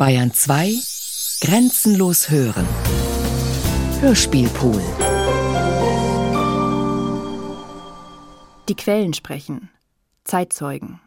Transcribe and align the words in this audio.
Bayern 0.00 0.32
2 0.32 0.78
Grenzenlos 1.42 2.30
hören. 2.30 2.66
Hörspielpool. 4.00 4.80
Die 8.70 8.74
Quellen 8.76 9.12
sprechen. 9.12 9.68
Zeitzeugen. 10.24 11.00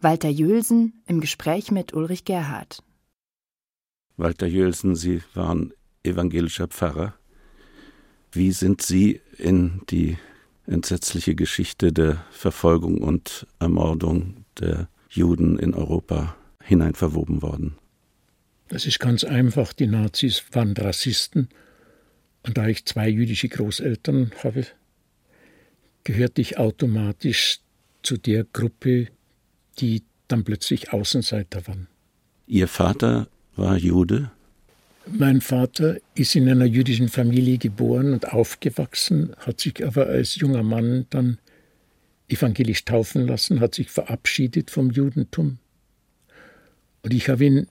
Walter 0.00 0.30
Jülsen 0.30 1.02
im 1.04 1.20
Gespräch 1.20 1.70
mit 1.70 1.92
Ulrich 1.92 2.24
Gerhard. 2.24 2.82
Walter 4.16 4.46
Jülsen, 4.46 4.96
Sie 4.96 5.20
waren 5.34 5.74
evangelischer 6.02 6.68
Pfarrer. 6.68 7.12
Wie 8.32 8.52
sind 8.52 8.80
Sie 8.80 9.20
in 9.36 9.82
die 9.90 10.16
entsetzliche 10.66 11.34
Geschichte 11.34 11.92
der 11.92 12.24
Verfolgung 12.30 13.02
und 13.02 13.46
Ermordung 13.58 14.46
der 14.58 14.88
Juden 15.10 15.58
in 15.58 15.74
Europa 15.74 16.36
hineinverwoben 16.62 17.42
worden? 17.42 17.76
Das 18.68 18.86
ist 18.86 19.00
ganz 19.00 19.24
einfach. 19.24 19.72
Die 19.72 19.86
Nazis 19.86 20.44
waren 20.52 20.74
Rassisten. 20.76 21.48
Und 22.42 22.58
da 22.58 22.66
ich 22.66 22.84
zwei 22.84 23.08
jüdische 23.08 23.48
Großeltern 23.48 24.32
habe, 24.42 24.66
gehörte 26.04 26.40
ich 26.40 26.58
automatisch 26.58 27.60
zu 28.02 28.16
der 28.16 28.44
Gruppe, 28.44 29.08
die 29.78 30.02
dann 30.28 30.44
plötzlich 30.44 30.92
Außenseiter 30.92 31.66
waren. 31.66 31.88
Ihr 32.46 32.68
Vater 32.68 33.28
war 33.56 33.76
Jude? 33.76 34.30
Mein 35.06 35.40
Vater 35.40 35.96
ist 36.14 36.36
in 36.36 36.48
einer 36.48 36.66
jüdischen 36.66 37.08
Familie 37.08 37.58
geboren 37.58 38.12
und 38.12 38.32
aufgewachsen, 38.32 39.34
hat 39.38 39.60
sich 39.60 39.84
aber 39.84 40.06
als 40.06 40.36
junger 40.36 40.62
Mann 40.62 41.06
dann 41.10 41.38
evangelisch 42.28 42.84
taufen 42.84 43.26
lassen, 43.26 43.60
hat 43.60 43.74
sich 43.74 43.90
verabschiedet 43.90 44.70
vom 44.70 44.90
Judentum. 44.90 45.58
Und 47.02 47.14
ich 47.14 47.28
habe 47.30 47.44
ihn 47.44 47.68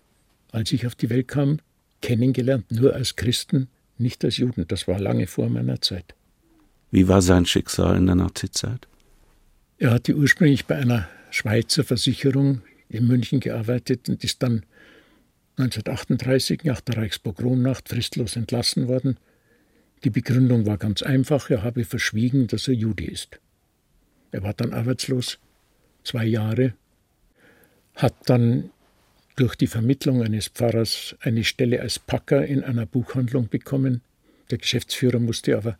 als 0.57 0.71
ich 0.71 0.85
auf 0.85 0.95
die 0.95 1.09
Welt 1.09 1.27
kam, 1.27 1.59
kennengelernt, 2.01 2.71
nur 2.71 2.93
als 2.93 3.15
Christen, 3.15 3.67
nicht 3.97 4.23
als 4.25 4.37
Juden. 4.37 4.65
Das 4.67 4.87
war 4.87 4.99
lange 4.99 5.27
vor 5.27 5.49
meiner 5.49 5.81
Zeit. 5.81 6.15
Wie 6.91 7.07
war 7.07 7.21
sein 7.21 7.45
Schicksal 7.45 7.97
in 7.97 8.05
der 8.05 8.15
Nazizeit? 8.15 8.87
Er 9.77 9.91
hatte 9.91 10.15
ursprünglich 10.15 10.65
bei 10.65 10.75
einer 10.75 11.07
Schweizer 11.31 11.83
Versicherung 11.83 12.61
in 12.89 13.07
München 13.07 13.39
gearbeitet 13.39 14.09
und 14.09 14.23
ist 14.23 14.41
dann 14.41 14.63
1938 15.57 16.63
nach 16.63 16.81
der 16.81 16.97
Reichspogromnacht 16.97 17.89
fristlos 17.89 18.35
entlassen 18.35 18.87
worden. 18.87 19.17
Die 20.03 20.09
Begründung 20.09 20.65
war 20.65 20.77
ganz 20.77 21.01
einfach, 21.01 21.49
er 21.49 21.63
habe 21.63 21.83
verschwiegen, 21.83 22.47
dass 22.47 22.67
er 22.67 22.75
Jude 22.75 23.05
ist. 23.05 23.39
Er 24.31 24.43
war 24.43 24.53
dann 24.53 24.73
arbeitslos, 24.73 25.39
zwei 26.03 26.25
Jahre, 26.25 26.73
hat 27.95 28.13
dann 28.27 28.69
durch 29.37 29.55
die 29.55 29.67
Vermittlung 29.67 30.23
eines 30.23 30.49
Pfarrers 30.49 31.15
eine 31.21 31.43
Stelle 31.43 31.79
als 31.79 31.99
Packer 31.99 32.45
in 32.45 32.63
einer 32.63 32.85
Buchhandlung 32.85 33.47
bekommen. 33.47 34.01
Der 34.49 34.57
Geschäftsführer 34.57 35.19
musste 35.19 35.55
aber 35.55 35.77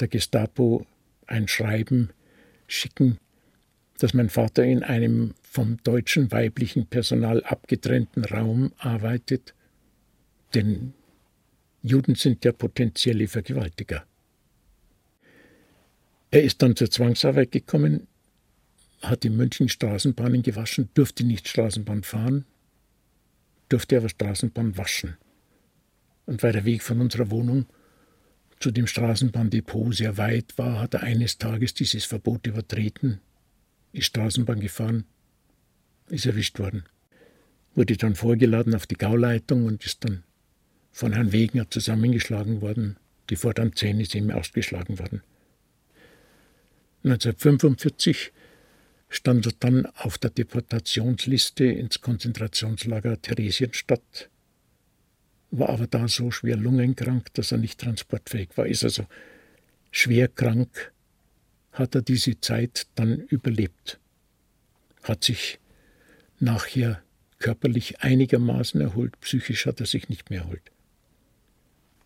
der 0.00 0.08
Gestapo 0.08 0.86
ein 1.26 1.48
Schreiben 1.48 2.10
schicken, 2.66 3.18
dass 3.98 4.14
mein 4.14 4.30
Vater 4.30 4.64
in 4.64 4.82
einem 4.82 5.34
vom 5.42 5.76
deutschen 5.84 6.32
weiblichen 6.32 6.86
Personal 6.86 7.44
abgetrennten 7.44 8.24
Raum 8.24 8.72
arbeitet, 8.78 9.54
denn 10.54 10.94
Juden 11.82 12.14
sind 12.14 12.44
ja 12.44 12.52
potenzielle 12.52 13.28
Vergewaltiger. 13.28 14.04
Er 16.30 16.42
ist 16.42 16.62
dann 16.62 16.74
zur 16.74 16.90
Zwangsarbeit 16.90 17.52
gekommen, 17.52 18.06
hat 19.08 19.24
in 19.24 19.36
München 19.36 19.68
Straßenbahnen 19.68 20.42
gewaschen, 20.42 20.88
durfte 20.94 21.24
nicht 21.24 21.48
Straßenbahn 21.48 22.02
fahren, 22.02 22.44
durfte 23.68 23.96
aber 23.96 24.08
Straßenbahn 24.08 24.76
waschen. 24.76 25.16
Und 26.26 26.42
weil 26.42 26.52
der 26.52 26.64
Weg 26.64 26.82
von 26.82 27.00
unserer 27.00 27.30
Wohnung 27.30 27.66
zu 28.58 28.70
dem 28.70 28.86
Straßenbahndepot 28.86 29.94
sehr 29.94 30.16
weit 30.16 30.56
war, 30.56 30.80
hat 30.80 30.94
er 30.94 31.02
eines 31.02 31.38
Tages 31.38 31.74
dieses 31.74 32.04
Verbot 32.04 32.46
übertreten, 32.46 33.20
ist 33.92 34.06
Straßenbahn 34.06 34.60
gefahren, 34.60 35.04
ist 36.08 36.26
erwischt 36.26 36.58
worden. 36.58 36.84
Wurde 37.74 37.96
dann 37.96 38.14
vorgeladen 38.14 38.74
auf 38.74 38.86
die 38.86 38.96
Gauleitung 38.96 39.66
und 39.66 39.84
ist 39.84 40.04
dann 40.04 40.22
von 40.92 41.12
Herrn 41.12 41.32
Wegner 41.32 41.70
zusammengeschlagen 41.70 42.62
worden. 42.62 42.96
Die 43.28 43.36
vorderen 43.36 43.74
Zähne 43.74 44.04
sind 44.06 44.24
ihm 44.24 44.30
ausgeschlagen 44.30 44.98
worden. 44.98 45.22
1945 47.04 48.32
stand 49.08 49.46
er 49.46 49.52
dann 49.60 49.86
auf 49.86 50.18
der 50.18 50.30
Deportationsliste 50.30 51.64
ins 51.64 52.00
Konzentrationslager 52.00 53.20
Theresienstadt, 53.20 54.30
war 55.50 55.70
aber 55.70 55.86
da 55.86 56.08
so 56.08 56.30
schwer 56.30 56.56
lungenkrank, 56.56 57.32
dass 57.34 57.52
er 57.52 57.58
nicht 57.58 57.80
transportfähig 57.80 58.50
war, 58.56 58.66
ist 58.66 58.84
also 58.84 59.06
schwer 59.90 60.28
krank, 60.28 60.92
hat 61.72 61.94
er 61.94 62.02
diese 62.02 62.40
Zeit 62.40 62.86
dann 62.94 63.20
überlebt, 63.20 63.98
hat 65.02 65.24
sich 65.24 65.58
nachher 66.40 67.02
körperlich 67.38 68.00
einigermaßen 68.00 68.80
erholt, 68.80 69.18
psychisch 69.20 69.66
hat 69.66 69.80
er 69.80 69.86
sich 69.86 70.08
nicht 70.08 70.30
mehr 70.30 70.40
erholt. 70.42 70.72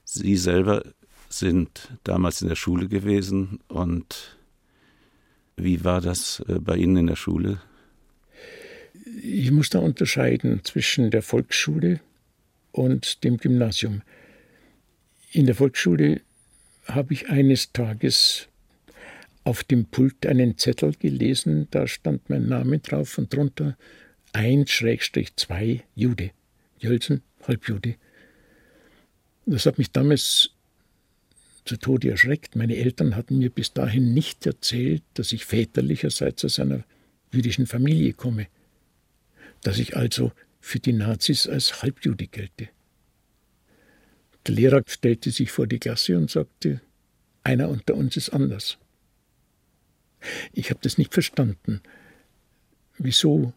Sie 0.04 0.36
selber 0.36 0.84
sind 1.28 1.88
damals 2.02 2.42
in 2.42 2.48
der 2.48 2.56
Schule 2.56 2.88
gewesen 2.88 3.60
und 3.68 4.36
wie 5.62 5.84
war 5.84 6.00
das 6.00 6.42
äh, 6.48 6.58
bei 6.58 6.76
Ihnen 6.76 6.96
in 6.96 7.06
der 7.06 7.16
Schule? 7.16 7.60
Ich 9.22 9.50
muss 9.50 9.70
da 9.70 9.78
unterscheiden 9.78 10.60
zwischen 10.64 11.10
der 11.10 11.22
Volksschule 11.22 12.00
und 12.72 13.24
dem 13.24 13.36
Gymnasium. 13.36 14.02
In 15.32 15.46
der 15.46 15.54
Volksschule 15.54 16.20
habe 16.86 17.12
ich 17.12 17.28
eines 17.28 17.72
Tages 17.72 18.48
auf 19.44 19.64
dem 19.64 19.86
Pult 19.86 20.26
einen 20.26 20.58
Zettel 20.58 20.94
gelesen, 20.98 21.68
da 21.70 21.86
stand 21.86 22.28
mein 22.28 22.46
Name 22.46 22.78
drauf 22.78 23.18
und 23.18 23.32
drunter 23.32 23.76
1-2 24.34 25.80
Jude. 25.94 26.30
Jölsen, 26.78 27.22
Halbjude. 27.46 27.96
Das 29.46 29.66
hat 29.66 29.78
mich 29.78 29.90
damals 29.90 30.50
zu 31.70 31.76
Tode 31.76 32.10
erschreckt. 32.10 32.56
Meine 32.56 32.74
Eltern 32.74 33.14
hatten 33.14 33.38
mir 33.38 33.48
bis 33.48 33.72
dahin 33.72 34.12
nicht 34.12 34.44
erzählt, 34.44 35.04
dass 35.14 35.30
ich 35.30 35.44
väterlicherseits 35.44 36.44
aus 36.44 36.58
einer 36.58 36.82
jüdischen 37.32 37.68
Familie 37.68 38.12
komme, 38.12 38.48
dass 39.62 39.78
ich 39.78 39.96
also 39.96 40.32
für 40.58 40.80
die 40.80 40.92
Nazis 40.92 41.46
als 41.46 41.80
Halbjude 41.80 42.26
gelte. 42.26 42.70
Der 44.48 44.54
Lehrer 44.54 44.82
stellte 44.84 45.30
sich 45.30 45.52
vor 45.52 45.68
die 45.68 45.78
Klasse 45.78 46.18
und 46.18 46.28
sagte, 46.28 46.80
einer 47.44 47.68
unter 47.68 47.94
uns 47.94 48.16
ist 48.16 48.30
anders. 48.30 48.76
Ich 50.52 50.70
habe 50.70 50.80
das 50.82 50.98
nicht 50.98 51.14
verstanden. 51.14 51.82
Wieso? 52.98 53.52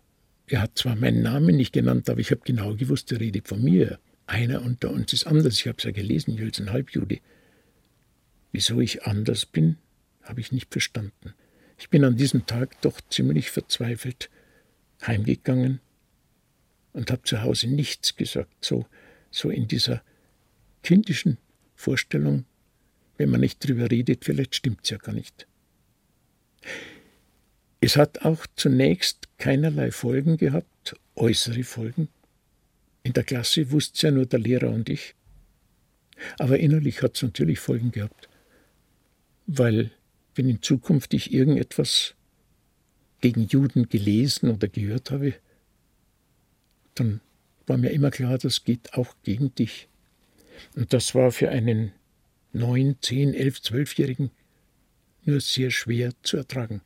Er 0.46 0.62
hat 0.62 0.78
zwar 0.78 0.96
meinen 0.96 1.24
Namen 1.24 1.56
nicht 1.56 1.74
genannt, 1.74 2.12
aber 2.12 2.20
ich 2.20 2.30
habe 2.30 2.42
genau 2.46 2.76
gewusst, 2.76 3.12
er 3.12 3.20
redet 3.20 3.48
von 3.48 3.64
mir. 3.64 3.98
Einer 4.28 4.62
unter 4.62 4.92
uns 4.92 5.14
ist 5.14 5.26
anders. 5.26 5.56
Ich 5.56 5.68
habe 5.68 5.80
es 5.80 5.84
ja 5.84 5.92
gelesen, 5.92 6.36
Jülsen 6.36 6.72
Halbjude. 6.72 7.20
Wieso 8.54 8.80
ich 8.80 9.04
anders 9.04 9.48
bin, 9.48 9.78
habe 10.22 10.40
ich 10.40 10.52
nicht 10.52 10.72
verstanden. 10.72 11.34
Ich 11.80 11.90
bin 11.90 12.06
an 12.06 12.16
diesem 12.16 12.46
Tag 12.46 12.80
doch 12.82 13.02
ziemlich 13.10 13.50
verzweifelt 13.50 14.30
heimgegangen 15.02 15.82
und 16.94 17.10
habe 17.10 17.24
zu 17.24 17.42
Hause 17.42 17.68
nichts 17.68 18.16
gesagt, 18.16 18.64
so, 18.64 18.86
so 19.32 19.50
in 19.50 19.68
dieser 19.68 20.04
kindischen 20.84 21.40
Vorstellung, 21.76 22.46
wenn 23.18 23.32
man 23.32 23.42
nicht 23.42 23.68
drüber 23.68 23.90
redet, 23.90 24.24
vielleicht 24.24 24.54
stimmt 24.54 24.82
es 24.84 24.92
ja 24.92 24.98
gar 24.98 25.14
nicht. 25.14 25.48
Es 27.82 27.98
hat 27.98 28.24
auch 28.24 28.46
zunächst 28.56 29.28
keinerlei 29.40 29.92
Folgen 29.92 30.38
gehabt, 30.38 30.96
äußere 31.16 31.64
Folgen. 31.64 32.08
In 33.02 33.14
der 33.14 33.24
Klasse 33.24 33.72
wusste 33.72 34.08
ja 34.08 34.12
nur 34.12 34.28
der 34.28 34.40
Lehrer 34.40 34.70
und 34.70 34.90
ich. 34.90 35.16
Aber 36.38 36.60
innerlich 36.60 37.02
hat 37.02 37.16
es 37.16 37.24
natürlich 37.24 37.60
Folgen 37.60 37.92
gehabt 37.92 38.30
weil 39.46 39.92
wenn 40.36 40.50
in 40.50 40.62
Zukunft 40.62 41.14
ich 41.14 41.34
irgendetwas 41.34 42.16
gegen 43.22 43.48
Juden 43.48 43.90
gelesen 43.90 44.50
oder 44.50 44.68
gehört 44.68 45.12
habe, 45.12 45.34
dann 46.96 47.22
war 47.68 47.78
mir 47.78 47.92
immer 47.92 48.12
klar, 48.12 48.38
das 48.38 48.64
geht 48.64 48.94
auch 48.94 49.16
gegen 49.24 49.54
dich. 49.56 49.88
Und 50.76 50.94
das 50.94 51.16
war 51.16 51.32
für 51.32 51.50
einen 51.50 51.92
neun, 52.52 52.98
zehn, 53.02 53.34
elf, 53.34 53.62
zwölfjährigen 53.62 54.32
nur 55.26 55.40
sehr 55.40 55.72
schwer 55.72 56.12
zu 56.24 56.38
ertragen. 56.38 56.82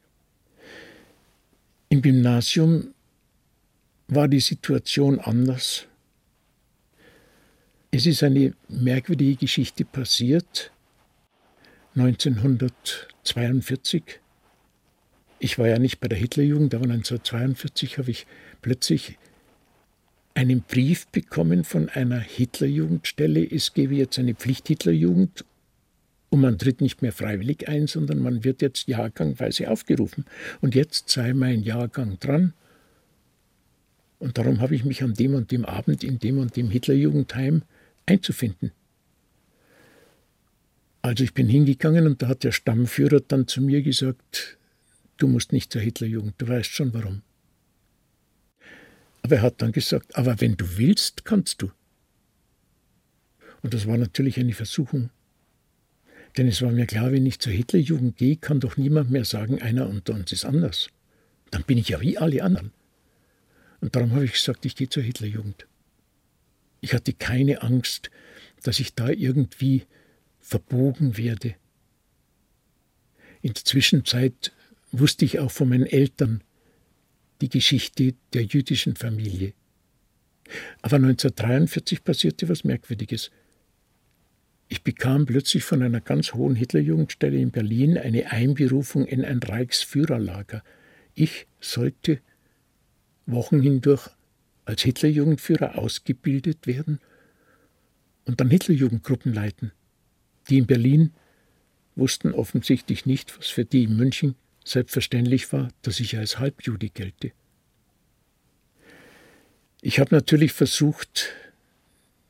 Im 1.90 2.02
Gymnasium 2.02 2.94
war 4.08 4.28
die 4.28 4.40
Situation 4.40 5.20
anders. 5.20 5.86
Es 7.92 8.06
ist 8.06 8.24
eine 8.24 8.54
merkwürdige 8.68 9.38
Geschichte 9.38 9.86
passiert, 9.86 10.72
1942. 11.98 14.04
Ich 15.40 15.58
war 15.58 15.68
ja 15.68 15.80
nicht 15.80 16.00
bei 16.00 16.08
der 16.08 16.18
Hitlerjugend, 16.18 16.76
aber 16.76 16.86
1942 16.86 17.98
habe 17.98 18.12
ich 18.12 18.28
plötzlich 18.62 19.18
einen 20.36 20.62
Brief 20.62 21.08
bekommen 21.08 21.64
von 21.64 21.90
einer 21.90 22.20
Hitlerjugendstelle, 22.20 23.44
es 23.44 23.74
gebe 23.74 23.96
jetzt 23.96 24.20
eine 24.20 24.36
Pflicht-Hitlerjugend 24.36 25.44
und 26.30 26.42
man 26.42 26.60
tritt 26.60 26.82
nicht 26.82 27.02
mehr 27.02 27.14
freiwillig 27.14 27.68
ein, 27.68 27.88
sondern 27.88 28.20
man 28.20 28.44
wird 28.44 28.62
jetzt 28.62 28.88
jahrgangweise 28.88 29.72
aufgerufen. 29.72 30.26
Und 30.62 30.76
jetzt 30.76 31.10
sei 31.10 31.34
mein 31.34 31.64
Jahrgang 31.64 32.20
dran. 32.20 32.54
Und 34.20 34.38
darum 34.38 34.62
habe 34.62 34.76
ich 34.76 34.86
mich 34.86 35.02
an 35.04 35.16
dem 35.16 35.34
und 35.34 35.50
dem 35.52 35.66
Abend 35.66 36.04
in 36.04 36.20
dem 36.20 36.38
und 36.38 36.56
dem 36.56 36.70
Hitlerjugendheim 36.70 37.64
einzufinden. 38.06 38.72
Also 41.08 41.24
ich 41.24 41.34
bin 41.34 41.48
hingegangen 41.48 42.06
und 42.06 42.22
da 42.22 42.28
hat 42.28 42.44
der 42.44 42.52
Stammführer 42.52 43.22
dann 43.22 43.48
zu 43.48 43.62
mir 43.62 43.82
gesagt, 43.82 44.58
du 45.16 45.30
musst 45.30 45.54
nicht 45.54 45.72
zur 45.72 45.82
Hitlerjugend, 45.82 46.34
du 46.38 46.50
weißt 46.50 46.70
schon 46.70 46.94
warum. 46.94 47.22
Aber 49.22 49.38
er 49.38 49.42
hat 49.44 49.62
dann 49.62 49.72
gesagt, 49.72 50.18
aber 50.18 50.42
wenn 50.42 50.58
du 50.58 50.66
willst, 50.78 51.24
kannst 51.24 51.62
du. 51.62 51.72
Und 53.62 53.74
das 53.74 53.88
war 53.88 53.96
natürlich 53.96 54.38
eine 54.38 54.52
Versuchung. 54.52 55.10
Denn 56.36 56.50
es 56.50 56.62
war 56.62 56.74
mir 56.74 56.86
klar, 56.86 57.14
wenn 57.14 57.26
ich 57.26 57.40
zur 57.40 57.54
Hitlerjugend 57.54 58.18
gehe, 58.18 58.36
kann 58.36 58.60
doch 58.60 58.76
niemand 58.76 59.10
mehr 59.10 59.24
sagen, 59.24 59.62
einer 59.62 59.88
unter 59.88 60.14
uns 60.14 60.34
ist 60.34 60.44
anders. 60.44 60.90
Dann 61.52 61.64
bin 61.64 61.78
ich 61.78 61.88
ja 61.88 62.02
wie 62.02 62.18
alle 62.18 62.44
anderen. 62.44 62.72
Und 63.80 63.96
darum 63.96 64.12
habe 64.12 64.26
ich 64.26 64.34
gesagt, 64.34 64.66
ich 64.66 64.76
gehe 64.76 64.90
zur 64.90 65.04
Hitlerjugend. 65.04 65.68
Ich 66.82 66.94
hatte 66.94 67.14
keine 67.14 67.62
Angst, 67.62 68.12
dass 68.62 68.82
ich 68.82 68.94
da 68.94 69.08
irgendwie 69.08 69.86
verbogen 70.48 71.18
werde. 71.18 71.56
In 73.42 73.54
der 73.54 73.66
Zwischenzeit 73.66 74.54
wusste 74.94 75.26
ich 75.26 75.40
auch 75.40 75.52
von 75.52 75.68
meinen 75.68 75.86
Eltern, 75.86 76.42
die 77.42 77.50
Geschichte 77.50 78.16
der 78.34 78.44
jüdischen 78.44 78.96
Familie. 78.96 79.54
Aber 80.82 80.96
1943 80.96 82.02
passierte 82.04 82.48
was 82.48 82.64
Merkwürdiges. 82.64 83.30
Ich 84.70 84.84
bekam 84.84 85.26
plötzlich 85.26 85.66
von 85.66 85.84
einer 85.84 86.00
ganz 86.00 86.34
hohen 86.34 86.56
Hitlerjugendstelle 86.56 87.38
in 87.38 87.52
Berlin 87.52 87.98
eine 87.98 88.32
Einberufung 88.32 89.06
in 89.06 89.26
ein 89.26 89.40
Reichsführerlager. 89.40 90.64
Ich 91.14 91.48
sollte 91.60 92.22
Wochen 93.26 93.62
hindurch 93.62 94.10
als 94.64 94.82
Hitlerjugendführer 94.84 95.78
ausgebildet 95.78 96.68
werden 96.68 97.00
und 98.24 98.40
dann 98.40 98.50
Hitlerjugendgruppen 98.50 99.34
leiten. 99.34 99.74
Die 100.50 100.58
in 100.58 100.66
Berlin 100.66 101.12
wussten 101.96 102.34
offensichtlich 102.34 103.06
nicht, 103.06 103.38
was 103.38 103.48
für 103.48 103.66
die 103.66 103.84
in 103.84 103.96
München 103.96 104.36
selbstverständlich 104.64 105.52
war, 105.54 105.70
dass 105.82 106.00
ich 106.00 106.18
als 106.18 106.40
Halbjude 106.40 106.90
gelte. 106.90 107.32
Ich 109.82 110.00
habe 110.00 110.14
natürlich 110.14 110.52
versucht, 110.52 111.34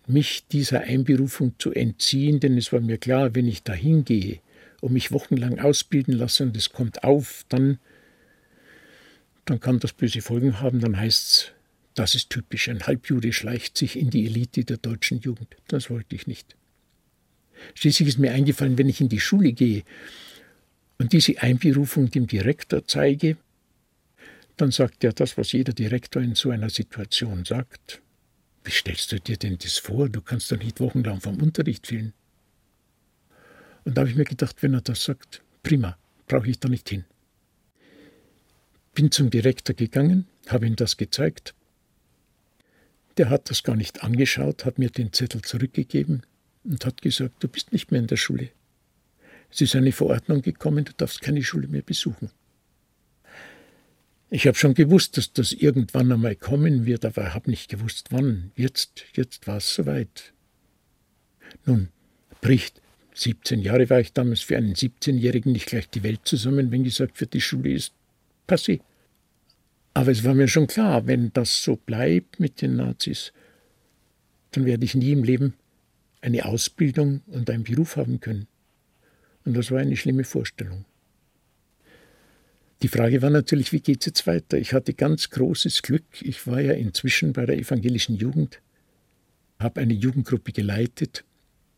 mich 0.07 0.47
dieser 0.47 0.81
Einberufung 0.81 1.55
zu 1.57 1.73
entziehen, 1.73 2.39
denn 2.39 2.57
es 2.57 2.71
war 2.71 2.79
mir 2.79 2.97
klar, 2.97 3.35
wenn 3.35 3.47
ich 3.47 3.63
dahin 3.63 4.05
gehe 4.05 4.39
und 4.81 4.93
mich 4.93 5.11
wochenlang 5.11 5.59
ausbilden 5.59 6.13
lasse 6.13 6.43
und 6.43 6.55
es 6.55 6.71
kommt 6.71 7.03
auf, 7.03 7.45
dann, 7.49 7.79
dann 9.45 9.59
kann 9.59 9.79
das 9.79 9.93
böse 9.93 10.21
Folgen 10.21 10.61
haben, 10.61 10.79
dann 10.79 10.97
heißt 10.97 11.29
es, 11.29 11.51
das 11.95 12.13
ist 12.13 12.29
typisch, 12.29 12.69
ein 12.69 12.85
Halbjude 12.85 13.33
schleicht 13.33 13.75
sich 13.75 13.97
in 13.97 14.11
die 14.11 14.25
Elite 14.27 14.63
der 14.63 14.77
deutschen 14.77 15.19
Jugend. 15.19 15.55
Das 15.67 15.89
wollte 15.89 16.15
ich 16.15 16.27
nicht. 16.27 16.55
Schließlich 17.75 18.09
ist 18.09 18.19
mir 18.19 18.31
eingefallen, 18.31 18.77
wenn 18.77 18.89
ich 18.89 19.01
in 19.01 19.09
die 19.09 19.19
Schule 19.19 19.53
gehe 19.53 19.83
und 20.97 21.13
diese 21.13 21.41
Einberufung 21.41 22.09
dem 22.09 22.27
Direktor 22.27 22.85
zeige, 22.85 23.37
dann 24.57 24.71
sagt 24.71 25.03
er 25.03 25.13
das, 25.13 25.37
was 25.37 25.51
jeder 25.51 25.73
Direktor 25.73 26.21
in 26.21 26.35
so 26.35 26.49
einer 26.49 26.69
Situation 26.69 27.45
sagt. 27.45 28.01
Wie 28.63 28.71
stellst 28.71 29.11
du 29.11 29.19
dir 29.19 29.37
denn 29.37 29.57
das 29.59 29.77
vor? 29.77 30.09
Du 30.09 30.21
kannst 30.21 30.51
doch 30.51 30.57
nicht 30.57 30.79
wochenlang 30.79 31.21
vom 31.21 31.41
Unterricht 31.41 31.87
fehlen. 31.87 32.13
Und 33.85 33.95
da 33.95 34.01
habe 34.01 34.09
ich 34.09 34.17
mir 34.17 34.25
gedacht, 34.25 34.61
wenn 34.63 34.73
er 34.73 34.81
das 34.81 35.03
sagt, 35.03 35.43
prima, 35.63 35.97
brauche 36.27 36.49
ich 36.49 36.59
da 36.59 36.67
nicht 36.67 36.89
hin. 36.89 37.05
Bin 38.95 39.11
zum 39.11 39.29
Direktor 39.29 39.75
gegangen, 39.75 40.25
habe 40.47 40.65
ihm 40.65 40.75
das 40.75 40.97
gezeigt. 40.97 41.53
Der 43.17 43.29
hat 43.29 43.49
das 43.49 43.63
gar 43.63 43.75
nicht 43.75 44.03
angeschaut, 44.03 44.65
hat 44.65 44.79
mir 44.79 44.89
den 44.89 45.13
Zettel 45.13 45.43
zurückgegeben 45.43 46.23
und 46.67 46.85
hat 46.85 47.01
gesagt, 47.01 47.43
du 47.43 47.47
bist 47.47 47.71
nicht 47.71 47.91
mehr 47.91 48.01
in 48.01 48.07
der 48.07 48.17
Schule. 48.17 48.49
Es 49.49 49.61
ist 49.61 49.75
eine 49.75 49.91
Verordnung 49.91 50.41
gekommen, 50.41 50.85
du 50.85 50.93
darfst 50.95 51.21
keine 51.21 51.43
Schule 51.43 51.67
mehr 51.67 51.81
besuchen. 51.81 52.29
Ich 54.29 54.45
habe 54.45 54.57
schon 54.57 54.73
gewusst, 54.73 55.17
dass 55.17 55.31
das 55.31 55.53
irgendwann 55.53 56.11
einmal 56.11 56.35
kommen 56.35 56.85
wird, 56.85 57.05
aber 57.05 57.33
habe 57.33 57.49
nicht 57.49 57.69
gewusst, 57.69 58.07
wann. 58.11 58.51
Jetzt, 58.55 59.05
jetzt 59.13 59.47
war 59.47 59.57
es 59.57 59.73
soweit. 59.73 60.33
Nun, 61.65 61.87
bricht 62.41 62.81
17 63.13 63.61
Jahre 63.61 63.89
war 63.89 64.01
ich 64.01 64.11
damals 64.11 64.41
für 64.41 64.57
einen 64.57 64.73
17-Jährigen 64.73 65.53
nicht 65.53 65.67
gleich 65.67 65.89
die 65.89 66.03
Welt 66.03 66.21
zusammen, 66.25 66.71
wenn 66.71 66.83
gesagt 66.83 67.19
wird, 67.21 67.33
die 67.33 67.41
Schule 67.41 67.71
ist 67.71 67.93
passé. 68.47 68.81
Aber 69.93 70.11
es 70.11 70.23
war 70.23 70.35
mir 70.35 70.47
schon 70.47 70.67
klar, 70.67 71.07
wenn 71.07 71.31
das 71.33 71.63
so 71.63 71.77
bleibt 71.77 72.39
mit 72.39 72.61
den 72.61 72.75
Nazis, 72.75 73.31
dann 74.51 74.65
werde 74.65 74.85
ich 74.85 74.93
nie 74.93 75.13
im 75.13 75.23
Leben 75.23 75.53
eine 76.27 76.45
Ausbildung 76.45 77.21
und 77.27 77.49
einen 77.49 77.63
Beruf 77.63 77.95
haben 77.95 78.19
können. 78.19 78.47
Und 79.45 79.55
das 79.55 79.71
war 79.71 79.79
eine 79.79 79.95
schlimme 79.95 80.25
Vorstellung. 80.25 80.83
Die 82.81 82.89
Frage 82.89 83.21
war 83.21 83.29
natürlich, 83.29 83.71
wie 83.71 83.79
geht 83.79 84.01
es 84.01 84.07
jetzt 84.07 84.27
weiter? 84.27 84.57
Ich 84.57 84.73
hatte 84.73 84.93
ganz 84.93 85.29
großes 85.29 85.81
Glück. 85.81 86.03
Ich 86.21 86.45
war 86.45 86.59
ja 86.59 86.73
inzwischen 86.73 87.31
bei 87.31 87.45
der 87.45 87.57
evangelischen 87.57 88.17
Jugend, 88.17 88.59
habe 89.57 89.79
eine 89.79 89.93
Jugendgruppe 89.93 90.51
geleitet 90.51 91.23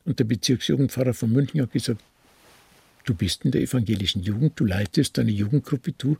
und 0.04 0.20
der 0.20 0.26
Bezirksjugendpfarrer 0.26 1.14
von 1.14 1.32
München 1.32 1.62
hat 1.62 1.72
gesagt, 1.72 2.02
du 3.06 3.14
bist 3.14 3.46
in 3.46 3.52
der 3.52 3.62
evangelischen 3.62 4.24
Jugend, 4.24 4.60
du 4.60 4.66
leitest 4.66 5.20
eine 5.20 5.32
Jugendgruppe, 5.32 5.94
du 5.94 6.18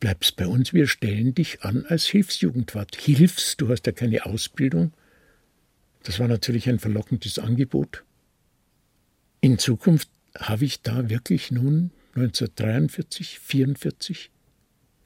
bleibst 0.00 0.36
bei 0.36 0.46
uns, 0.46 0.72
wir 0.72 0.86
stellen 0.86 1.34
dich 1.34 1.62
an 1.62 1.84
als 1.86 2.06
Hilfsjugendwart. 2.06 2.96
Hilfst, 2.96 3.60
du 3.60 3.68
hast 3.68 3.86
ja 3.86 3.92
keine 3.92 4.24
Ausbildung. 4.24 4.92
Das 6.02 6.18
war 6.18 6.28
natürlich 6.28 6.68
ein 6.68 6.78
verlockendes 6.78 7.38
Angebot. 7.38 8.04
In 9.40 9.58
Zukunft 9.58 10.08
habe 10.36 10.64
ich 10.64 10.82
da 10.82 11.08
wirklich 11.08 11.50
nun 11.50 11.90
1943, 12.14 13.38
1944, 13.38 14.30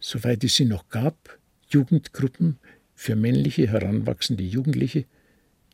soweit 0.00 0.44
es 0.44 0.56
sie 0.56 0.64
noch 0.64 0.88
gab, 0.88 1.38
Jugendgruppen 1.68 2.58
für 2.94 3.16
männliche 3.16 3.68
heranwachsende 3.68 4.42
Jugendliche 4.42 5.04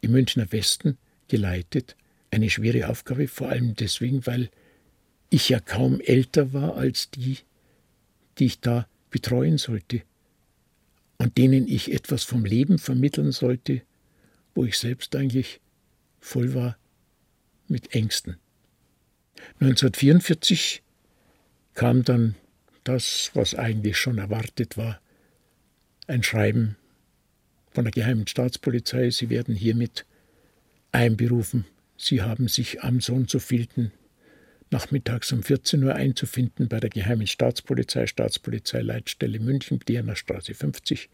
im 0.00 0.12
Münchner 0.12 0.50
Westen 0.52 0.98
geleitet. 1.28 1.96
Eine 2.30 2.50
schwere 2.50 2.88
Aufgabe, 2.88 3.28
vor 3.28 3.50
allem 3.50 3.74
deswegen, 3.74 4.26
weil 4.26 4.50
ich 5.30 5.48
ja 5.48 5.60
kaum 5.60 6.00
älter 6.00 6.52
war 6.52 6.76
als 6.76 7.10
die, 7.10 7.38
die 8.38 8.46
ich 8.46 8.60
da 8.60 8.86
betreuen 9.10 9.58
sollte 9.58 10.02
und 11.18 11.38
denen 11.38 11.68
ich 11.68 11.92
etwas 11.92 12.24
vom 12.24 12.44
Leben 12.44 12.78
vermitteln 12.78 13.32
sollte, 13.32 13.82
wo 14.54 14.64
ich 14.64 14.78
selbst 14.78 15.14
eigentlich 15.16 15.60
voll 16.20 16.54
war 16.54 16.76
mit 17.68 17.94
Ängsten. 17.94 18.36
1944 19.60 20.82
kam 21.74 22.04
dann 22.04 22.34
das, 22.84 23.30
was 23.34 23.54
eigentlich 23.54 23.96
schon 23.96 24.18
erwartet 24.18 24.76
war, 24.76 25.00
ein 26.06 26.22
Schreiben 26.22 26.76
von 27.70 27.84
der 27.84 27.92
Geheimen 27.92 28.26
Staatspolizei, 28.26 29.10
Sie 29.10 29.30
werden 29.30 29.54
hiermit 29.54 30.04
einberufen. 30.90 31.64
Sie 31.96 32.20
haben 32.20 32.48
sich 32.48 32.82
am 32.82 33.00
so 33.00 33.14
und 33.14 33.30
so 33.30 33.40
nachmittags 34.70 35.32
um 35.32 35.42
14 35.42 35.82
Uhr 35.84 35.94
einzufinden 35.94 36.68
bei 36.68 36.80
der 36.80 36.90
Geheimen 36.90 37.26
Staatspolizei, 37.26 38.06
Staatspolizeileitstelle 38.06 39.38
München, 39.38 39.78
Diener 39.80 40.16
Straße 40.16 40.54
50 40.54 41.08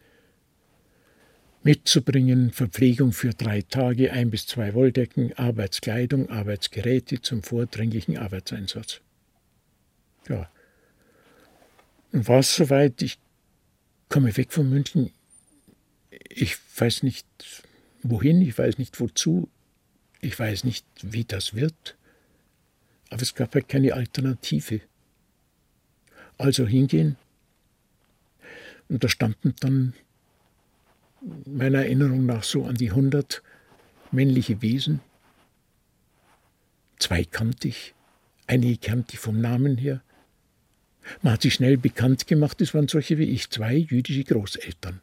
mitzubringen, 1.62 2.52
Verpflegung 2.52 3.12
für 3.12 3.30
drei 3.30 3.62
Tage, 3.62 4.12
ein 4.12 4.30
bis 4.30 4.46
zwei 4.46 4.74
Wolldecken, 4.74 5.32
Arbeitskleidung, 5.34 6.30
Arbeitsgeräte 6.30 7.20
zum 7.20 7.42
vordringlichen 7.42 8.16
Arbeitseinsatz. 8.16 9.00
Ja. 10.28 10.50
Und 12.12 12.28
war 12.28 12.38
es 12.38 12.54
soweit, 12.54 13.02
ich 13.02 13.18
komme 14.08 14.36
weg 14.36 14.52
von 14.52 14.70
München, 14.70 15.10
ich 16.28 16.56
weiß 16.76 17.02
nicht 17.02 17.26
wohin, 18.02 18.40
ich 18.40 18.56
weiß 18.56 18.78
nicht 18.78 19.00
wozu, 19.00 19.48
ich 20.20 20.38
weiß 20.38 20.64
nicht, 20.64 20.86
wie 21.02 21.24
das 21.24 21.54
wird, 21.54 21.96
aber 23.10 23.22
es 23.22 23.34
gab 23.34 23.54
halt 23.54 23.68
keine 23.68 23.94
Alternative. 23.94 24.80
Also 26.38 26.66
hingehen, 26.66 27.16
und 28.88 29.04
da 29.04 29.08
standen 29.08 29.54
dann 29.60 29.92
meiner 31.46 31.78
Erinnerung 31.78 32.26
nach 32.26 32.42
so 32.42 32.64
an 32.64 32.76
die 32.76 32.90
100 32.90 33.42
männliche 34.12 34.62
Wesen. 34.62 35.00
Zweikantig, 36.98 37.94
einige 38.46 38.78
kannte 38.78 39.14
ich 39.14 39.18
vom 39.18 39.40
Namen 39.40 39.76
her. 39.76 40.02
Man 41.22 41.32
hat 41.34 41.42
sich 41.42 41.54
schnell 41.54 41.76
bekannt 41.76 42.26
gemacht, 42.26 42.60
es 42.60 42.74
waren 42.74 42.88
solche 42.88 43.18
wie 43.18 43.24
ich, 43.24 43.50
zwei 43.50 43.74
jüdische 43.76 44.24
Großeltern. 44.24 45.00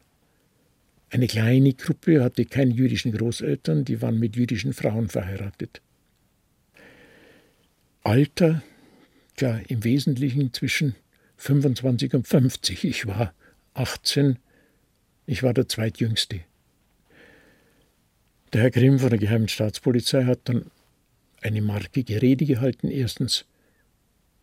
Eine 1.10 1.26
kleine 1.26 1.72
Gruppe 1.72 2.22
hatte 2.22 2.44
keine 2.44 2.72
jüdischen 2.72 3.12
Großeltern, 3.12 3.84
die 3.84 4.02
waren 4.02 4.18
mit 4.18 4.36
jüdischen 4.36 4.72
Frauen 4.72 5.08
verheiratet. 5.08 5.80
Alter, 8.02 8.62
ja, 9.38 9.58
im 9.68 9.84
Wesentlichen 9.84 10.52
zwischen 10.52 10.94
25 11.38 12.14
und 12.14 12.26
50. 12.28 12.84
Ich 12.84 13.06
war 13.06 13.34
18, 13.74 14.38
ich 15.26 15.42
war 15.42 15.52
der 15.52 15.68
zweitjüngste. 15.68 16.40
Der 18.52 18.62
Herr 18.62 18.70
Grimm 18.70 18.98
von 18.98 19.10
der 19.10 19.18
Geheimen 19.18 19.48
Staatspolizei 19.48 20.24
hat 20.24 20.40
dann 20.44 20.70
eine 21.42 21.60
markige 21.60 22.22
Rede 22.22 22.46
gehalten. 22.46 22.88
Erstens, 22.88 23.44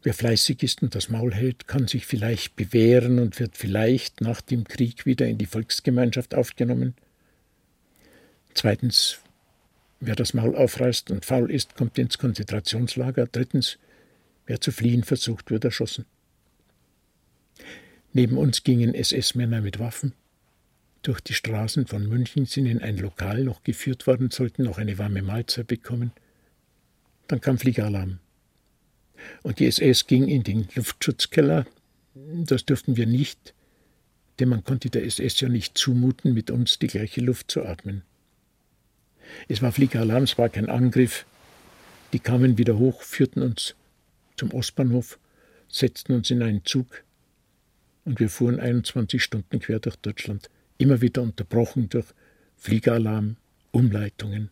wer 0.04 0.14
fleißig 0.14 0.62
ist 0.62 0.84
und 0.84 0.94
das 0.94 1.10
Maul 1.10 1.34
hält, 1.34 1.68
kann 1.68 1.88
sich 1.88 2.06
vielleicht 2.06 2.56
bewähren 2.56 3.20
und 3.20 3.40
wird 3.40 3.58
vielleicht 3.58 4.22
nach 4.22 4.42
dem 4.42 4.66
Krieg 4.66 5.06
wieder 5.06 5.26
in 5.28 5.38
die 5.38 5.46
Volksgemeinschaft 5.46 6.36
aufgenommen. 6.36 6.96
Zweitens, 8.54 9.20
wer 10.00 10.16
das 10.16 10.34
Maul 10.34 10.56
aufreißt 10.56 11.10
und 11.10 11.26
faul 11.26 11.50
ist, 11.50 11.76
kommt 11.76 11.98
ins 11.98 12.18
Konzentrationslager. 12.18 13.28
Drittens, 13.32 13.80
wer 14.46 14.60
zu 14.60 14.72
fliehen 14.72 15.04
versucht, 15.04 15.50
wird 15.50 15.64
erschossen. 15.64 16.06
Neben 18.12 18.38
uns 18.38 18.64
gingen 18.64 18.94
SS-Männer 18.94 19.62
mit 19.62 19.80
Waffen. 19.80 20.14
Durch 21.04 21.20
die 21.20 21.34
Straßen 21.34 21.86
von 21.86 22.08
München 22.08 22.46
sind 22.46 22.66
in 22.66 22.82
ein 22.82 22.98
Lokal 22.98 23.44
noch 23.44 23.64
geführt 23.64 24.08
worden, 24.08 24.32
sollten 24.32 24.64
noch 24.64 24.78
eine 24.78 24.98
warme 24.98 25.22
Mahlzeit 25.22 25.68
bekommen. 25.68 26.12
Dann 27.28 27.42
kam 27.42 27.58
Fliegeralarm. 27.58 28.20
Und 29.44 29.60
die 29.60 29.68
SS 29.68 30.08
ging 30.08 30.30
in 30.30 30.44
den 30.44 30.68
Luftschutzkeller. 30.74 31.66
Das 32.16 32.66
durften 32.66 32.96
wir 32.96 33.06
nicht, 33.06 33.54
denn 34.40 34.48
man 34.48 34.64
konnte 34.64 34.90
der 34.90 35.06
SS 35.06 35.42
ja 35.42 35.50
nicht 35.50 35.78
zumuten, 35.78 36.34
mit 36.34 36.50
uns 36.50 36.80
die 36.80 36.88
gleiche 36.88 37.20
Luft 37.20 37.52
zu 37.52 37.66
atmen. 37.66 38.04
Es 39.50 39.62
war 39.62 39.74
Fliegeralarm, 39.74 40.24
es 40.24 40.38
war 40.38 40.48
kein 40.48 40.70
Angriff. 40.70 41.26
Die 42.14 42.20
kamen 42.20 42.58
wieder 42.58 42.78
hoch, 42.78 43.02
führten 43.02 43.42
uns 43.42 43.76
zum 44.38 44.54
Ostbahnhof, 44.54 45.20
setzten 45.68 46.14
uns 46.14 46.32
in 46.32 46.42
einen 46.42 46.64
Zug 46.64 47.04
und 48.06 48.20
wir 48.22 48.30
fuhren 48.30 48.60
21 48.60 49.22
Stunden 49.22 49.60
quer 49.60 49.80
durch 49.80 49.96
Deutschland, 49.98 50.50
immer 50.84 51.02
wieder 51.02 51.22
unterbrochen 51.22 51.88
durch 51.90 52.08
Fliegeralarm, 52.58 53.38
Umleitungen. 53.72 54.50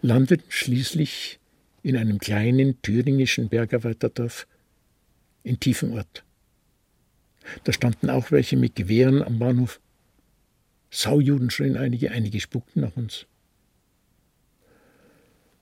Landeten 0.00 0.50
schließlich 0.50 1.38
in 1.82 1.96
einem 1.96 2.18
kleinen 2.18 2.80
thüringischen 2.80 3.50
Bergarbeiterdorf 3.50 4.46
in 5.42 5.60
tiefem 5.60 5.92
Ort. 5.92 6.24
Da 7.64 7.72
standen 7.74 8.08
auch 8.08 8.30
welche 8.30 8.56
mit 8.56 8.74
Gewehren 8.74 9.22
am 9.22 9.38
Bahnhof. 9.38 9.80
Saujuden 10.90 11.50
schrien 11.50 11.76
einige, 11.76 12.10
einige 12.10 12.40
spuckten 12.40 12.82
nach 12.82 12.96
uns. 12.96 13.26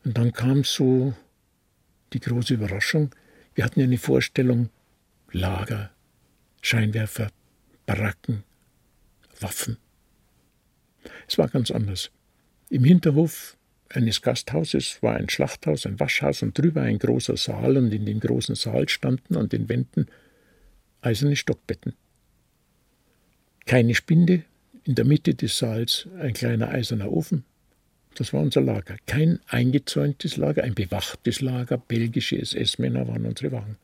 Und 0.05 0.17
dann 0.17 0.33
kam 0.33 0.63
so 0.63 1.15
die 2.13 2.21
große 2.21 2.55
Überraschung. 2.55 3.13
Wir 3.55 3.65
hatten 3.65 3.81
ja 3.81 3.87
eine 3.87 3.99
Vorstellung, 3.99 4.71
Lager, 5.33 5.91
Scheinwerfer, 6.61 7.31
Baracken, 7.87 8.45
Waffen. 9.43 9.77
Es 11.29 11.39
war 11.39 11.49
ganz 11.49 11.71
anders. 11.71 12.11
Im 12.71 12.85
Hinterhof 12.85 13.57
eines 13.89 14.23
Gasthauses 14.23 15.03
war 15.03 15.17
ein 15.17 15.29
Schlachthaus, 15.29 15.87
ein 15.87 16.01
Waschhaus 16.01 16.43
und 16.43 16.57
drüber 16.57 16.83
ein 16.83 16.99
großer 16.99 17.37
Saal 17.37 17.77
und 17.77 17.93
in 17.93 18.07
dem 18.07 18.21
großen 18.21 18.55
Saal 18.55 18.89
standen 18.89 19.37
an 19.37 19.49
den 19.49 19.69
Wänden 19.69 20.07
eiserne 21.01 21.37
Stockbetten. 21.37 21.95
Keine 23.67 23.95
Spinde, 23.95 24.45
in 24.85 24.95
der 24.95 25.05
Mitte 25.05 25.35
des 25.35 25.59
Saals 25.59 26.09
ein 26.19 26.33
kleiner 26.33 26.69
eiserner 26.69 27.13
Ofen. 27.13 27.45
Das 28.15 28.33
war 28.33 28.41
unser 28.41 28.61
Lager. 28.61 28.97
Kein 29.07 29.41
eingezäuntes 29.47 30.37
Lager, 30.37 30.65
ein 30.65 30.75
bewachtes 30.75 31.41
Lager. 31.41 31.79
Belgische 31.79 32.39
SS-Männer 32.39 33.09
waren 33.09 33.25
unsere 33.25 33.53
Wachen. 33.53 33.77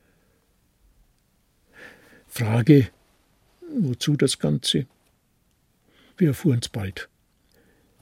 Frage, 2.27 2.89
wozu 3.75 4.17
das 4.17 4.39
Ganze? 4.39 4.87
Wir 6.19 6.29
erfuhren 6.29 6.59
es 6.61 6.69
bald. 6.69 7.09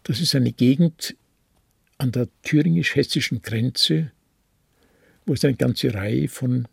Das 0.02 0.20
ist 0.20 0.35
eine 0.35 0.52
Gegend 0.52 1.16
an 1.99 2.12
der 2.12 2.28
thüringisch-hessischen 2.42 3.42
Grenze, 3.42 4.11
wo 5.25 5.35
es 5.35 5.44
eine 5.44 5.56
ganze 5.56 5.94
Reihe 5.94 6.28
von 6.28 6.66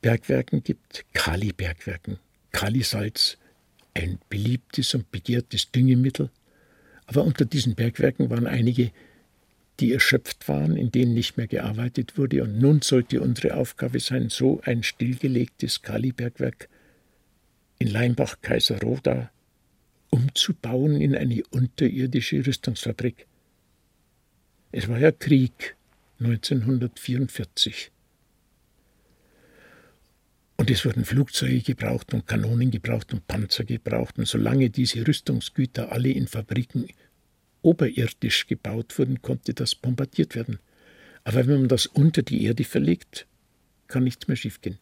Bergwerken 0.00 0.62
gibt, 0.62 1.04
Kalibergwerken. 1.12 2.18
Kalisalz, 2.52 3.38
ein 3.94 4.18
beliebtes 4.28 4.94
und 4.94 5.10
begehrtes 5.10 5.70
Düngemittel. 5.70 6.30
Aber 7.06 7.24
unter 7.24 7.44
diesen 7.44 7.74
Bergwerken 7.74 8.30
waren 8.30 8.46
einige 8.46 8.92
die 9.80 9.92
erschöpft 9.92 10.48
waren, 10.48 10.76
in 10.76 10.92
denen 10.92 11.14
nicht 11.14 11.36
mehr 11.36 11.46
gearbeitet 11.48 12.16
wurde. 12.18 12.42
Und 12.44 12.58
nun 12.58 12.82
sollte 12.82 13.20
unsere 13.20 13.56
Aufgabe 13.56 14.00
sein, 14.00 14.28
so 14.28 14.60
ein 14.64 14.82
stillgelegtes 14.82 15.82
Kalibergwerk 15.82 16.68
in 17.78 17.88
Leimbach-Kaiserroda 17.88 19.30
umzubauen 20.12 21.00
in 21.00 21.16
eine 21.16 21.42
unterirdische 21.50 22.46
Rüstungsfabrik. 22.46 23.26
Es 24.70 24.86
war 24.88 24.98
ja 24.98 25.10
Krieg 25.10 25.74
1944. 26.20 27.90
Und 30.56 30.70
es 30.70 30.84
wurden 30.84 31.04
Flugzeuge 31.04 31.60
gebraucht 31.60 32.14
und 32.14 32.26
Kanonen 32.26 32.70
gebraucht 32.70 33.12
und 33.12 33.26
Panzer 33.26 33.64
gebraucht. 33.64 34.18
Und 34.18 34.28
solange 34.28 34.70
diese 34.70 35.06
Rüstungsgüter 35.06 35.90
alle 35.90 36.10
in 36.10 36.28
Fabriken 36.28 36.86
oberirdisch 37.62 38.46
gebaut 38.46 38.96
wurden, 38.98 39.22
konnte 39.22 39.54
das 39.54 39.74
bombardiert 39.74 40.36
werden. 40.36 40.58
Aber 41.24 41.46
wenn 41.46 41.60
man 41.60 41.68
das 41.68 41.86
unter 41.86 42.22
die 42.22 42.44
Erde 42.44 42.64
verlegt, 42.64 43.26
kann 43.88 44.04
nichts 44.04 44.28
mehr 44.28 44.36
schiefgehen. 44.36 44.78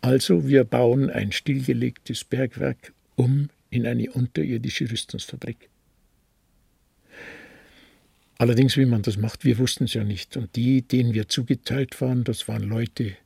Also 0.00 0.46
wir 0.46 0.64
bauen 0.64 1.10
ein 1.10 1.32
stillgelegtes 1.32 2.24
Bergwerk 2.24 2.92
um 3.16 3.48
in 3.70 3.86
eine 3.86 4.10
unterirdische 4.10 4.90
Rüstungsfabrik. 4.90 5.68
Allerdings, 8.38 8.76
wie 8.76 8.86
man 8.86 9.02
das 9.02 9.16
macht, 9.16 9.44
wir 9.44 9.58
wussten 9.58 9.84
es 9.84 9.94
ja 9.94 10.04
nicht. 10.04 10.36
Und 10.36 10.54
die, 10.54 10.82
denen 10.82 11.12
wir 11.12 11.28
zugeteilt 11.28 12.00
waren, 12.00 12.22
das 12.22 12.46
waren 12.46 12.62
Leute 12.62 13.16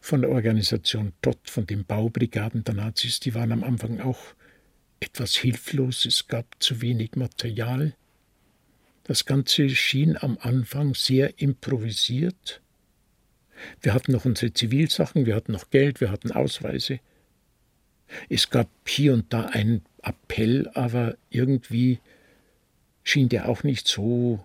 von 0.00 0.22
der 0.22 0.30
Organisation 0.30 1.12
TOT, 1.22 1.38
von 1.48 1.66
den 1.66 1.84
Baubrigaden 1.84 2.64
der 2.64 2.74
Nazis, 2.74 3.20
die 3.20 3.34
waren 3.34 3.52
am 3.52 3.62
Anfang 3.62 4.00
auch 4.00 4.18
etwas 4.98 5.36
hilflos, 5.36 6.04
es 6.04 6.26
gab 6.26 6.46
zu 6.58 6.80
wenig 6.80 7.16
Material. 7.16 7.94
Das 9.04 9.24
Ganze 9.24 9.70
schien 9.70 10.16
am 10.16 10.36
Anfang 10.40 10.94
sehr 10.94 11.40
improvisiert. 11.40 12.60
Wir 13.82 13.94
hatten 13.94 14.12
noch 14.12 14.24
unsere 14.24 14.52
Zivilsachen, 14.52 15.26
wir 15.26 15.34
hatten 15.34 15.52
noch 15.52 15.70
Geld, 15.70 16.00
wir 16.00 16.10
hatten 16.10 16.32
Ausweise. 16.32 17.00
Es 18.28 18.50
gab 18.50 18.68
hier 18.86 19.14
und 19.14 19.32
da 19.32 19.46
einen 19.46 19.82
Appell, 20.02 20.68
aber 20.74 21.16
irgendwie 21.30 22.00
schien 23.02 23.28
der 23.28 23.48
auch 23.48 23.62
nicht 23.62 23.86
so, 23.86 24.44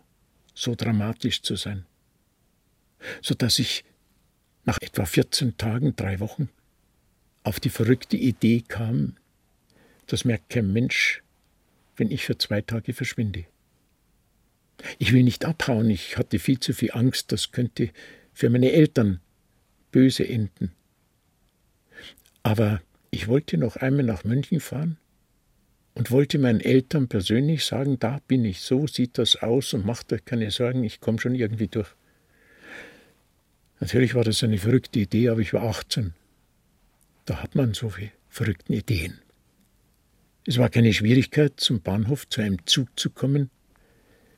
so 0.53 0.75
dramatisch 0.75 1.41
zu 1.41 1.55
sein. 1.55 1.85
So 3.21 3.35
dass 3.35 3.59
ich 3.59 3.83
nach 4.63 4.77
etwa 4.81 5.05
14 5.05 5.57
Tagen, 5.57 5.95
drei 5.95 6.19
Wochen, 6.19 6.49
auf 7.43 7.59
die 7.59 7.69
verrückte 7.69 8.17
Idee 8.17 8.63
kam, 8.67 9.15
das 10.07 10.25
merkt 10.25 10.49
kein 10.49 10.71
Mensch, 10.71 11.21
wenn 11.95 12.11
ich 12.11 12.25
für 12.25 12.37
zwei 12.37 12.61
Tage 12.61 12.93
verschwinde. 12.93 13.45
Ich 14.97 15.13
will 15.13 15.23
nicht 15.23 15.45
abhauen, 15.45 15.89
ich 15.89 16.17
hatte 16.17 16.39
viel 16.39 16.59
zu 16.59 16.73
viel 16.73 16.91
Angst, 16.91 17.31
das 17.31 17.51
könnte 17.51 17.91
für 18.33 18.49
meine 18.49 18.71
Eltern 18.71 19.21
böse 19.91 20.27
enden. 20.27 20.71
Aber 22.43 22.81
ich 23.15 23.29
wollte 23.29 23.57
noch 23.57 23.77
einmal 23.77 24.03
nach 24.03 24.25
München 24.25 24.59
fahren 24.59 24.97
und 25.93 26.11
wollte 26.11 26.37
meinen 26.37 26.59
Eltern 26.59 27.07
persönlich 27.07 27.63
sagen, 27.63 27.97
da 27.97 28.19
bin 28.27 28.43
ich, 28.43 28.59
so 28.59 28.87
sieht 28.87 29.17
das 29.17 29.37
aus 29.37 29.73
und 29.73 29.85
macht 29.85 30.11
euch 30.11 30.25
keine 30.25 30.51
Sorgen, 30.51 30.83
ich 30.83 30.99
komme 30.99 31.21
schon 31.21 31.33
irgendwie 31.33 31.69
durch. 31.69 31.87
Natürlich 33.79 34.15
war 34.15 34.25
das 34.25 34.43
eine 34.43 34.57
verrückte 34.57 34.99
Idee, 34.99 35.29
aber 35.29 35.39
ich 35.39 35.53
war 35.53 35.63
18. 35.63 36.13
Da 37.23 37.41
hat 37.41 37.55
man 37.55 37.73
so 37.73 37.89
viele 37.89 38.11
verrückte 38.27 38.73
Ideen. 38.73 39.17
Es 40.45 40.57
war 40.57 40.67
keine 40.69 40.91
Schwierigkeit, 40.91 41.53
zum 41.55 41.81
Bahnhof 41.81 42.27
zu 42.27 42.41
einem 42.41 42.65
Zug 42.65 42.89
zu 42.99 43.09
kommen. 43.09 43.49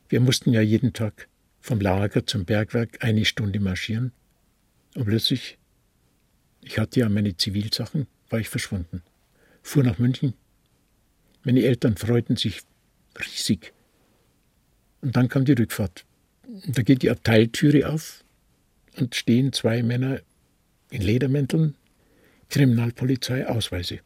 Wir 0.07 0.19
mussten 0.19 0.53
ja 0.53 0.61
jeden 0.61 0.93
Tag 0.93 1.27
vom 1.61 1.81
Lager 1.81 2.27
zum 2.27 2.45
Bergwerk 2.45 3.03
eine 3.03 3.25
Stunde 3.25 3.59
marschieren. 3.59 4.11
Und 4.93 5.05
plötzlich, 5.05 5.57
ich 6.61 6.77
hatte 6.77 6.99
ja 6.99 7.09
meine 7.09 7.35
Zivilsachen, 7.35 8.05
war 8.29 8.39
ich 8.39 8.49
verschwunden. 8.49 9.01
Fuhr 9.61 9.83
nach 9.83 9.97
München. 9.97 10.33
Meine 11.43 11.63
Eltern 11.63 11.97
freuten 11.97 12.35
sich 12.35 12.61
riesig. 13.19 13.73
Und 15.01 15.15
dann 15.15 15.29
kam 15.29 15.45
die 15.45 15.53
Rückfahrt. 15.53 16.05
Da 16.67 16.81
geht 16.81 17.01
die 17.03 17.09
Abteiltüre 17.09 17.89
auf 17.89 18.23
und 18.97 19.15
stehen 19.15 19.53
zwei 19.53 19.83
Männer 19.83 20.21
in 20.89 21.01
Ledermänteln, 21.01 21.75
Kriminalpolizei, 22.49 23.47
Ausweise. 23.47 23.99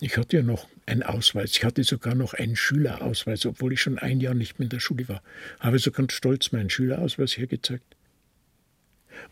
Ich 0.00 0.16
hatte 0.16 0.38
ja 0.38 0.42
noch 0.42 0.68
einen 0.86 1.02
Ausweis. 1.02 1.52
Ich 1.52 1.64
hatte 1.64 1.84
sogar 1.84 2.14
noch 2.14 2.34
einen 2.34 2.56
Schülerausweis, 2.56 3.44
obwohl 3.46 3.74
ich 3.74 3.82
schon 3.82 3.98
ein 3.98 4.20
Jahr 4.20 4.34
nicht 4.34 4.58
mehr 4.58 4.66
in 4.66 4.70
der 4.70 4.80
Schule 4.80 5.08
war. 5.08 5.22
Habe 5.58 5.78
so 5.78 5.90
ganz 5.90 6.14
stolz 6.14 6.52
meinen 6.52 6.70
Schülerausweis 6.70 7.36
hergezeigt. 7.36 7.96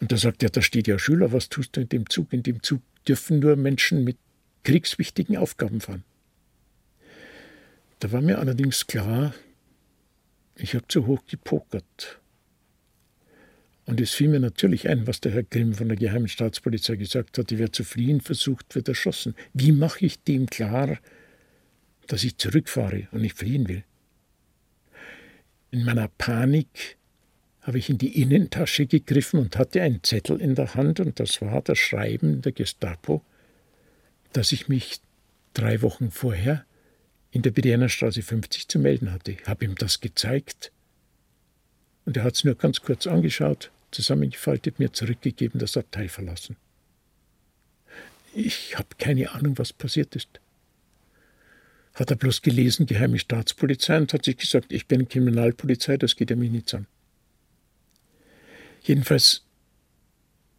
Und 0.00 0.12
da 0.12 0.16
sagt 0.16 0.42
er, 0.42 0.50
da 0.50 0.62
steht 0.62 0.86
ja 0.86 0.98
Schüler, 0.98 1.32
was 1.32 1.48
tust 1.48 1.76
du 1.76 1.80
in 1.80 1.88
dem 1.88 2.08
Zug? 2.08 2.32
In 2.32 2.42
dem 2.42 2.62
Zug 2.62 2.80
dürfen 3.06 3.38
nur 3.38 3.56
Menschen 3.56 4.04
mit 4.04 4.16
kriegswichtigen 4.64 5.36
Aufgaben 5.36 5.80
fahren. 5.80 6.04
Da 8.00 8.12
war 8.12 8.20
mir 8.20 8.38
allerdings 8.38 8.86
klar, 8.86 9.34
ich 10.56 10.74
habe 10.74 10.86
zu 10.88 11.06
hoch 11.06 11.22
gepokert. 11.26 12.20
Und 13.86 14.00
es 14.00 14.12
fiel 14.12 14.28
mir 14.28 14.40
natürlich 14.40 14.88
ein, 14.88 15.06
was 15.06 15.20
der 15.20 15.32
Herr 15.32 15.42
Grimm 15.42 15.72
von 15.72 15.88
der 15.88 15.96
Geheimen 15.96 16.28
Staatspolizei 16.28 16.96
gesagt 16.96 17.38
hatte, 17.38 17.58
wer 17.58 17.72
zu 17.72 17.84
fliehen 17.84 18.20
versucht, 18.20 18.74
wird 18.74 18.86
erschossen. 18.86 19.34
Wie 19.54 19.72
mache 19.72 20.04
ich 20.04 20.22
dem 20.22 20.46
klar, 20.46 20.98
dass 22.06 22.22
ich 22.22 22.36
zurückfahre 22.36 23.08
und 23.12 23.22
nicht 23.22 23.38
fliehen 23.38 23.66
will? 23.66 23.84
In 25.70 25.84
meiner 25.84 26.08
Panik 26.08 26.98
habe 27.68 27.76
ich 27.76 27.90
in 27.90 27.98
die 27.98 28.22
Innentasche 28.22 28.86
gegriffen 28.86 29.38
und 29.38 29.58
hatte 29.58 29.82
einen 29.82 30.02
Zettel 30.02 30.40
in 30.40 30.54
der 30.54 30.74
Hand, 30.74 31.00
und 31.00 31.20
das 31.20 31.42
war 31.42 31.60
das 31.60 31.76
Schreiben 31.78 32.40
der 32.40 32.52
Gestapo, 32.52 33.22
dass 34.32 34.52
ich 34.52 34.68
mich 34.68 35.02
drei 35.52 35.82
Wochen 35.82 36.10
vorher 36.10 36.64
in 37.30 37.42
der 37.42 37.88
Straße 37.90 38.22
50 38.22 38.68
zu 38.68 38.78
melden 38.78 39.12
hatte. 39.12 39.32
Ich 39.32 39.46
habe 39.46 39.66
ihm 39.66 39.74
das 39.74 40.00
gezeigt 40.00 40.72
und 42.06 42.16
er 42.16 42.24
hat 42.24 42.36
es 42.36 42.44
nur 42.44 42.54
ganz 42.54 42.80
kurz 42.80 43.06
angeschaut, 43.06 43.70
zusammengefaltet, 43.90 44.78
mir 44.78 44.94
zurückgegeben, 44.94 45.60
das 45.60 45.76
Abteil 45.76 46.08
verlassen. 46.08 46.56
Ich 48.34 48.78
habe 48.78 48.88
keine 48.98 49.30
Ahnung, 49.32 49.58
was 49.58 49.74
passiert 49.74 50.16
ist. 50.16 50.40
Hat 51.92 52.10
er 52.10 52.16
bloß 52.16 52.40
gelesen, 52.40 52.86
geheime 52.86 53.18
Staatspolizei 53.18 53.98
und 53.98 54.14
hat 54.14 54.24
sich 54.24 54.38
gesagt, 54.38 54.72
ich 54.72 54.86
bin 54.86 55.06
Kriminalpolizei, 55.06 55.98
das 55.98 56.16
geht 56.16 56.30
ja 56.30 56.36
mich 56.36 56.50
nichts 56.50 56.72
an. 56.72 56.86
Jedenfalls, 58.88 59.44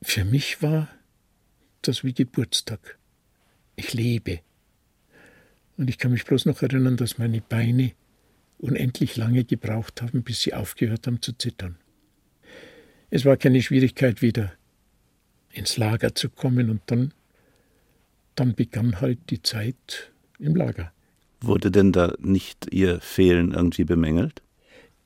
für 0.04 0.24
mich 0.24 0.62
war 0.62 0.88
das 1.82 2.04
wie 2.04 2.14
Geburtstag. 2.14 3.00
Ich 3.76 3.96
lebe. 3.96 4.42
Und 5.78 5.90
ich 5.90 5.98
kann 5.98 6.12
mich 6.12 6.26
bloß 6.26 6.46
noch 6.46 6.62
erinnern, 6.62 6.96
dass 6.96 7.18
meine 7.18 7.42
Beine 7.42 7.94
unendlich 8.60 9.18
lange 9.18 9.46
gebraucht 9.46 10.04
haben, 10.04 10.22
bis 10.22 10.42
sie 10.42 10.54
aufgehört 10.54 11.08
haben 11.08 11.24
zu 11.24 11.34
zittern. 11.34 11.78
Es 13.10 13.26
war 13.26 13.36
keine 13.36 13.64
Schwierigkeit, 13.64 14.22
wieder 14.22 14.54
ins 15.52 15.78
Lager 15.78 16.14
zu 16.14 16.30
kommen 16.30 16.70
und 16.70 16.82
dann, 16.86 17.16
dann 18.36 18.54
begann 18.54 19.02
halt 19.02 19.18
die 19.32 19.42
Zeit 19.42 20.12
im 20.38 20.56
Lager. 20.56 20.94
Wurde 21.42 21.72
denn 21.72 21.94
da 21.94 22.14
nicht 22.20 22.72
Ihr 22.72 23.02
Fehlen 23.02 23.54
irgendwie 23.54 23.86
bemängelt? 23.86 24.44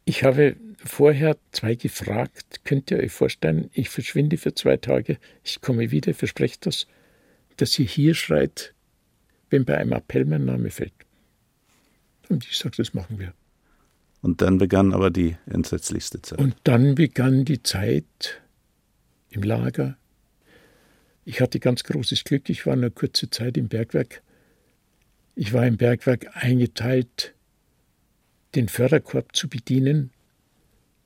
Ich 0.03 0.25
habe 0.25 0.58
vorher 0.84 1.38
zwei 1.52 1.75
gefragt, 1.75 2.62
könnt 2.66 2.92
ihr 2.92 3.00
euch 3.00 3.12
vorstellen, 3.12 3.70
ich 3.74 3.90
verschwinde 3.90 4.38
für 4.38 4.54
zwei 4.54 4.78
Tage, 4.78 5.18
ich 5.44 5.62
komme 5.62 5.92
wieder, 5.92 6.13
verspreche 6.13 6.58
das, 6.62 6.88
dass 7.58 7.78
ihr 7.80 7.86
hier 7.86 8.13
schreit, 8.13 8.74
wenn 9.50 9.66
bei 9.66 9.78
einem 9.78 9.94
Appell 9.94 10.25
mein 10.25 10.46
Name 10.46 10.70
fällt. 10.70 10.94
Und 12.30 12.46
ich 12.46 12.58
sage, 12.58 12.75
das 12.78 12.94
machen 12.94 13.20
wir. 13.20 13.34
Und 14.22 14.42
dann 14.42 14.58
begann 14.58 14.94
aber 14.94 15.12
die 15.12 15.36
entsetzlichste 15.46 16.22
Zeit. 16.22 16.40
Und 16.40 16.56
dann 16.63 16.96
begann 16.96 17.44
die 17.44 17.62
Zeit 17.62 18.42
im 19.30 19.44
Lager. 19.44 19.98
Ich 21.25 21.42
hatte 21.42 21.60
ganz 21.60 21.84
großes 21.84 22.24
Glück, 22.24 22.50
ich 22.50 22.66
war 22.66 22.74
eine 22.74 22.90
kurze 22.90 23.30
Zeit 23.30 23.58
im 23.58 23.68
Bergwerk. 23.68 24.22
Ich 25.36 25.52
war 25.52 25.66
im 25.66 25.78
Bergwerk 25.78 26.28
eingeteilt, 26.36 27.34
den 28.56 28.70
Förderkorb 28.70 29.36
zu 29.36 29.50
bedienen. 29.50 30.12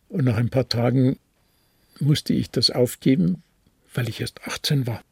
Und 0.10 0.26
nach 0.26 0.38
ein 0.38 0.50
paar 0.50 0.70
Tagen 0.70 1.20
musste 2.00 2.34
ich 2.34 2.50
das 2.50 2.70
aufgeben, 2.70 3.44
weil 3.94 4.10
ich 4.10 4.22
erst 4.22 4.42
18 4.44 4.88
war. 4.88 5.04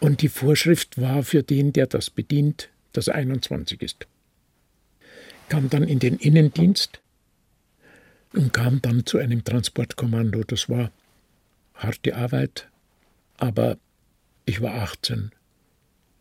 Und 0.00 0.22
die 0.22 0.28
Vorschrift 0.28 1.00
war 1.00 1.22
für 1.22 1.42
den, 1.42 1.72
der 1.72 1.86
das 1.86 2.10
bedient, 2.10 2.70
dass 2.92 3.08
er 3.08 3.14
21 3.14 3.82
ist. 3.82 4.06
Kam 5.48 5.70
dann 5.70 5.84
in 5.84 5.98
den 5.98 6.16
Innendienst 6.16 7.00
und 8.34 8.52
kam 8.52 8.82
dann 8.82 9.06
zu 9.06 9.18
einem 9.18 9.44
Transportkommando. 9.44 10.42
Das 10.42 10.68
war 10.68 10.90
harte 11.74 12.16
Arbeit, 12.16 12.68
aber 13.36 13.78
ich 14.44 14.60
war 14.60 14.74
18. 14.74 15.30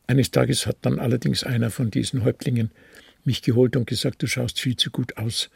Eines 0.07 0.31
Tages 0.31 0.67
hat 0.67 0.77
dann 0.81 0.99
allerdings 0.99 1.43
einer 1.43 1.71
von 1.71 1.89
diesen 1.89 2.23
Häuptlingen 2.23 2.71
mich 3.23 3.41
geholt 3.41 3.75
und 3.75 3.87
gesagt, 3.87 4.21
du 4.21 4.27
schaust 4.27 4.59
viel 4.59 4.75
zu 4.75 4.91
gut 4.91 5.17
aus, 5.17 5.49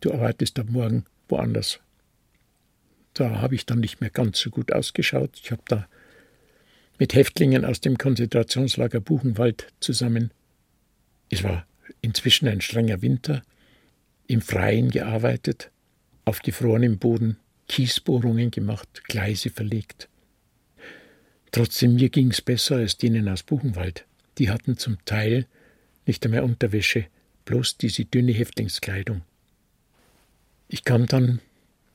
du 0.00 0.12
arbeitest 0.12 0.58
ab 0.58 0.66
morgen 0.68 1.04
woanders. 1.28 1.80
Da 3.14 3.40
habe 3.40 3.54
ich 3.54 3.66
dann 3.66 3.80
nicht 3.80 4.00
mehr 4.00 4.10
ganz 4.10 4.40
so 4.40 4.50
gut 4.50 4.72
ausgeschaut. 4.72 5.30
Ich 5.42 5.52
habe 5.52 5.62
da 5.68 5.88
mit 6.98 7.14
Häftlingen 7.14 7.64
aus 7.64 7.80
dem 7.80 7.98
Konzentrationslager 7.98 9.00
Buchenwald 9.00 9.72
zusammen. 9.80 10.30
Es 11.30 11.42
war 11.42 11.66
inzwischen 12.00 12.48
ein 12.48 12.60
strenger 12.60 13.02
Winter, 13.02 13.42
im 14.26 14.40
Freien 14.40 14.90
gearbeitet, 14.90 15.70
auf 16.24 16.40
gefrorenem 16.40 16.98
Boden 16.98 17.38
Kiesbohrungen 17.68 18.50
gemacht, 18.50 19.02
Gleise 19.04 19.50
verlegt. 19.50 20.08
Trotzdem 21.50 21.94
mir 21.94 22.08
ging's 22.08 22.40
besser 22.40 22.76
als 22.76 22.96
denen 22.96 23.28
aus 23.28 23.42
Buchenwald. 23.42 24.06
Die 24.38 24.50
hatten 24.50 24.76
zum 24.76 24.98
Teil 25.04 25.46
nicht 26.06 26.24
einmal 26.24 26.42
Unterwäsche, 26.42 27.06
bloß 27.44 27.76
diese 27.78 28.04
dünne 28.04 28.32
Häftlingskleidung. 28.32 29.22
Ich 30.74 30.82
kam 30.82 31.06
dann 31.06 31.40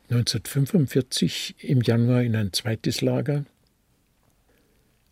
1945 0.10 1.56
im 1.65 1.82
Januar 1.82 2.24
in 2.24 2.34
ein 2.34 2.54
zweites 2.54 3.02
Lager, 3.02 3.44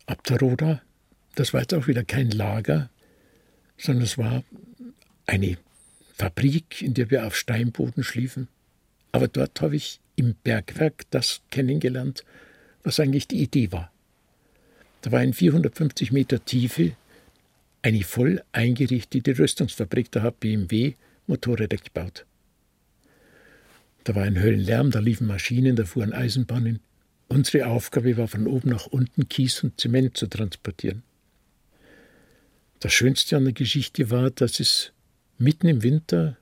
Abteroda. 0.06 0.80
Das 1.34 1.52
war 1.52 1.60
jetzt 1.60 1.74
auch 1.74 1.86
wieder 1.86 2.02
kein 2.02 2.30
Lager, 2.30 2.88
sondern 3.76 4.04
es 4.04 4.16
war 4.16 4.42
eine 5.26 5.58
Fabrik, 6.14 6.80
in 6.80 6.94
der 6.94 7.10
wir 7.10 7.26
auf 7.26 7.36
Steinboden 7.36 8.04
schliefen. 8.04 8.48
Aber 9.12 9.28
dort 9.28 9.60
habe 9.60 9.76
ich 9.76 10.00
im 10.16 10.34
Bergwerk 10.42 11.02
das 11.10 11.42
kennengelernt, 11.50 12.24
was 12.84 12.98
eigentlich 12.98 13.28
die 13.28 13.42
Idee 13.42 13.70
war. 13.70 13.92
Da 15.02 15.12
war 15.12 15.22
in 15.22 15.34
450 15.34 16.10
Meter 16.10 16.42
Tiefe 16.42 16.92
eine 17.82 18.02
voll 18.02 18.42
eingerichtete 18.50 19.38
Rüstungsfabrik, 19.38 20.10
da 20.10 20.22
hat 20.22 20.40
BMW 20.40 20.94
Motorräder 21.26 21.76
gebaut. 21.76 22.24
Da 24.04 24.14
war 24.14 24.22
ein 24.22 24.40
Höllenlärm, 24.40 24.90
da 24.90 25.00
liefen 25.00 25.26
Maschinen, 25.26 25.76
da 25.76 25.84
fuhren 25.84 26.12
Eisenbahnen. 26.12 26.80
Unsere 27.28 27.66
Aufgabe 27.66 28.16
war 28.16 28.28
von 28.28 28.46
oben 28.46 28.70
nach 28.70 28.86
unten 28.86 29.28
Kies 29.28 29.62
und 29.62 29.78
Zement 29.80 30.16
zu 30.16 30.28
transportieren. 30.28 31.02
Das 32.80 32.92
Schönste 32.92 33.36
an 33.36 33.44
der 33.44 33.52
Geschichte 33.52 34.10
war, 34.10 34.30
dass 34.30 34.60
es 34.60 34.92
mitten 35.36 35.68
im 35.68 35.82
Winter 35.82 36.38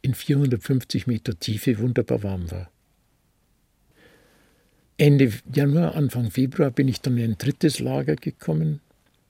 in 0.00 0.14
450 0.14 1.06
Meter 1.06 1.38
Tiefe 1.38 1.78
wunderbar 1.78 2.22
warm 2.22 2.50
war. 2.50 2.70
Ende 4.96 5.32
Januar, 5.52 5.94
Anfang 5.94 6.30
Februar 6.30 6.70
bin 6.70 6.88
ich 6.88 7.00
dann 7.00 7.16
in 7.18 7.32
ein 7.32 7.38
drittes 7.38 7.78
Lager 7.80 8.16
gekommen, 8.16 8.80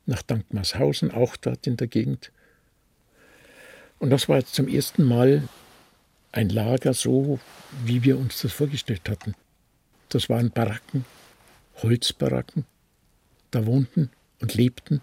nach 0.07 0.23
Dankmarshausen, 0.23 1.11
auch 1.11 1.37
dort 1.37 1.67
in 1.67 1.77
der 1.77 1.87
Gegend. 1.87 2.33
Und 3.99 4.11
das 4.11 4.29
war 4.29 4.39
jetzt 4.39 4.55
zum 4.55 4.69
ersten 4.69 5.05
Mal 5.05 5.49
ein 6.33 6.49
Lager 6.49 6.95
so, 6.95 7.39
wie 7.85 8.03
wir 8.03 8.19
uns 8.19 8.41
das 8.41 8.53
vorgestellt 8.53 9.09
hatten. 9.09 9.35
Das 10.09 10.29
waren 10.29 10.51
Baracken, 10.51 11.05
Holzbaracken. 11.83 12.65
Da 13.51 13.67
wohnten 13.67 14.11
und 14.41 14.55
lebten 14.55 15.03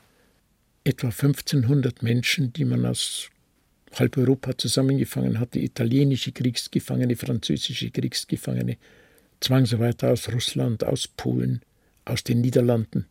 etwa 0.83 1.07
1500 1.07 2.01
Menschen, 2.01 2.51
die 2.51 2.65
man 2.65 2.85
aus 2.85 3.29
halb 3.93 4.17
Europa 4.17 4.57
zusammengefangen 4.57 5.39
hatte, 5.39 5.59
italienische 5.59 6.31
Kriegsgefangene, 6.31 7.15
französische 7.15 7.91
Kriegsgefangene, 7.91 8.77
Zwangsarbeiter 9.39 10.11
aus 10.11 10.31
Russland, 10.31 10.83
aus 10.83 11.07
Polen, 11.07 11.61
aus 12.05 12.23
den 12.23 12.41
Niederlanden. 12.41 13.05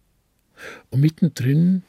Und 0.91 1.01
mittendrin 1.01 1.83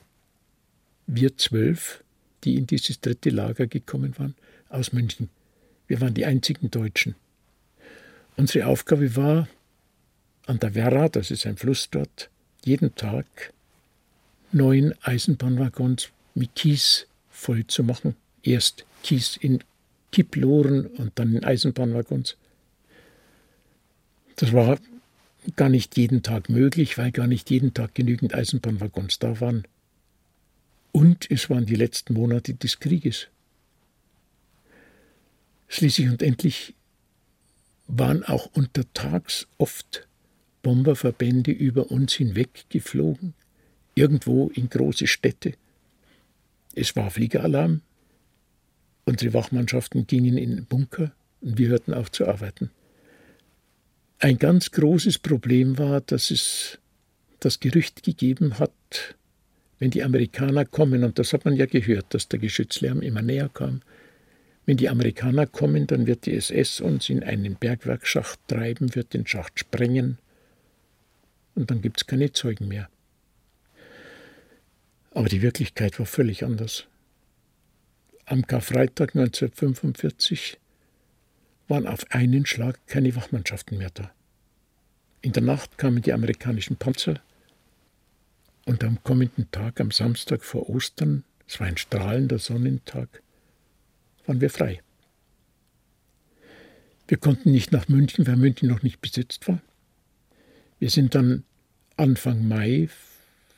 wir 1.07 1.37
zwölf, 1.37 2.03
die 2.43 2.55
in 2.55 2.67
dieses 2.67 3.01
dritte 3.01 3.31
Lager 3.31 3.67
gekommen 3.67 4.17
waren, 4.17 4.35
aus 4.69 4.93
München. 4.93 5.29
Wir 5.89 5.99
waren 6.01 6.13
die 6.13 6.25
einzigen 6.25 6.71
Deutschen. 6.71 7.15
Unsere 8.37 8.67
Aufgabe 8.67 9.15
war, 9.17 9.49
an 10.45 10.59
der 10.59 10.75
Werra, 10.75 11.09
das 11.09 11.31
ist 11.31 11.45
ein 11.45 11.57
Fluss 11.57 11.89
dort, 11.89 12.29
jeden 12.63 12.95
Tag 12.95 13.25
neun 14.51 14.93
Eisenbahnwaggons 15.01 16.09
mit 16.35 16.55
Kies 16.55 17.07
voll 17.29 17.65
zu 17.67 17.83
machen. 17.83 18.15
Erst 18.43 18.85
Kies 19.03 19.35
in 19.35 19.63
Kipploren 20.11 20.85
und 20.85 21.11
dann 21.15 21.35
in 21.35 21.43
Eisenbahnwaggons. 21.43 22.37
Das 24.35 24.53
war 24.53 24.79
gar 25.55 25.69
nicht 25.69 25.97
jeden 25.97 26.21
Tag 26.21 26.49
möglich, 26.49 26.97
weil 26.99 27.11
gar 27.11 27.27
nicht 27.27 27.49
jeden 27.49 27.73
Tag 27.73 27.95
genügend 27.95 28.35
Eisenbahnwaggons 28.35 29.17
da 29.17 29.41
waren. 29.41 29.63
Und 30.91 31.29
es 31.31 31.49
waren 31.49 31.65
die 31.65 31.75
letzten 31.75 32.13
Monate 32.13 32.53
des 32.53 32.79
Krieges. 32.79 33.27
Schließlich 35.69 36.09
und 36.09 36.21
endlich 36.23 36.73
waren 37.87 38.23
auch 38.23 38.47
untertags 38.53 39.47
oft 39.57 40.07
Bomberverbände 40.63 41.51
über 41.51 41.91
uns 41.91 42.13
hinweggeflogen, 42.13 43.33
irgendwo 43.95 44.49
in 44.49 44.69
große 44.69 45.07
Städte. 45.07 45.53
Es 46.75 46.95
war 46.95 47.11
Fliegeralarm. 47.11 47.81
Unsere 49.05 49.33
Wachmannschaften 49.33 50.05
gingen 50.05 50.37
in 50.37 50.55
den 50.55 50.65
Bunker 50.65 51.13
und 51.41 51.57
wir 51.57 51.69
hörten 51.69 51.93
auf 51.93 52.11
zu 52.11 52.27
arbeiten. 52.27 52.71
Ein 54.19 54.37
ganz 54.37 54.71
großes 54.71 55.19
Problem 55.19 55.77
war, 55.77 56.01
dass 56.01 56.31
es 56.31 56.79
das 57.39 57.59
Gerücht 57.59 58.03
gegeben 58.03 58.59
hat, 58.59 59.15
wenn 59.77 59.91
die 59.91 60.03
Amerikaner 60.03 60.65
kommen, 60.65 61.03
und 61.03 61.19
das 61.19 61.31
hat 61.31 61.45
man 61.45 61.55
ja 61.55 61.67
gehört, 61.67 62.13
dass 62.13 62.27
der 62.27 62.39
Geschützlärm 62.39 63.01
immer 63.01 63.21
näher 63.21 63.49
kam, 63.49 63.81
wenn 64.69 64.77
die 64.77 64.89
Amerikaner 64.89 65.47
kommen, 65.47 65.87
dann 65.87 66.05
wird 66.05 66.27
die 66.27 66.35
SS 66.35 66.79
uns 66.79 67.09
in 67.09 67.23
einen 67.23 67.55
Bergwerksschacht 67.55 68.39
treiben, 68.47 68.93
wird 68.93 69.15
den 69.15 69.25
Schacht 69.25 69.57
sprengen, 69.57 70.19
und 71.55 71.71
dann 71.71 71.81
gibt 71.81 71.97
es 71.97 72.05
keine 72.05 72.33
Zeugen 72.33 72.67
mehr. 72.67 72.87
Aber 75.09 75.27
die 75.27 75.41
Wirklichkeit 75.41 75.97
war 75.97 76.05
völlig 76.05 76.45
anders. 76.45 76.85
Am 78.25 78.45
Karfreitag 78.45 79.15
1945 79.15 80.59
waren 81.67 81.87
auf 81.87 82.05
einen 82.11 82.45
Schlag 82.45 82.77
keine 82.85 83.15
Wachmannschaften 83.15 83.79
mehr 83.79 83.89
da. 83.91 84.11
In 85.23 85.31
der 85.31 85.41
Nacht 85.41 85.79
kamen 85.79 86.03
die 86.03 86.13
amerikanischen 86.13 86.77
Panzer 86.77 87.19
und 88.65 88.83
am 88.83 89.01
kommenden 89.03 89.49
Tag, 89.49 89.81
am 89.81 89.89
Samstag 89.89 90.43
vor 90.43 90.69
Ostern, 90.69 91.23
es 91.47 91.59
war 91.59 91.65
ein 91.65 91.77
strahlender 91.77 92.37
Sonnentag, 92.37 93.23
waren 94.29 94.41
wir 94.41 94.51
frei. 94.51 94.81
Wir 97.07 97.17
konnten 97.17 97.51
nicht 97.51 97.71
nach 97.71 97.87
München, 97.87 98.27
weil 98.27 98.35
München 98.35 98.69
noch 98.69 98.83
nicht 98.83 99.01
besetzt 99.01 99.47
war. 99.47 99.59
Wir 100.77 100.91
sind 100.91 101.15
dann 101.15 101.43
Anfang 101.97 102.47
Mai 102.47 102.89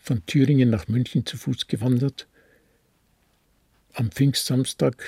von 0.01 0.25
Thüringen 0.25 0.69
nach 0.69 0.87
München 0.87 1.25
zu 1.25 1.35
Fuß 1.35 1.67
gewandert. 1.67 2.25
Am 3.93 4.11
Pfingstsamstag 4.11 5.03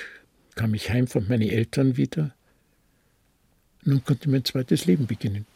kam 0.54 0.74
ich 0.74 0.90
heim 0.90 1.06
von 1.06 1.26
meinen 1.28 1.48
Eltern 1.48 1.96
wieder. 1.96 2.34
Nun 3.84 4.04
konnte 4.04 4.28
mein 4.28 4.44
zweites 4.44 4.84
Leben 4.84 5.06
beginnen. 5.06 5.46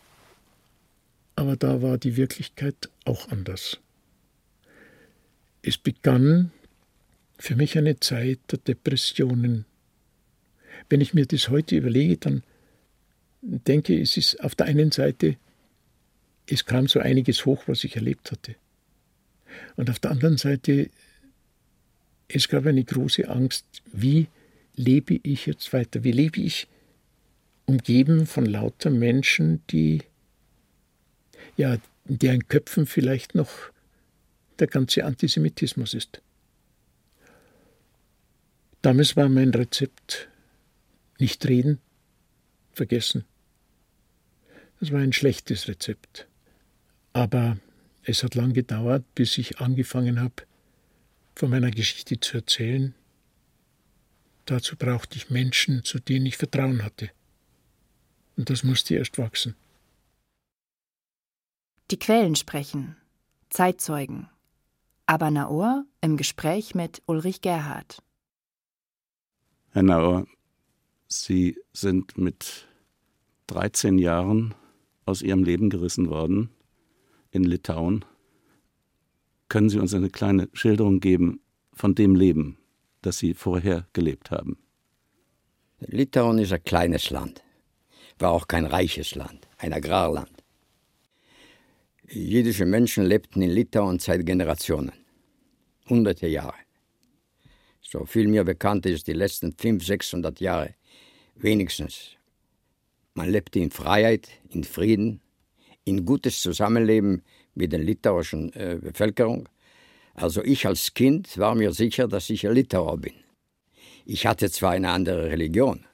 Aber 1.37 1.57
da 1.57 1.83
war 1.83 1.99
die 1.99 2.17
Wirklichkeit 2.17 2.89
auch 3.05 3.29
anders. 3.29 3.79
Es 5.61 5.77
begann 5.77 6.51
für 7.39 7.57
mich 7.57 7.77
eine 7.77 8.01
Zeit 8.01 8.41
der 8.51 8.59
Depressionen. 8.59 9.67
Wenn 10.89 11.01
ich 11.01 11.15
mir 11.15 11.27
das 11.27 11.49
heute 11.49 11.77
überlege, 11.77 12.17
dann 12.17 12.43
denke 13.43 13.95
ich, 13.95 14.03
es 14.03 14.17
ist 14.17 14.41
auf 14.45 14.55
der 14.55 14.67
einen 14.67 14.91
Seite, 14.91 15.37
es 16.47 16.65
kam 16.65 16.89
so 16.89 17.01
einiges 17.01 17.45
hoch, 17.45 17.65
was 17.67 17.85
ich 17.85 17.97
erlebt 17.97 18.31
hatte. 18.33 18.57
Und 19.77 19.91
auf 19.91 19.99
der 19.99 20.11
anderen 20.11 20.39
Seite, 20.39 20.91
es 22.29 22.49
gab 22.49 22.67
eine 22.67 22.85
große 22.85 23.29
Angst, 23.29 23.65
wie 23.93 24.29
lebe 24.75 25.21
ich 25.23 25.47
jetzt 25.47 25.73
weiter? 25.73 26.05
Wie 26.05 26.13
lebe 26.13 26.41
ich 26.41 26.69
umgeben 27.67 28.27
von 28.27 28.47
lauter 28.47 28.91
Menschen, 28.91 29.63
die, 29.69 30.03
ja, 31.57 31.77
deren 32.05 32.49
Köpfen 32.49 32.87
vielleicht 32.87 33.35
noch 33.35 33.51
der 34.59 34.67
ganze 34.67 35.05
Antisemitismus 35.05 35.95
ist. 35.95 36.23
Damals 38.83 39.17
war 39.17 39.29
mein 39.29 39.51
Rezept 39.51 40.29
nicht 41.19 41.47
reden, 41.47 41.81
vergessen. 42.73 43.25
Das 44.81 44.93
war 44.93 45.01
ein 45.01 45.13
schlechtes 45.13 45.69
Rezept. 45.69 46.27
Aber 47.13 47.59
es 48.05 48.23
hat 48.23 48.35
lang 48.35 48.53
gedauert, 48.53 49.05
bis 49.15 49.39
ich 49.39 49.61
angefangen 49.61 50.21
habe, 50.21 50.45
von 51.35 51.51
meiner 51.51 51.71
Geschichte 51.71 52.21
zu 52.21 52.39
erzählen. 52.39 52.95
Dazu 54.47 54.77
brauchte 54.77 55.17
ich 55.17 55.31
Menschen, 55.31 55.85
zu 55.85 55.99
denen 55.99 56.27
ich 56.27 56.37
Vertrauen 56.37 56.85
hatte. 56.85 57.11
Und 58.37 58.51
das 58.51 58.63
musste 58.63 58.95
erst 58.95 59.19
wachsen. 59.19 59.57
Die 61.91 61.99
Quellen 61.99 62.37
sprechen. 62.37 62.97
Zeitzeugen. 63.51 64.29
Aber 65.07 65.31
Naor 65.31 65.85
im 66.01 66.17
Gespräch 66.17 66.75
mit 66.75 67.03
Ulrich 67.07 67.41
Gerhard. 67.41 68.03
Herr 69.71 69.83
Naor, 69.83 70.27
Sie 71.09 71.59
sind 71.73 72.17
mit 72.19 72.69
13 73.49 73.99
Jahren 73.99 74.55
aus 75.05 75.23
Ihrem 75.23 75.43
Leben 75.43 75.71
gerissen 75.71 76.11
worden 76.11 76.51
in 77.31 77.45
Litauen. 77.45 78.05
Können 79.49 79.71
Sie 79.71 79.79
uns 79.79 79.95
eine 79.95 80.11
kleine 80.11 80.49
Schilderung 80.53 81.01
geben 81.01 81.41
von 81.73 81.95
dem 81.95 82.15
Leben, 82.15 82.59
das 83.03 83.19
Sie 83.19 83.35
vorher 83.35 83.87
gelebt 83.93 84.31
haben? 84.31 84.59
Litauen 85.81 86.39
ist 86.39 86.53
ein 86.53 86.63
kleines 86.63 87.11
Land 87.11 87.43
war 88.21 88.33
auch 88.33 88.49
kein 88.49 88.65
reiches 88.65 89.15
Land, 89.15 89.49
ein 89.59 89.73
Agrarland. 89.73 90.45
Jüdische 92.09 92.65
Menschen 92.65 93.05
lebten 93.05 93.43
in 93.43 93.51
Litauen 93.51 93.99
seit 93.99 94.25
Generationen, 94.25 94.93
hunderte 95.89 96.27
Jahre. 96.27 96.55
So 97.81 98.05
viel 98.05 98.29
mir 98.29 98.45
bekannt 98.45 98.87
ist, 98.87 99.07
die 99.07 99.13
letzten 99.13 99.53
500, 99.53 99.87
600 99.87 100.41
Jahre 100.41 100.75
wenigstens. 101.43 102.17
Man 103.15 103.31
lebte 103.31 103.59
in 103.59 103.71
Freiheit, 103.71 104.29
in 104.51 104.65
Frieden, 104.65 105.21
in 105.85 106.05
gutes 106.05 106.41
Zusammenleben 106.41 107.23
mit 107.55 107.73
der 107.73 107.81
litauischen 107.81 108.53
äh, 108.53 108.79
Bevölkerung. 108.81 109.49
Also 110.15 110.43
ich 110.45 110.67
als 110.67 110.95
Kind 110.95 111.39
war 111.39 111.55
mir 111.55 111.73
sicher, 111.73 112.09
dass 112.09 112.31
ich 112.31 112.47
ein 112.47 112.55
Litauer 112.55 112.99
bin. 112.99 113.15
Ich 114.05 114.27
hatte 114.27 114.51
zwar 114.51 114.73
eine 114.73 114.91
andere 114.91 115.31
Religion, 115.31 115.85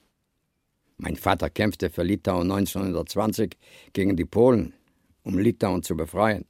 mein 0.96 1.16
Vater 1.16 1.50
kämpfte 1.50 1.90
für 1.90 2.02
Litauen 2.02 2.50
1920 2.50 3.57
gegen 3.92 4.16
die 4.16 4.24
Polen, 4.24 4.74
um 5.22 5.38
Litauen 5.38 5.83
zu 5.83 5.96
befreien. 5.96 6.44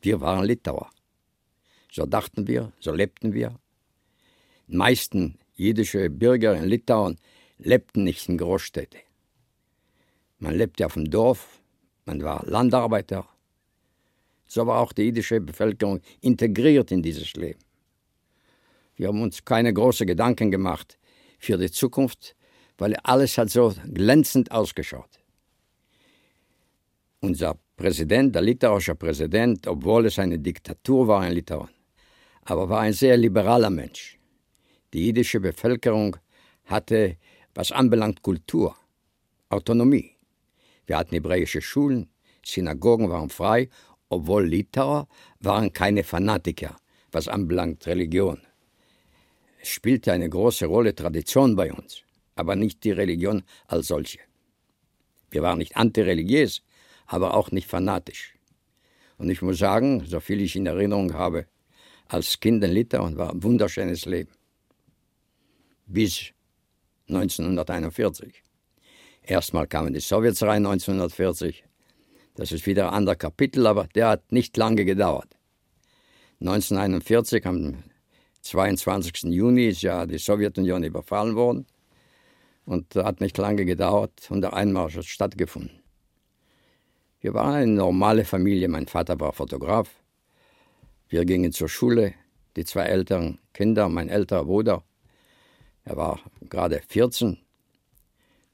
Wir 0.00 0.20
waren 0.20 0.44
Litauer. 0.44 0.90
So 1.90 2.04
dachten 2.06 2.48
wir, 2.48 2.72
so 2.80 2.92
lebten 2.92 3.32
wir. 3.34 3.58
Die 4.66 4.76
meisten 4.76 5.38
jüdische 5.54 6.10
Bürger 6.10 6.56
in 6.56 6.64
Litauen 6.64 7.18
lebten 7.64 8.04
nicht 8.04 8.28
in 8.28 8.38
Großstädten. 8.38 9.00
Man 10.38 10.54
lebte 10.54 10.86
auf 10.86 10.94
dem 10.94 11.10
Dorf, 11.10 11.62
man 12.04 12.22
war 12.22 12.44
Landarbeiter. 12.46 13.28
So 14.46 14.66
war 14.66 14.80
auch 14.80 14.92
die 14.92 15.04
jüdische 15.04 15.40
Bevölkerung 15.40 16.00
integriert 16.20 16.90
in 16.90 17.02
dieses 17.02 17.34
Leben. 17.34 17.60
Wir 18.96 19.08
haben 19.08 19.22
uns 19.22 19.44
keine 19.44 19.72
großen 19.72 20.06
Gedanken 20.06 20.50
gemacht 20.50 20.98
für 21.38 21.56
die 21.56 21.70
Zukunft, 21.70 22.36
weil 22.78 22.94
alles 23.02 23.38
hat 23.38 23.50
so 23.50 23.74
glänzend 23.92 24.50
ausgeschaut. 24.50 25.20
Unser 27.20 27.58
Präsident, 27.76 28.34
der 28.34 28.42
litauische 28.42 28.94
Präsident, 28.94 29.66
obwohl 29.66 30.06
es 30.06 30.18
eine 30.18 30.38
Diktatur 30.38 31.08
war 31.08 31.26
in 31.26 31.32
Litauen, 31.32 31.70
aber 32.44 32.68
war 32.68 32.80
ein 32.80 32.92
sehr 32.92 33.16
liberaler 33.16 33.70
Mensch. 33.70 34.18
Die 34.92 35.06
jüdische 35.06 35.40
Bevölkerung 35.40 36.16
hatte, 36.64 37.16
was 37.54 37.72
anbelangt, 37.72 38.22
Kultur, 38.22 38.76
Autonomie. 39.48 40.12
Wir 40.86 40.98
hatten 40.98 41.14
hebräische 41.14 41.60
Schulen, 41.60 42.08
Synagogen 42.44 43.10
waren 43.10 43.30
frei, 43.30 43.68
obwohl 44.08 44.46
Litauer 44.46 45.08
waren 45.40 45.72
keine 45.72 46.04
Fanatiker, 46.04 46.76
was 47.12 47.28
anbelangt 47.28 47.86
Religion. 47.86 48.40
Es 49.60 49.68
spielte 49.68 50.12
eine 50.12 50.28
große 50.28 50.66
Rolle 50.66 50.94
Tradition 50.94 51.54
bei 51.54 51.72
uns 51.72 52.02
aber 52.34 52.56
nicht 52.56 52.84
die 52.84 52.92
Religion 52.92 53.42
als 53.66 53.88
solche. 53.88 54.18
Wir 55.30 55.42
waren 55.42 55.58
nicht 55.58 55.76
antireligiös, 55.76 56.62
aber 57.06 57.34
auch 57.34 57.50
nicht 57.50 57.68
fanatisch. 57.68 58.34
Und 59.18 59.30
ich 59.30 59.42
muss 59.42 59.58
sagen, 59.58 60.04
so 60.06 60.20
viel 60.20 60.40
ich 60.40 60.56
in 60.56 60.66
Erinnerung 60.66 61.14
habe, 61.14 61.46
als 62.08 62.40
Kind 62.40 62.62
in 62.64 62.72
Litauen 62.72 63.16
war 63.16 63.30
ein 63.30 63.42
wunderschönes 63.42 64.04
Leben. 64.06 64.32
Bis 65.86 66.32
1941. 67.14 68.42
Erstmal 69.22 69.66
kamen 69.66 69.92
die 69.92 70.00
Sowjets 70.00 70.42
rein 70.42 70.66
1940. 70.66 71.64
Das 72.34 72.50
ist 72.50 72.66
wieder 72.66 72.88
ein 72.88 72.94
anderer 72.94 73.16
Kapitel, 73.16 73.66
aber 73.66 73.86
der 73.94 74.08
hat 74.08 74.32
nicht 74.32 74.56
lange 74.56 74.84
gedauert. 74.84 75.36
1941, 76.40 77.46
am 77.46 77.84
22. 78.40 79.24
Juni, 79.24 79.68
ist 79.68 79.82
ja 79.82 80.06
die 80.06 80.18
Sowjetunion 80.18 80.82
überfallen 80.82 81.36
worden. 81.36 81.66
Und 82.64 82.94
hat 82.94 83.20
nicht 83.20 83.36
lange 83.38 83.64
gedauert 83.64 84.28
und 84.30 84.40
der 84.40 84.54
Einmarsch 84.54 84.96
hat 84.96 85.04
stattgefunden. 85.04 85.82
Wir 87.20 87.34
waren 87.34 87.54
eine 87.54 87.72
normale 87.72 88.24
Familie. 88.24 88.68
Mein 88.68 88.86
Vater 88.86 89.18
war 89.18 89.32
Fotograf. 89.32 89.90
Wir 91.08 91.24
gingen 91.24 91.52
zur 91.52 91.68
Schule. 91.68 92.14
die 92.56 92.64
zwei 92.64 92.84
älteren 92.84 93.38
Kinder, 93.54 93.88
mein 93.88 94.08
älterer 94.08 94.44
Bruder, 94.44 94.84
er 95.84 95.96
war 95.96 96.20
gerade 96.48 96.80
14. 96.88 97.38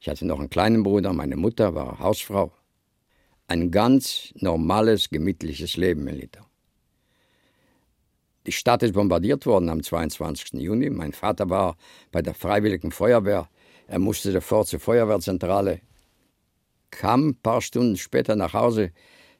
Ich 0.01 0.09
hatte 0.09 0.27
noch 0.27 0.39
einen 0.39 0.51
kleinen 0.51 0.83
Bruder, 0.83 1.13
meine 1.13 1.37
Mutter 1.37 1.75
war 1.75 1.99
Hausfrau. 1.99 2.53
Ein 3.47 3.71
ganz 3.71 4.33
normales, 4.37 5.11
gemütliches 5.11 5.77
Leben 5.77 6.07
in 6.07 6.17
Litauen. 6.17 6.47
Die 8.47 8.53
Stadt 8.53 8.83
ist 8.83 8.95
bombardiert 8.95 9.45
worden 9.45 9.69
am 9.69 9.83
22. 9.83 10.55
Juni. 10.55 10.89
Mein 10.89 11.13
Vater 11.13 11.51
war 11.51 11.77
bei 12.13 12.23
der 12.23 12.33
Freiwilligen 12.33 12.93
Feuerwehr. 12.93 13.49
Er 13.89 13.99
musste 13.99 14.33
sofort 14.33 14.69
zur 14.69 14.81
Feuerwehrzentrale. 14.81 15.81
Kam 16.91 17.29
ein 17.29 17.35
paar 17.35 17.61
Stunden 17.61 17.99
später 17.99 18.37
nach 18.37 18.55
Hause, 18.55 18.93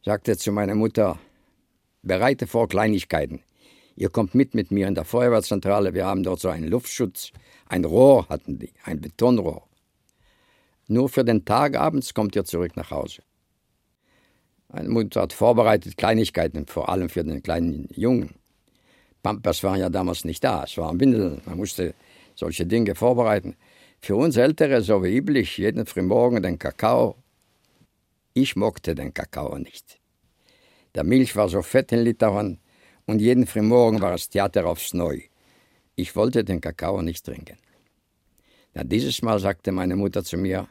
sagte 0.05 0.37
zu 0.37 0.53
meiner 0.53 0.75
Mutter: 0.75 1.19
Bereite 2.03 2.47
vor 2.47 2.69
Kleinigkeiten. 2.69 3.43
Ihr 3.99 4.11
kommt 4.11 4.33
mit 4.33 4.55
mit 4.55 4.71
mir 4.71 4.87
in 4.87 4.95
der 4.95 5.05
Feuerwehrzentrale. 5.05 5.93
Wir 5.93 6.07
haben 6.07 6.23
dort 6.23 6.39
so 6.39 6.49
einen 6.49 6.69
Luftschutz. 6.69 7.33
Ein 7.67 7.85
Rohr 7.85 8.29
hatten 8.29 8.61
die, 8.61 8.73
ein 8.85 9.01
Betonrohr. 9.01 9.67
Nur 10.87 11.09
für 11.09 11.25
den 11.25 11.45
Tag 11.45 11.77
abends 11.77 12.15
kommt 12.15 12.37
ihr 12.37 12.45
zurück 12.45 12.77
nach 12.77 12.93
Hause. 12.93 13.23
Meine 14.69 14.89
Mutter 14.89 15.23
hat 15.23 15.33
vorbereitet 15.33 15.97
Kleinigkeiten, 15.97 16.67
vor 16.67 16.89
allem 16.91 17.09
für 17.09 17.25
den 17.25 17.43
kleinen 17.43 17.89
Jungen. 17.93 18.37
Pampers 19.25 19.65
waren 19.65 19.81
ja 19.81 19.91
damals 19.91 20.25
nicht 20.25 20.45
da, 20.45 20.63
es 20.63 20.79
waren 20.79 21.01
Windeln. 21.01 21.43
Man 21.45 21.57
musste 21.57 21.93
solche 22.37 22.67
Dinge 22.67 22.95
vorbereiten. 22.95 23.57
Für 24.01 24.15
uns 24.15 24.37
Ältere, 24.37 24.81
so 24.81 25.03
wie 25.03 25.17
üblich, 25.17 25.59
jeden 25.59 25.87
Frühmorgen 25.87 26.41
den 26.45 26.61
Kakao. 26.61 27.17
Ich 28.33 28.55
mochte 28.55 28.95
den 28.95 29.13
Kakao 29.13 29.59
nicht. 29.59 29.99
Der 30.95 31.03
Milch 31.03 31.35
war 31.35 31.49
so 31.49 31.63
fett 31.63 31.91
in 31.91 32.05
Litauen 32.05 32.61
und 33.09 33.21
jeden 33.21 33.47
Frühmorgen 33.47 34.03
war 34.03 34.15
es 34.15 34.29
Theater 34.29 34.67
aufs 34.67 34.93
Neu. 34.93 35.23
Ich 35.97 36.15
wollte 36.15 36.45
den 36.45 36.61
Kakao 36.61 37.01
nicht 37.01 37.25
trinken. 37.25 37.57
Na, 38.75 38.85
dieses 38.85 39.23
Mal 39.23 39.41
sagte 39.41 39.73
meine 39.73 39.97
Mutter 39.97 40.23
zu 40.23 40.37
mir, 40.37 40.69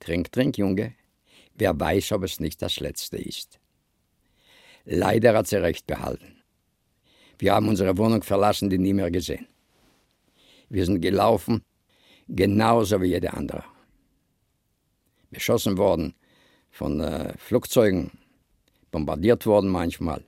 Trink, 0.00 0.32
trink, 0.32 0.56
Junge, 0.56 0.94
wer 1.54 1.78
weiß, 1.78 2.12
ob 2.12 2.24
es 2.24 2.40
nicht 2.40 2.62
das 2.62 2.80
letzte 2.80 3.18
ist. 3.18 3.60
Leider 4.84 5.36
hat 5.36 5.48
sie 5.48 5.56
recht 5.56 5.86
behalten. 5.86 6.42
Wir 7.38 7.54
haben 7.54 7.68
unsere 7.68 7.96
Wohnung 7.98 8.22
verlassen, 8.22 8.70
die 8.70 8.78
nie 8.78 8.94
mehr 8.94 9.10
gesehen. 9.10 9.46
Wir 10.70 10.86
sind 10.86 11.02
gelaufen, 11.02 11.62
genauso 12.26 13.02
wie 13.02 13.08
jeder 13.08 13.34
andere. 13.34 13.64
Beschossen 15.30 15.76
worden 15.76 16.14
von 16.70 17.00
äh, 17.00 17.36
Flugzeugen, 17.36 18.12
bombardiert 18.90 19.44
worden 19.44 19.68
manchmal. 19.68 20.24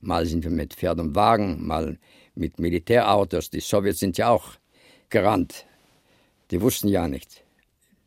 Mal 0.00 0.26
sind 0.26 0.44
wir 0.44 0.50
mit 0.50 0.74
Pferd 0.74 1.00
und 1.00 1.14
Wagen, 1.14 1.66
mal 1.66 1.98
mit 2.34 2.58
Militärautos. 2.60 3.50
Die 3.50 3.60
Sowjets 3.60 3.98
sind 3.98 4.16
ja 4.16 4.30
auch 4.30 4.54
gerannt. 5.10 5.66
Die 6.50 6.60
wussten 6.60 6.88
ja 6.88 7.08
nicht. 7.08 7.42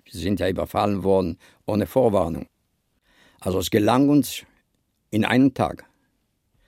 Sie 0.10 0.20
sind 0.20 0.40
ja 0.40 0.48
überfallen 0.48 1.04
worden 1.04 1.38
ohne 1.66 1.86
Vorwarnung. 1.86 2.48
Also 3.40 3.60
es 3.60 3.70
gelang 3.70 4.10
uns 4.10 4.44
in 5.10 5.26
einem 5.26 5.54
Tag, 5.54 5.86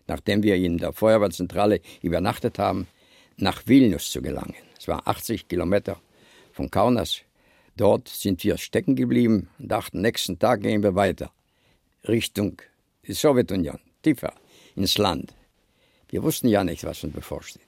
nachdem 0.08 0.44
wir 0.44 0.56
in 0.56 0.78
der 0.78 0.92
Feuerwehrzentrale 0.92 1.80
übernachtet 2.02 2.60
haben, 2.60 2.88
nach 3.38 3.66
Vilnius 3.66 4.12
zu 4.12 4.22
gelangen. 4.22 4.56
Es 4.78 4.88
war 4.88 5.08
80 5.08 5.48
Kilometer 5.48 6.00
von 6.52 6.70
Kaunas. 6.70 7.22
Dort 7.78 8.10
sind 8.10 8.44
wir 8.44 8.58
stecken 8.58 8.96
geblieben 8.96 9.50
und 9.58 9.70
dachten, 9.70 10.02
nächsten 10.02 10.38
Tag 10.38 10.62
gehen 10.62 10.84
wir 10.84 10.96
weiter. 10.96 11.32
Richtung 12.08 12.62
die 13.08 13.14
Sowjetunion, 13.14 13.80
tiefer 14.02 14.34
ins 14.76 14.98
Land. 14.98 15.34
Wir 16.10 16.24
wussten 16.24 16.48
ja 16.48 16.64
nicht, 16.64 16.84
was 16.84 17.04
uns 17.04 17.14
bevorsteht. 17.14 17.64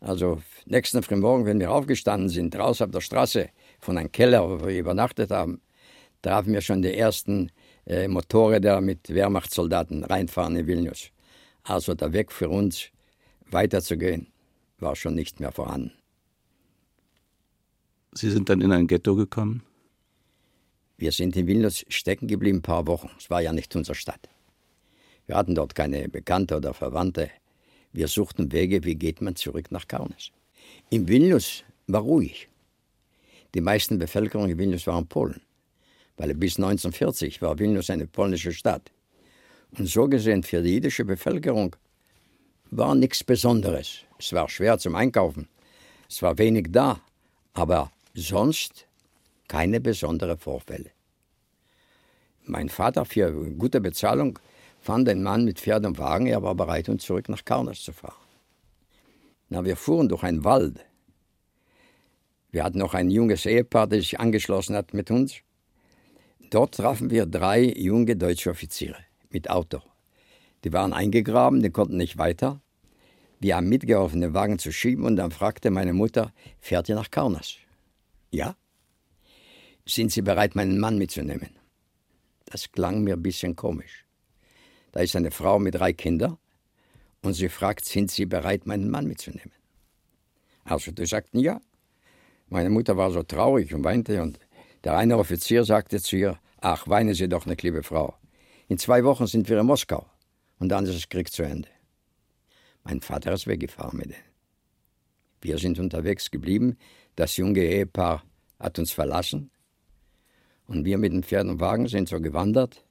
Also 0.00 0.42
nächsten 0.66 1.02
Frühmorgen, 1.02 1.46
wenn 1.46 1.60
wir 1.60 1.72
aufgestanden 1.72 2.28
sind, 2.28 2.54
draußen 2.54 2.86
auf 2.86 2.92
der 2.92 3.00
Straße 3.00 3.48
von 3.80 3.98
einem 3.98 4.12
Keller, 4.12 4.48
wo 4.48 4.66
wir 4.66 4.78
übernachtet 4.78 5.30
haben, 5.30 5.60
trafen 6.22 6.52
wir 6.52 6.60
schon 6.60 6.82
die 6.82 6.94
ersten 6.94 7.50
äh, 7.86 8.08
Motorräder 8.08 8.80
mit 8.80 9.08
Wehrmachtssoldaten 9.08 10.04
reinfahren 10.04 10.56
in 10.56 10.66
Vilnius. 10.66 11.10
Also 11.62 11.94
der 11.94 12.12
Weg 12.12 12.32
für 12.32 12.48
uns 12.48 12.90
weiterzugehen, 13.50 14.28
war 14.78 14.96
schon 14.96 15.14
nicht 15.14 15.40
mehr 15.40 15.52
vorhanden. 15.52 15.92
Sie 18.12 18.30
sind 18.30 18.48
dann 18.48 18.60
in 18.60 18.72
ein 18.72 18.86
Ghetto 18.86 19.14
gekommen? 19.14 19.62
Wir 20.98 21.12
sind 21.12 21.36
in 21.36 21.46
Vilnius 21.46 21.84
stecken 21.88 22.26
geblieben, 22.26 22.58
ein 22.58 22.62
paar 22.62 22.86
Wochen. 22.86 23.10
Es 23.18 23.28
war 23.28 23.42
ja 23.42 23.52
nicht 23.52 23.74
unsere 23.76 23.94
Stadt. 23.94 24.28
Wir 25.26 25.36
hatten 25.36 25.54
dort 25.54 25.74
keine 25.74 26.08
Bekannte 26.08 26.56
oder 26.56 26.72
Verwandte. 26.72 27.30
Wir 27.92 28.08
suchten 28.08 28.52
Wege, 28.52 28.84
wie 28.84 28.94
geht 28.94 29.20
man 29.20 29.36
zurück 29.36 29.70
nach 29.70 29.88
Kaunas. 29.88 30.30
In 30.90 31.08
Vilnius 31.08 31.64
war 31.86 32.02
ruhig. 32.02 32.48
Die 33.54 33.60
meisten 33.60 33.98
Bevölkerung 33.98 34.48
in 34.48 34.58
Vilnius 34.58 34.86
waren 34.86 35.06
Polen, 35.06 35.40
weil 36.16 36.34
bis 36.34 36.56
1940 36.56 37.42
war 37.42 37.58
Vilnius 37.58 37.90
eine 37.90 38.06
polnische 38.06 38.52
Stadt. 38.52 38.92
Und 39.78 39.86
so 39.86 40.08
gesehen 40.08 40.42
für 40.42 40.62
die 40.62 40.74
jüdische 40.74 41.04
Bevölkerung 41.04 41.74
war 42.70 42.94
nichts 42.94 43.24
Besonderes. 43.24 44.00
Es 44.18 44.32
war 44.32 44.48
schwer 44.48 44.78
zum 44.78 44.94
Einkaufen, 44.94 45.48
es 46.08 46.22
war 46.22 46.38
wenig 46.38 46.68
da, 46.70 47.00
aber 47.54 47.90
sonst 48.14 48.86
keine 49.48 49.80
besonderen 49.80 50.38
Vorfälle. 50.38 50.90
Mein 52.44 52.68
Vater 52.68 53.04
für 53.04 53.32
gute 53.52 53.80
Bezahlung 53.80 54.38
fand 54.86 55.08
ein 55.08 55.22
Mann 55.22 55.44
mit 55.44 55.58
Pferd 55.58 55.84
und 55.84 55.98
Wagen, 55.98 56.26
er 56.26 56.42
war 56.42 56.54
bereit, 56.54 56.88
uns 56.88 57.04
zurück 57.04 57.28
nach 57.28 57.44
Kaunas 57.44 57.82
zu 57.82 57.92
fahren. 57.92 58.14
Na, 59.48 59.64
wir 59.64 59.76
fuhren 59.76 60.08
durch 60.08 60.22
einen 60.22 60.44
Wald. 60.44 60.84
Wir 62.52 62.64
hatten 62.64 62.78
noch 62.78 62.94
ein 62.94 63.10
junges 63.10 63.46
Ehepaar, 63.46 63.88
das 63.88 63.98
sich 63.98 64.20
angeschlossen 64.20 64.76
hat 64.76 64.94
mit 64.94 65.10
uns. 65.10 65.34
Dort 66.50 66.76
trafen 66.76 67.10
wir 67.10 67.26
drei 67.26 67.64
junge 67.64 68.16
deutsche 68.16 68.50
Offiziere 68.50 69.02
mit 69.28 69.50
Auto. 69.50 69.82
Die 70.62 70.72
waren 70.72 70.92
eingegraben, 70.92 71.62
die 71.62 71.70
konnten 71.70 71.96
nicht 71.96 72.16
weiter. 72.16 72.60
Wir 73.40 73.56
haben 73.56 73.68
mitgeholfen, 73.68 74.20
den 74.20 74.34
Wagen 74.34 74.58
zu 74.58 74.72
schieben 74.72 75.04
und 75.04 75.16
dann 75.16 75.32
fragte 75.32 75.70
meine 75.70 75.92
Mutter, 75.92 76.32
fährt 76.60 76.88
ihr 76.88 76.94
nach 76.94 77.10
Kaunas? 77.10 77.56
Ja. 78.30 78.56
Sind 79.84 80.12
Sie 80.12 80.22
bereit, 80.22 80.54
meinen 80.54 80.78
Mann 80.78 80.96
mitzunehmen? 80.96 81.50
Das 82.46 82.70
klang 82.70 83.02
mir 83.02 83.14
ein 83.14 83.22
bisschen 83.22 83.56
komisch. 83.56 84.05
Da 84.96 85.02
ist 85.02 85.14
eine 85.14 85.30
Frau 85.30 85.58
mit 85.58 85.74
drei 85.74 85.92
Kindern 85.92 86.38
und 87.20 87.34
sie 87.34 87.50
fragt, 87.50 87.84
sind 87.84 88.10
Sie 88.10 88.24
bereit, 88.24 88.66
meinen 88.66 88.88
Mann 88.88 89.06
mitzunehmen? 89.06 89.52
Also 90.64 90.90
die 90.90 91.04
sagten 91.04 91.38
ja. 91.38 91.60
Meine 92.48 92.70
Mutter 92.70 92.96
war 92.96 93.10
so 93.10 93.22
traurig 93.22 93.74
und 93.74 93.84
weinte 93.84 94.22
und 94.22 94.38
der 94.84 94.96
eine 94.96 95.18
Offizier 95.18 95.64
sagte 95.64 96.00
zu 96.00 96.16
ihr, 96.16 96.38
ach, 96.62 96.88
weine 96.88 97.14
Sie 97.14 97.28
doch 97.28 97.44
nicht, 97.44 97.62
liebe 97.62 97.82
Frau. 97.82 98.16
In 98.68 98.78
zwei 98.78 99.04
Wochen 99.04 99.26
sind 99.26 99.50
wir 99.50 99.60
in 99.60 99.66
Moskau 99.66 100.06
und 100.60 100.70
dann 100.70 100.86
ist 100.86 100.94
das 100.94 101.10
Krieg 101.10 101.30
zu 101.30 101.42
Ende. 101.42 101.68
Mein 102.82 103.02
Vater 103.02 103.34
ist 103.34 103.46
weggefahren 103.46 103.98
mit 103.98 104.06
denen. 104.06 104.32
Wir 105.42 105.58
sind 105.58 105.78
unterwegs 105.78 106.30
geblieben, 106.30 106.78
das 107.16 107.36
junge 107.36 107.60
Ehepaar 107.60 108.24
hat 108.58 108.78
uns 108.78 108.92
verlassen 108.92 109.50
und 110.66 110.86
wir 110.86 110.96
mit 110.96 111.12
dem 111.12 111.22
Pferd 111.22 111.48
und 111.48 111.60
Wagen 111.60 111.86
sind 111.86 112.08
so 112.08 112.18
gewandert 112.18 112.85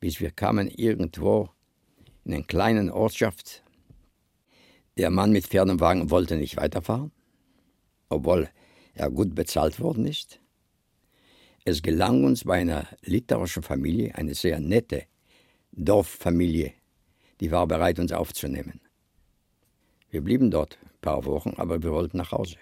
bis 0.00 0.20
wir 0.20 0.30
kamen 0.30 0.68
irgendwo 0.68 1.50
in 2.24 2.34
einer 2.34 2.44
kleinen 2.44 2.90
Ortschaft. 2.90 3.62
Der 4.96 5.10
Mann 5.10 5.32
mit 5.32 5.46
Pferd 5.46 5.70
und 5.70 5.80
Wagen 5.80 6.10
wollte 6.10 6.36
nicht 6.36 6.56
weiterfahren, 6.56 7.12
obwohl 8.08 8.48
er 8.94 9.10
gut 9.10 9.34
bezahlt 9.34 9.80
worden 9.80 10.06
ist. 10.06 10.40
Es 11.64 11.82
gelang 11.82 12.24
uns 12.24 12.44
bei 12.44 12.60
einer 12.60 12.86
litauischen 13.02 13.62
Familie, 13.62 14.14
eine 14.14 14.34
sehr 14.34 14.58
nette 14.58 15.04
Dorffamilie, 15.72 16.72
die 17.40 17.50
war 17.50 17.66
bereit, 17.66 17.98
uns 17.98 18.12
aufzunehmen. 18.12 18.80
Wir 20.10 20.22
blieben 20.22 20.50
dort 20.50 20.78
ein 20.82 21.00
paar 21.00 21.24
Wochen, 21.24 21.54
aber 21.56 21.82
wir 21.82 21.92
wollten 21.92 22.16
nach 22.16 22.32
Hause. 22.32 22.56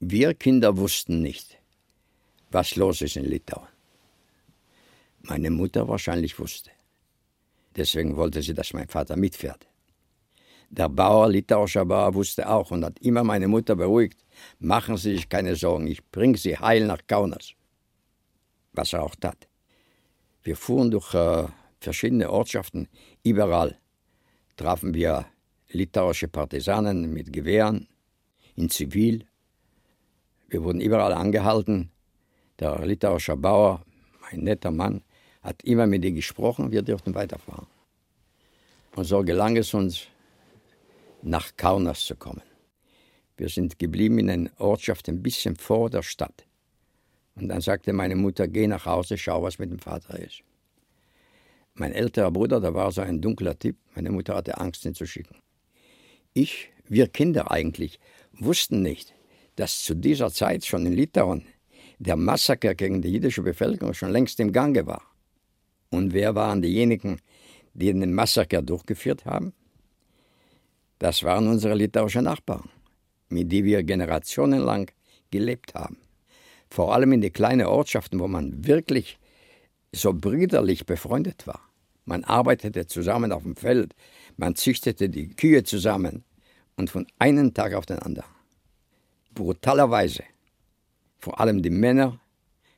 Wir 0.00 0.34
Kinder 0.34 0.76
wussten 0.78 1.20
nicht, 1.20 1.58
was 2.50 2.74
los 2.76 3.02
ist 3.02 3.16
in 3.16 3.24
Litauen 3.24 3.69
meine 5.22 5.50
Mutter 5.50 5.88
wahrscheinlich 5.88 6.38
wusste. 6.38 6.70
Deswegen 7.76 8.16
wollte 8.16 8.42
sie, 8.42 8.54
dass 8.54 8.72
mein 8.72 8.88
Vater 8.88 9.16
mitfährt. 9.16 9.66
Der 10.70 10.88
Bauer, 10.88 11.28
litauischer 11.28 11.84
Bauer, 11.84 12.14
wusste 12.14 12.48
auch 12.48 12.70
und 12.70 12.84
hat 12.84 12.98
immer 13.00 13.24
meine 13.24 13.48
Mutter 13.48 13.74
beruhigt. 13.74 14.24
Machen 14.58 14.96
Sie 14.96 15.16
sich 15.16 15.28
keine 15.28 15.56
Sorgen, 15.56 15.86
ich 15.86 16.04
bringe 16.10 16.38
Sie 16.38 16.56
heil 16.56 16.86
nach 16.86 17.06
Kaunas. 17.06 17.54
Was 18.72 18.92
er 18.92 19.02
auch 19.02 19.16
tat. 19.16 19.48
Wir 20.42 20.56
fuhren 20.56 20.90
durch 20.90 21.12
äh, 21.14 21.48
verschiedene 21.80 22.30
Ortschaften. 22.30 22.88
Überall 23.24 23.78
trafen 24.56 24.94
wir 24.94 25.26
litauische 25.70 26.28
Partisanen 26.28 27.12
mit 27.12 27.32
Gewehren, 27.32 27.88
in 28.54 28.70
Zivil. 28.70 29.26
Wir 30.48 30.62
wurden 30.62 30.80
überall 30.80 31.12
angehalten. 31.12 31.90
Der 32.58 32.84
litauische 32.86 33.36
Bauer, 33.36 33.84
ein 34.30 34.40
netter 34.40 34.70
Mann, 34.70 35.02
hat 35.42 35.62
immer 35.62 35.86
mit 35.86 36.04
ihr 36.04 36.12
gesprochen, 36.12 36.70
wir 36.70 36.82
durften 36.82 37.14
weiterfahren. 37.14 37.66
Und 38.94 39.04
so 39.04 39.22
gelang 39.22 39.56
es 39.56 39.72
uns, 39.74 40.06
nach 41.22 41.56
Kaunas 41.56 42.04
zu 42.04 42.16
kommen. 42.16 42.42
Wir 43.36 43.48
sind 43.48 43.78
geblieben 43.78 44.18
in 44.18 44.30
einer 44.30 44.50
Ortschaft 44.58 45.08
ein 45.08 45.22
bisschen 45.22 45.56
vor 45.56 45.90
der 45.90 46.02
Stadt. 46.02 46.44
Und 47.34 47.48
dann 47.48 47.60
sagte 47.60 47.92
meine 47.92 48.16
Mutter, 48.16 48.48
geh 48.48 48.66
nach 48.66 48.86
Hause, 48.86 49.16
schau, 49.16 49.42
was 49.42 49.58
mit 49.58 49.70
dem 49.70 49.78
Vater 49.78 50.18
ist. 50.18 50.42
Mein 51.74 51.92
älterer 51.92 52.30
Bruder, 52.30 52.60
der 52.60 52.74
war 52.74 52.92
so 52.92 53.00
ein 53.00 53.20
dunkler 53.20 53.58
Typ, 53.58 53.76
meine 53.94 54.10
Mutter 54.10 54.34
hatte 54.34 54.58
Angst, 54.58 54.84
ihn 54.84 54.94
zu 54.94 55.06
schicken. 55.06 55.36
Ich, 56.34 56.70
wir 56.86 57.08
Kinder 57.08 57.50
eigentlich, 57.50 57.98
wussten 58.32 58.82
nicht, 58.82 59.14
dass 59.56 59.82
zu 59.82 59.94
dieser 59.94 60.30
Zeit 60.30 60.66
schon 60.66 60.84
in 60.84 60.92
Litauen 60.92 61.46
der 61.98 62.16
Massaker 62.16 62.74
gegen 62.74 63.02
die 63.02 63.12
jüdische 63.12 63.42
Bevölkerung 63.42 63.94
schon 63.94 64.10
längst 64.10 64.40
im 64.40 64.52
Gange 64.52 64.86
war. 64.86 65.09
Und 65.90 66.12
wer 66.12 66.34
waren 66.34 66.62
diejenigen, 66.62 67.20
die 67.74 67.92
den 67.92 68.14
Massaker 68.14 68.62
durchgeführt 68.62 69.24
haben? 69.24 69.52
Das 70.98 71.22
waren 71.22 71.48
unsere 71.48 71.74
litauischen 71.74 72.24
Nachbarn 72.24 72.68
mit 73.30 73.50
denen 73.50 73.64
wir 73.66 73.82
generationenlang 73.82 74.90
gelebt 75.30 75.74
haben. 75.74 75.96
Vor 76.68 76.94
allem 76.94 77.12
in 77.12 77.20
den 77.20 77.32
kleinen 77.32 77.66
Ortschaften, 77.66 78.20
wo 78.20 78.28
man 78.28 78.66
wirklich 78.66 79.18
so 79.92 80.12
brüderlich 80.12 80.86
befreundet 80.86 81.46
war. 81.46 81.60
Man 82.04 82.24
arbeitete 82.24 82.86
zusammen 82.86 83.32
auf 83.32 83.42
dem 83.42 83.56
Feld, 83.56 83.94
man 84.36 84.54
züchtete 84.54 85.08
die 85.08 85.28
Kühe 85.28 85.64
zusammen 85.64 86.24
und 86.76 86.90
von 86.90 87.06
einem 87.18 87.54
Tag 87.54 87.74
auf 87.74 87.86
den 87.86 87.98
anderen. 87.98 88.30
Brutalerweise. 89.34 90.24
Vor 91.18 91.38
allem 91.40 91.62
die 91.62 91.70
Männer, 91.70 92.18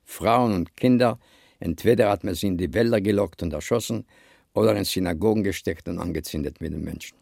Frauen 0.05 0.53
und 0.55 0.77
Kinder, 0.77 1.19
entweder 1.63 2.11
hat 2.11 2.25
man 2.25 2.35
sie 2.35 2.49
in 2.49 2.59
die 2.59 2.75
Wälder 2.75 3.01
gelockt 3.01 3.43
und 3.43 3.53
erschossen 3.53 4.05
oder 4.53 4.75
in 4.75 4.85
Synagogen 4.85 5.45
gesteckt 5.45 5.89
und 5.89 5.99
angezündet 5.99 6.61
mit 6.61 6.73
den 6.73 6.83
Menschen. 6.83 7.17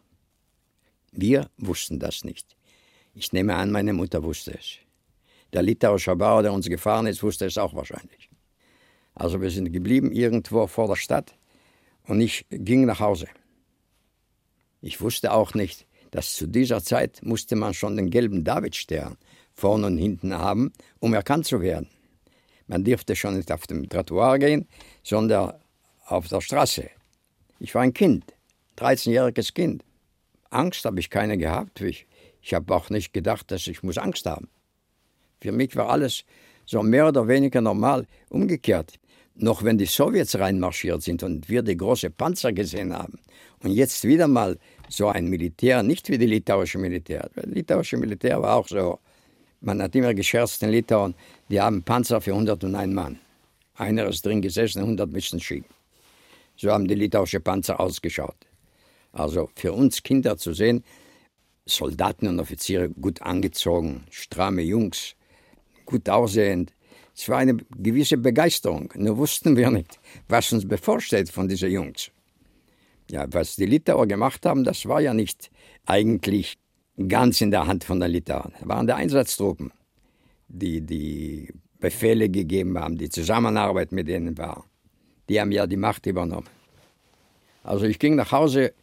Wir 1.11 1.49
wussten 1.57 1.99
das 1.99 2.23
nicht. 2.23 2.55
Ich 3.13 3.31
nehme 3.33 3.55
an, 3.55 3.71
meine 3.71 3.93
Mutter 3.93 4.23
wusste 4.23 4.57
es. 4.57 4.77
Der 5.53 5.61
litauische 5.61 6.15
Bauer, 6.15 6.41
der 6.41 6.53
uns 6.53 6.67
gefahren 6.67 7.05
ist, 7.05 7.21
wusste 7.21 7.45
es 7.45 7.57
auch 7.57 7.75
wahrscheinlich. 7.75 8.29
Also 9.13 9.41
wir 9.41 9.51
sind 9.51 9.71
geblieben 9.71 10.11
irgendwo 10.11 10.65
vor 10.67 10.87
der 10.87 10.95
Stadt 10.95 11.35
und 12.07 12.19
ich 12.21 12.45
ging 12.49 12.85
nach 12.85 12.99
Hause. 12.99 13.27
Ich 14.81 15.01
wusste 15.01 15.33
auch 15.33 15.53
nicht, 15.53 15.85
dass 16.09 16.33
zu 16.33 16.47
dieser 16.47 16.81
Zeit 16.83 17.21
musste 17.21 17.55
man 17.55 17.73
schon 17.73 17.95
den 17.95 18.09
gelben 18.09 18.43
Davidstern 18.43 19.17
vorne 19.53 19.87
und 19.87 19.97
hinten 19.97 20.33
haben, 20.33 20.71
um 20.99 21.13
erkannt 21.13 21.45
zu 21.45 21.61
werden. 21.61 21.89
Man 22.71 22.85
durfte 22.85 23.17
schon 23.17 23.35
nicht 23.35 23.51
auf 23.51 23.67
dem 23.67 23.89
Trottoir 23.89 24.39
gehen, 24.39 24.65
sondern 25.03 25.53
auf 26.05 26.29
der 26.29 26.39
Straße. 26.39 26.89
Ich 27.59 27.75
war 27.75 27.81
ein 27.81 27.93
Kind, 27.93 28.33
13-jähriges 28.77 29.53
Kind. 29.53 29.83
Angst 30.49 30.85
habe 30.85 31.01
ich 31.01 31.09
keine 31.09 31.37
gehabt. 31.37 31.81
Ich 31.81 32.07
ich 32.41 32.53
habe 32.53 32.73
auch 32.73 32.89
nicht 32.89 33.13
gedacht, 33.13 33.51
dass 33.51 33.67
ich 33.67 33.83
muss 33.83 33.97
Angst 33.97 34.25
haben. 34.25 34.47
Für 35.41 35.51
mich 35.51 35.75
war 35.75 35.89
alles 35.89 36.23
so 36.65 36.81
mehr 36.81 37.09
oder 37.09 37.27
weniger 37.27 37.59
normal. 37.59 38.07
Umgekehrt, 38.29 38.93
noch 39.35 39.63
wenn 39.63 39.77
die 39.77 39.85
Sowjets 39.85 40.39
reinmarschiert 40.39 41.03
sind 41.03 41.23
und 41.23 41.49
wir 41.49 41.61
die 41.63 41.75
großen 41.77 42.13
Panzer 42.13 42.53
gesehen 42.53 42.93
haben 42.93 43.19
und 43.59 43.71
jetzt 43.71 44.05
wieder 44.05 44.27
mal 44.27 44.57
so 44.89 45.09
ein 45.09 45.27
Militär, 45.27 45.83
nicht 45.83 46.09
wie 46.09 46.17
die 46.17 46.25
litauische 46.25 46.77
Militär. 46.77 47.29
Das 47.35 47.45
litauische 47.45 47.97
Militär 47.97 48.41
war 48.41 48.55
auch 48.55 48.67
so. 48.67 48.99
Man 49.61 49.81
hat 49.81 49.95
immer 49.95 50.13
gescherzt 50.15 50.63
in 50.63 50.71
Litauen, 50.71 51.13
die 51.49 51.61
haben 51.61 51.83
Panzer 51.83 52.19
für 52.19 52.33
101 52.33 52.93
Mann. 52.93 53.19
Einer 53.75 54.07
ist 54.07 54.25
drin 54.25 54.41
gesessen, 54.41 54.79
100 54.79 55.11
müssen 55.11 55.39
schieben. 55.39 55.69
So 56.57 56.71
haben 56.71 56.87
die 56.87 56.95
litauischen 56.95 57.43
Panzer 57.43 57.79
ausgeschaut. 57.79 58.35
Also 59.13 59.49
für 59.55 59.73
uns 59.73 60.01
Kinder 60.01 60.37
zu 60.37 60.53
sehen, 60.53 60.83
Soldaten 61.65 62.27
und 62.27 62.39
Offiziere 62.39 62.89
gut 62.89 63.21
angezogen, 63.21 64.05
stramme 64.09 64.63
Jungs, 64.63 65.15
gut 65.85 66.09
aussehend. 66.09 66.73
Es 67.15 67.29
war 67.29 67.37
eine 67.37 67.57
gewisse 67.77 68.17
Begeisterung. 68.17 68.91
Nur 68.95 69.17
wussten 69.17 69.55
wir 69.55 69.69
nicht, 69.69 69.99
was 70.27 70.51
uns 70.53 70.67
bevorsteht 70.67 71.29
von 71.29 71.47
diesen 71.47 71.69
Jungs. 71.69 72.09
Ja, 73.11 73.25
was 73.31 73.57
die 73.57 73.65
Litauer 73.65 74.07
gemacht 74.07 74.45
haben, 74.45 74.63
das 74.63 74.87
war 74.87 75.01
ja 75.01 75.13
nicht 75.13 75.51
eigentlich 75.85 76.57
ganz 77.07 77.41
in 77.41 77.51
der 77.51 77.67
Hand 77.67 77.83
von 77.83 77.99
den 77.99 78.11
Litauern. 78.11 78.53
Das 78.59 78.67
waren 78.67 78.87
die 78.87 78.93
Einsatztruppen, 78.93 79.71
die 80.47 80.81
die 80.81 81.53
Befehle 81.79 82.29
gegeben 82.29 82.77
haben, 82.77 82.97
die 82.97 83.09
Zusammenarbeit 83.09 83.91
mit 83.91 84.07
denen 84.07 84.37
war. 84.37 84.65
Die 85.29 85.39
haben 85.39 85.51
ja 85.51 85.65
die 85.67 85.77
Macht 85.77 86.05
übernommen. 86.05 86.49
Also 87.63 87.85
ich 87.85 87.99
ging 87.99 88.15
nach 88.15 88.31
Hause 88.31 88.73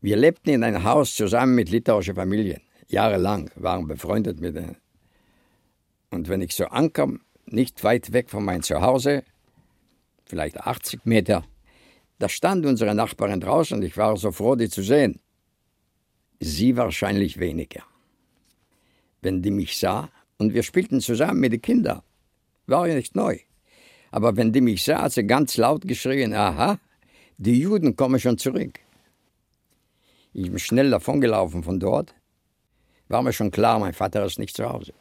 wir 0.00 0.16
lebten 0.16 0.50
in 0.50 0.62
einem 0.62 0.84
Haus 0.84 1.14
zusammen 1.14 1.56
mit 1.56 1.70
litauischen 1.70 2.14
Familien. 2.14 2.60
Jahrelang 2.86 3.50
waren 3.56 3.88
befreundet 3.88 4.40
mit 4.40 4.54
denen. 4.54 4.76
Und 6.10 6.28
wenn 6.28 6.40
ich 6.40 6.54
so 6.54 6.66
ankam, 6.66 7.20
nicht 7.46 7.82
weit 7.82 8.12
weg 8.12 8.30
von 8.30 8.44
meinem 8.44 8.62
Zuhause, 8.62 9.24
vielleicht 10.24 10.60
80 10.60 11.04
Meter, 11.04 11.44
da 12.20 12.28
stand 12.28 12.64
unsere 12.64 12.94
Nachbarin 12.94 13.40
draußen 13.40 13.76
und 13.76 13.84
ich 13.84 13.96
war 13.96 14.16
so 14.16 14.30
froh, 14.30 14.54
die 14.54 14.68
zu 14.68 14.82
sehen. 14.82 15.20
Sie 16.40 16.76
wahrscheinlich 16.76 17.38
weniger. 17.38 17.82
Wenn 19.20 19.42
die 19.42 19.50
mich 19.50 19.78
sah 19.78 20.10
und 20.38 20.54
wir 20.54 20.62
spielten 20.62 21.00
zusammen 21.00 21.40
mit 21.40 21.52
den 21.52 21.62
Kindern, 21.62 22.02
war 22.66 22.86
ja 22.86 22.94
nicht 22.94 23.16
neu. 23.16 23.38
Aber 24.10 24.36
wenn 24.36 24.52
die 24.52 24.60
mich 24.60 24.84
sah, 24.84 25.02
hat 25.02 25.12
sie 25.12 25.26
ganz 25.26 25.56
laut 25.56 25.82
geschrien, 25.86 26.34
aha, 26.34 26.78
die 27.36 27.60
Juden 27.60 27.96
kommen 27.96 28.20
schon 28.20 28.38
zurück. 28.38 28.78
Ich 30.32 30.50
bin 30.50 30.58
schnell 30.58 30.90
davongelaufen 30.90 31.62
von 31.62 31.80
dort. 31.80 32.14
War 33.08 33.22
mir 33.22 33.32
schon 33.32 33.50
klar, 33.50 33.78
mein 33.78 33.94
Vater 33.94 34.24
ist 34.24 34.38
nicht 34.38 34.56
zu 34.56 34.68
Hause. 34.68 34.92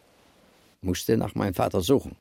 Musste 0.81 1.17
nach 1.17 1.35
meinem 1.35 1.53
Vater 1.53 1.81
suchen. 1.81 2.15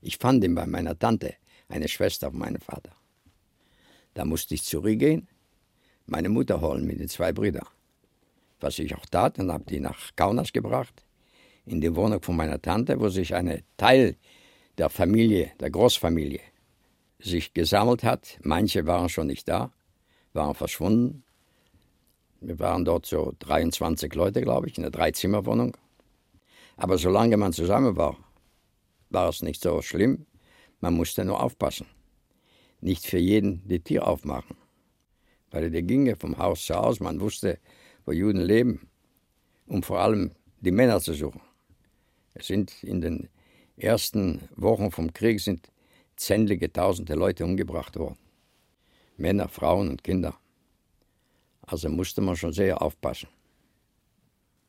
Ich 0.00 0.16
fand 0.16 0.42
ihn 0.44 0.54
bei 0.54 0.66
meiner 0.66 0.98
Tante, 0.98 1.34
eine 1.68 1.88
Schwester 1.88 2.30
von 2.30 2.38
meinem 2.38 2.60
Vater. 2.60 2.92
Da 4.14 4.24
musste 4.24 4.54
ich 4.54 4.64
zurückgehen, 4.64 5.28
meine 6.06 6.28
Mutter 6.28 6.60
holen 6.60 6.86
mit 6.86 7.00
den 7.00 7.08
zwei 7.08 7.32
Brüdern. 7.32 7.66
Was 8.62 8.78
ich 8.78 8.94
auch 8.94 9.06
tat 9.06 9.40
und 9.40 9.50
habe 9.50 9.64
die 9.64 9.80
nach 9.80 10.14
Kaunas 10.14 10.52
gebracht, 10.52 11.04
in 11.66 11.80
die 11.80 11.94
Wohnung 11.96 12.22
von 12.22 12.36
meiner 12.36 12.62
Tante, 12.62 13.00
wo 13.00 13.08
sich 13.08 13.34
ein 13.34 13.62
Teil 13.76 14.16
der 14.78 14.88
Familie, 14.88 15.50
der 15.58 15.70
Großfamilie, 15.70 16.40
sich 17.18 17.52
gesammelt 17.54 18.04
hat. 18.04 18.38
Manche 18.42 18.86
waren 18.86 19.08
schon 19.08 19.26
nicht 19.26 19.48
da, 19.48 19.72
waren 20.32 20.54
verschwunden. 20.54 21.24
Wir 22.40 22.58
waren 22.60 22.84
dort 22.84 23.06
so 23.06 23.32
23 23.40 24.14
Leute, 24.14 24.40
glaube 24.40 24.68
ich, 24.68 24.78
in 24.78 24.84
einer 24.84 24.92
Dreizimmerwohnung. 24.92 25.76
Aber 26.76 26.98
solange 26.98 27.36
man 27.36 27.52
zusammen 27.52 27.96
war, 27.96 28.16
war 29.10 29.28
es 29.28 29.42
nicht 29.42 29.60
so 29.60 29.82
schlimm. 29.82 30.26
Man 30.80 30.94
musste 30.94 31.24
nur 31.24 31.42
aufpassen. 31.42 31.86
Nicht 32.80 33.06
für 33.06 33.18
jeden 33.18 33.66
die 33.68 33.82
Tür 33.82 34.06
aufmachen. 34.06 34.56
Weil 35.50 35.70
die 35.70 35.82
ginge 35.82 36.14
vom 36.14 36.38
Haus 36.38 36.64
zu 36.64 36.76
Haus. 36.76 37.00
Man 37.00 37.20
wusste, 37.20 37.58
wo 38.04 38.12
Juden 38.12 38.40
leben, 38.40 38.88
um 39.66 39.82
vor 39.82 40.00
allem 40.00 40.32
die 40.60 40.70
Männer 40.70 41.00
zu 41.00 41.12
suchen. 41.14 41.40
Es 42.34 42.46
sind 42.46 42.82
in 42.82 43.00
den 43.00 43.28
ersten 43.76 44.48
Wochen 44.56 44.90
vom 44.90 45.12
Krieg 45.12 45.40
sind 45.40 45.70
zähnliche 46.16 46.72
tausende 46.72 47.14
Leute 47.14 47.44
umgebracht 47.44 47.96
worden. 47.98 48.18
Männer, 49.16 49.48
Frauen 49.48 49.88
und 49.88 50.04
Kinder. 50.04 50.34
Also 51.62 51.88
musste 51.88 52.20
man 52.20 52.36
schon 52.36 52.52
sehr 52.52 52.82
aufpassen. 52.82 53.28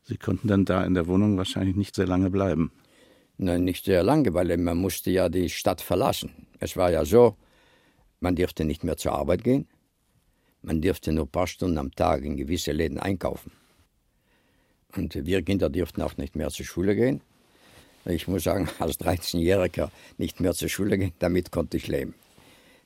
Sie 0.04 0.16
konnten 0.16 0.48
dann 0.48 0.64
da 0.64 0.84
in 0.84 0.94
der 0.94 1.06
Wohnung 1.06 1.36
wahrscheinlich 1.38 1.76
nicht 1.76 1.94
sehr 1.94 2.06
lange 2.06 2.30
bleiben. 2.30 2.72
Nein, 3.38 3.64
nicht 3.64 3.84
sehr 3.84 4.02
lange, 4.02 4.32
weil 4.34 4.56
man 4.58 4.78
musste 4.78 5.10
ja 5.10 5.28
die 5.28 5.48
Stadt 5.48 5.80
verlassen. 5.80 6.46
Es 6.60 6.76
war 6.76 6.90
ja 6.90 7.04
so, 7.04 7.36
man 8.20 8.36
durfte 8.36 8.64
nicht 8.64 8.84
mehr 8.84 8.96
zur 8.96 9.12
Arbeit 9.12 9.42
gehen. 9.42 9.66
Man 10.64 10.80
durfte 10.80 11.12
nur 11.12 11.26
ein 11.26 11.30
paar 11.30 11.46
Stunden 11.46 11.76
am 11.76 11.90
Tag 11.94 12.24
in 12.24 12.38
gewisse 12.38 12.72
Läden 12.72 12.98
einkaufen. 12.98 13.52
Und 14.96 15.14
wir 15.14 15.42
Kinder 15.42 15.68
durften 15.68 16.00
auch 16.00 16.16
nicht 16.16 16.36
mehr 16.36 16.48
zur 16.48 16.64
Schule 16.64 16.96
gehen. 16.96 17.20
Ich 18.06 18.28
muss 18.28 18.44
sagen, 18.44 18.66
als 18.78 18.98
13-Jähriger 18.98 19.90
nicht 20.16 20.40
mehr 20.40 20.54
zur 20.54 20.70
Schule 20.70 20.96
gehen, 20.96 21.12
damit 21.18 21.52
konnte 21.52 21.76
ich 21.76 21.86
leben. 21.86 22.14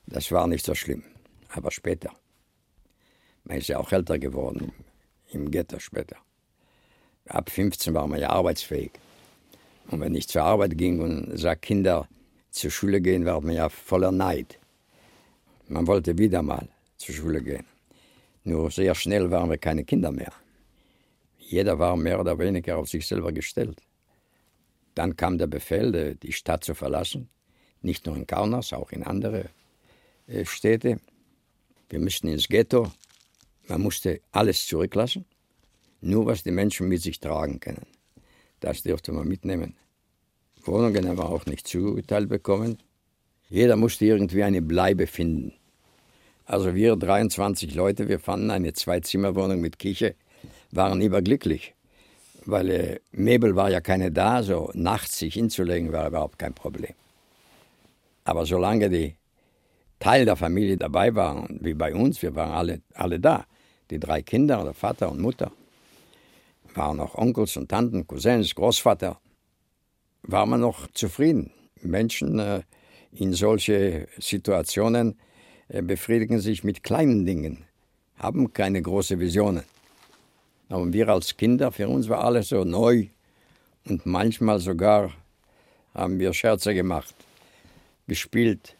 Das 0.07 0.29
war 0.33 0.45
nicht 0.47 0.65
so 0.65 0.75
schlimm, 0.75 1.03
aber 1.47 1.71
später. 1.71 2.11
Man 3.45 3.57
ist 3.57 3.69
ja 3.69 3.77
auch 3.77 3.93
älter 3.93 4.19
geworden, 4.19 4.73
im 5.31 5.49
Ghetto 5.49 5.79
später. 5.79 6.17
Ab 7.27 7.49
15 7.49 7.93
war 7.93 8.07
man 8.07 8.19
ja 8.19 8.29
arbeitsfähig. 8.31 8.91
Und 9.89 10.01
wenn 10.01 10.15
ich 10.15 10.27
zur 10.27 10.43
Arbeit 10.43 10.77
ging 10.77 10.99
und 10.99 11.37
sah 11.37 11.55
Kinder 11.55 12.09
zur 12.51 12.71
Schule 12.71 12.99
gehen, 12.99 13.25
war 13.25 13.39
man 13.39 13.55
ja 13.55 13.69
voller 13.69 14.11
Neid. 14.11 14.59
Man 15.69 15.87
wollte 15.87 16.17
wieder 16.17 16.41
mal 16.41 16.67
zur 16.99 17.15
Schule 17.15 17.41
gehen. 17.41 17.65
Nur 18.43 18.69
sehr 18.69 18.93
schnell 18.93 19.31
waren 19.31 19.49
wir 19.49 19.57
keine 19.57 19.83
Kinder 19.83 20.11
mehr. 20.11 20.33
Jeder 21.37 21.79
war 21.79 21.97
mehr 21.97 22.19
oder 22.19 22.37
weniger 22.37 22.77
auf 22.77 22.89
sich 22.89 23.07
selber 23.07 23.31
gestellt. 23.31 23.81
Dann 24.93 25.15
kam 25.15 25.37
der 25.37 25.47
Befehl, 25.47 26.15
die 26.15 26.33
Stadt 26.33 26.63
zu 26.63 26.75
verlassen, 26.75 27.29
nicht 27.81 28.05
nur 28.05 28.15
in 28.15 28.27
Kaunas, 28.27 28.73
auch 28.73 28.91
in 28.91 29.03
andere 29.03 29.49
äh, 30.27 30.45
Städte. 30.45 30.99
Wir 31.89 31.99
müssten 31.99 32.27
ins 32.27 32.47
Ghetto, 32.47 32.91
Man 33.67 33.81
musste 33.81 34.21
alles 34.31 34.65
zurücklassen, 34.65 35.25
nur 36.01 36.25
was 36.25 36.43
die 36.43 36.51
Menschen 36.51 36.87
mit 36.87 37.01
sich 37.01 37.19
tragen 37.19 37.59
können. 37.59 37.85
Das 38.59 38.83
dürfte 38.83 39.11
man 39.11 39.27
mitnehmen. 39.27 39.75
Wohnungen 40.63 41.07
haben 41.07 41.17
wir 41.17 41.29
auch 41.29 41.45
nicht 41.45 41.67
zugeteilt 41.67 42.29
bekommen. 42.29 42.79
Jeder 43.49 43.75
musste 43.75 44.05
irgendwie 44.05 44.43
eine 44.43 44.61
Bleibe 44.61 45.07
finden. 45.07 45.53
Also 46.49 46.73
wir 46.73 46.95
23 46.95 47.75
Leute, 47.75 48.07
wir 48.07 48.19
fanden 48.19 48.49
eine 48.49 48.73
Zwei-Zimmer-Wohnung 48.73 49.61
mit 49.61 49.77
Küche, 49.77 50.15
waren 50.71 50.99
überglücklich. 50.99 51.75
Weil 52.43 52.69
äh, 52.71 52.99
Möbel 53.11 53.55
war 53.55 53.69
ja 53.69 53.81
keine 53.81 54.11
da, 54.11 54.41
so 54.41 54.71
nachts 54.73 55.19
sich 55.19 55.35
hinzulegen 55.35 55.91
war 55.91 56.07
überhaupt 56.07 56.39
kein 56.39 56.55
Problem. 56.55 56.95
Aber 58.23 58.47
solange 58.47 58.89
die 58.89 59.15
Teil 59.99 60.25
der 60.25 60.35
Familie 60.35 60.75
dabei 60.77 61.13
waren, 61.13 61.59
wie 61.61 61.75
bei 61.75 61.93
uns, 61.93 62.23
wir 62.23 62.33
waren 62.33 62.53
alle, 62.53 62.81
alle 62.95 63.19
da, 63.19 63.45
die 63.91 63.99
drei 63.99 64.23
Kinder, 64.23 64.63
der 64.63 64.73
Vater 64.73 65.11
und 65.11 65.21
Mutter, 65.21 65.51
waren 66.73 66.97
noch 66.97 67.13
Onkels 67.13 67.57
und 67.57 67.69
Tanten, 67.69 68.07
Cousins, 68.07 68.55
Großvater, 68.55 69.19
war 70.23 70.47
man 70.47 70.61
noch 70.61 70.87
zufrieden. 70.93 71.51
Menschen 71.83 72.39
äh, 72.39 72.63
in 73.11 73.33
solche 73.33 74.07
Situationen 74.17 75.19
befriedigen 75.69 76.39
sich 76.39 76.63
mit 76.63 76.83
kleinen 76.83 77.25
Dingen, 77.25 77.65
haben 78.17 78.51
keine 78.53 78.81
großen 78.81 79.19
Visionen. 79.19 79.63
Aber 80.67 80.91
wir 80.91 81.09
als 81.09 81.37
Kinder, 81.37 81.71
für 81.71 81.87
uns 81.87 82.09
war 82.09 82.23
alles 82.23 82.49
so 82.49 82.63
neu 82.63 83.07
und 83.85 84.05
manchmal 84.05 84.59
sogar 84.59 85.13
haben 85.93 86.19
wir 86.19 86.33
Scherze 86.33 86.73
gemacht, 86.73 87.15
gespielt. 88.07 88.75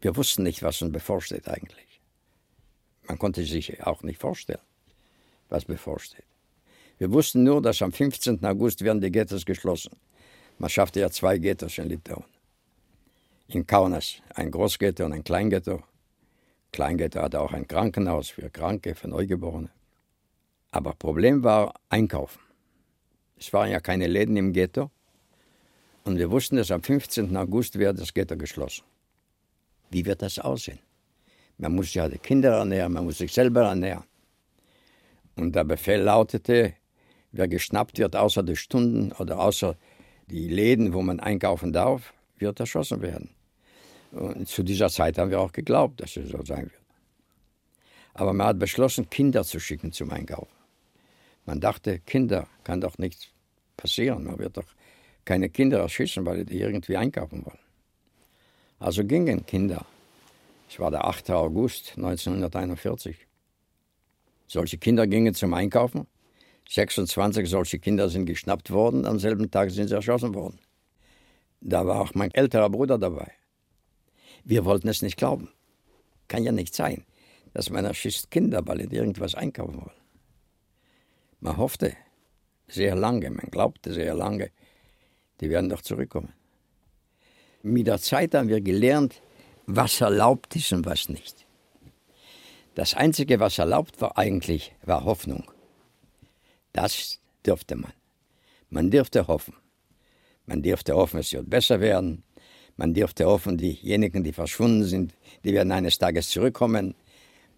Wir 0.00 0.16
wussten 0.16 0.44
nicht, 0.44 0.62
was 0.62 0.80
uns 0.82 0.92
bevorsteht 0.92 1.48
eigentlich. 1.48 2.00
Man 3.06 3.18
konnte 3.18 3.42
sich 3.44 3.82
auch 3.84 4.02
nicht 4.02 4.20
vorstellen, 4.20 4.60
was 5.48 5.64
bevorsteht. 5.64 6.24
Wir 6.98 7.12
wussten 7.12 7.44
nur, 7.44 7.62
dass 7.62 7.80
am 7.80 7.92
15. 7.92 8.44
August 8.44 8.82
werden 8.82 9.00
die 9.00 9.10
Ghettos 9.10 9.46
geschlossen. 9.46 9.96
Man 10.58 10.68
schaffte 10.68 11.00
ja 11.00 11.10
zwei 11.10 11.38
Ghettos 11.38 11.78
in 11.78 11.88
Litauen. 11.88 12.24
In 13.48 13.66
Kaunas 13.66 14.16
ein 14.34 14.50
Großghetto 14.50 15.04
und 15.04 15.12
ein 15.12 15.24
Kleinghetto. 15.24 15.82
Kleinghetto 16.72 17.20
hatte 17.20 17.40
auch 17.40 17.52
ein 17.52 17.66
Krankenhaus 17.66 18.30
für 18.30 18.50
Kranke, 18.50 18.94
für 18.94 19.08
Neugeborene. 19.08 19.70
Aber 20.70 20.92
Problem 20.92 21.42
war 21.42 21.74
Einkaufen. 21.88 22.40
Es 23.38 23.52
waren 23.52 23.70
ja 23.70 23.80
keine 23.80 24.06
Läden 24.06 24.36
im 24.36 24.52
Ghetto. 24.52 24.90
Und 26.04 26.18
wir 26.18 26.30
wussten, 26.30 26.56
dass 26.56 26.70
am 26.70 26.82
15. 26.82 27.36
August 27.36 27.78
wird 27.78 27.98
das 28.00 28.12
Ghetto 28.12 28.36
geschlossen. 28.36 28.84
Wie 29.90 30.04
wird 30.04 30.22
das 30.22 30.38
aussehen? 30.38 30.80
Man 31.56 31.74
muss 31.74 31.94
ja 31.94 32.08
die 32.08 32.18
Kinder 32.18 32.56
ernähren, 32.56 32.92
man 32.92 33.04
muss 33.04 33.18
sich 33.18 33.32
selber 33.32 33.62
ernähren. 33.62 34.04
Und 35.36 35.54
der 35.54 35.64
Befehl 35.64 36.00
lautete, 36.00 36.74
wer 37.32 37.48
geschnappt 37.48 37.98
wird 37.98 38.16
außer 38.16 38.42
die 38.42 38.56
Stunden 38.56 39.12
oder 39.12 39.40
außer 39.40 39.76
die 40.28 40.48
Läden, 40.48 40.92
wo 40.92 41.02
man 41.02 41.20
einkaufen 41.20 41.72
darf, 41.72 42.12
wird 42.36 42.60
erschossen 42.60 43.02
werden. 43.02 43.30
Und 44.12 44.48
zu 44.48 44.62
dieser 44.62 44.88
Zeit 44.88 45.18
haben 45.18 45.30
wir 45.30 45.40
auch 45.40 45.52
geglaubt, 45.52 46.00
dass 46.00 46.16
es 46.16 46.30
so 46.30 46.42
sein 46.44 46.64
wird. 46.64 46.82
Aber 48.14 48.32
man 48.32 48.48
hat 48.48 48.58
beschlossen, 48.58 49.08
Kinder 49.10 49.44
zu 49.44 49.60
schicken 49.60 49.92
zum 49.92 50.10
Einkaufen. 50.10 50.52
Man 51.44 51.60
dachte, 51.60 52.00
Kinder 52.00 52.48
kann 52.64 52.80
doch 52.80 52.98
nichts 52.98 53.28
passieren. 53.76 54.24
Man 54.24 54.38
wird 54.38 54.56
doch 54.56 54.66
keine 55.24 55.48
Kinder 55.48 55.78
erschießen, 55.80 56.24
weil 56.26 56.44
die 56.44 56.60
irgendwie 56.60 56.96
einkaufen 56.96 57.44
wollen. 57.44 57.58
Also 58.78 59.04
gingen 59.04 59.44
Kinder. 59.46 59.84
Es 60.68 60.78
war 60.78 60.90
der 60.90 61.04
8. 61.04 61.30
August 61.30 61.94
1941. 61.96 63.26
Solche 64.46 64.78
Kinder 64.78 65.06
gingen 65.06 65.34
zum 65.34 65.54
Einkaufen 65.54 66.06
26 66.68 67.48
solche 67.48 67.78
Kinder 67.78 68.10
sind 68.10 68.26
geschnappt 68.26 68.70
worden, 68.70 69.06
am 69.06 69.18
selben 69.18 69.50
Tag 69.50 69.70
sind 69.70 69.88
sie 69.88 69.94
erschossen 69.94 70.34
worden. 70.34 70.58
Da 71.60 71.86
war 71.86 72.00
auch 72.00 72.14
mein 72.14 72.32
älterer 72.34 72.68
Bruder 72.68 72.98
dabei. 72.98 73.32
Wir 74.44 74.64
wollten 74.64 74.88
es 74.88 75.02
nicht 75.02 75.16
glauben. 75.16 75.50
Kann 76.28 76.44
ja 76.44 76.52
nicht 76.52 76.74
sein, 76.74 77.04
dass 77.54 77.70
man 77.70 77.84
erschießt 77.84 78.30
Kinder, 78.30 78.62
sie 78.66 78.96
irgendwas 78.96 79.34
einkaufen 79.34 79.76
wollen. 79.76 79.98
Man 81.40 81.56
hoffte 81.56 81.96
sehr 82.66 82.94
lange, 82.94 83.30
man 83.30 83.50
glaubte 83.50 83.92
sehr 83.92 84.14
lange, 84.14 84.50
die 85.40 85.50
werden 85.50 85.70
doch 85.70 85.82
zurückkommen. 85.82 86.32
Mit 87.62 87.86
der 87.86 87.98
Zeit 87.98 88.34
haben 88.34 88.48
wir 88.48 88.60
gelernt, 88.60 89.20
was 89.66 90.00
erlaubt 90.00 90.54
ist 90.56 90.72
und 90.72 90.86
was 90.86 91.08
nicht. 91.08 91.46
Das 92.74 92.94
Einzige, 92.94 93.40
was 93.40 93.58
erlaubt 93.58 94.00
war 94.00 94.16
eigentlich, 94.16 94.74
war 94.82 95.04
Hoffnung. 95.04 95.50
Das 96.72 97.20
dürfte 97.44 97.76
man. 97.76 97.92
Man 98.70 98.90
dürfte 98.90 99.26
hoffen. 99.26 99.54
Man 100.46 100.62
dürfte 100.62 100.94
hoffen, 100.94 101.20
es 101.20 101.32
wird 101.32 101.50
besser 101.50 101.80
werden. 101.80 102.22
Man 102.78 102.94
dürfte 102.94 103.26
hoffen, 103.26 103.58
diejenigen, 103.58 104.22
die 104.22 104.32
verschwunden 104.32 104.84
sind, 104.84 105.12
die 105.42 105.52
werden 105.52 105.72
eines 105.72 105.98
Tages 105.98 106.30
zurückkommen. 106.30 106.94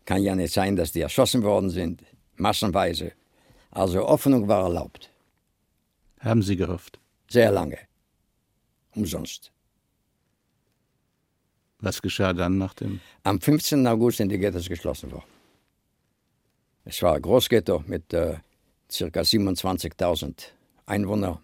Kann 0.07 0.23
ja 0.23 0.35
nicht 0.35 0.55
sein, 0.55 0.77
dass 0.77 0.93
die 0.93 1.03
erschossen 1.03 1.43
worden 1.43 1.69
sind, 1.69 2.03
massenweise. 2.37 3.13
Also 3.71 4.01
Hoffnung 4.01 4.49
war 4.49 4.65
erlaubt. 4.65 5.11
Haben 6.21 6.43
Sie 6.43 6.57
gehofft? 6.57 6.99
Sehr 7.29 7.53
lange. 7.53 7.79
Umsonst. 8.95 9.53
Was 11.81 12.01
geschah 12.01 12.33
dann 12.33 12.57
nach 12.57 12.73
dem? 12.75 13.01
Am 13.23 13.41
15. 13.41 13.87
August 13.87 14.17
sind 14.19 14.31
die 14.31 14.39
Ghettos 14.39 14.69
geschlossen 14.69 15.13
worden. 15.13 15.31
Es 16.85 17.03
war 17.03 17.15
ein 17.15 17.23
Großghetto 17.23 17.85
mit 17.87 18.13
äh, 18.15 18.39
ca. 18.89 19.21
27.000 19.21 20.47
Einwohner, 20.87 21.43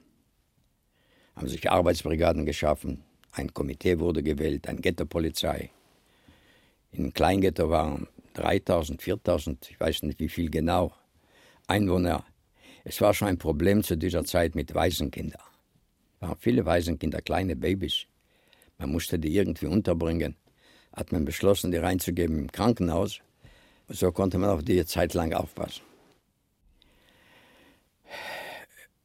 haben 1.37 1.49
sich 1.49 1.70
Arbeitsbrigaden 1.70 2.47
geschaffen, 2.47 3.05
ein 3.37 3.53
Komitee 3.53 3.99
wurde 3.99 4.22
gewählt, 4.22 4.66
eine 4.66 4.80
Ghetto-Polizei. 4.80 5.70
In 6.93 7.12
Kleinghetto 7.12 7.68
waren 7.68 8.09
3000, 8.34 9.03
4000, 9.03 9.70
ich 9.70 9.78
weiß 9.78 10.03
nicht 10.03 10.18
wie 10.20 10.28
viel 10.28 10.51
genau, 10.51 10.93
Einwohner. 11.66 12.24
Es 12.84 13.01
war 13.01 13.12
schon 13.12 13.28
ein 13.28 13.39
Problem 13.39 13.82
zu 13.82 13.97
dieser 13.97 14.24
Zeit 14.24 14.55
mit 14.55 14.74
Waisenkindern. 14.74 15.43
Es 16.14 16.22
waren 16.22 16.37
viele 16.39 16.64
Waisenkinder, 16.64 17.20
kleine 17.20 17.57
Babys. 17.57 18.07
Man 18.78 18.91
musste 18.91 19.18
die 19.18 19.34
irgendwie 19.34 19.66
unterbringen. 19.66 20.37
Hat 20.95 21.12
man 21.12 21.24
beschlossen, 21.24 21.70
die 21.70 21.78
reinzugeben 21.78 22.39
im 22.39 22.53
Krankenhaus. 22.53 23.20
So 23.89 24.12
konnte 24.12 24.39
man 24.39 24.51
auf 24.51 24.62
die 24.62 24.84
Zeit 24.87 25.12
lang 25.12 25.34
aufpassen. 25.34 25.82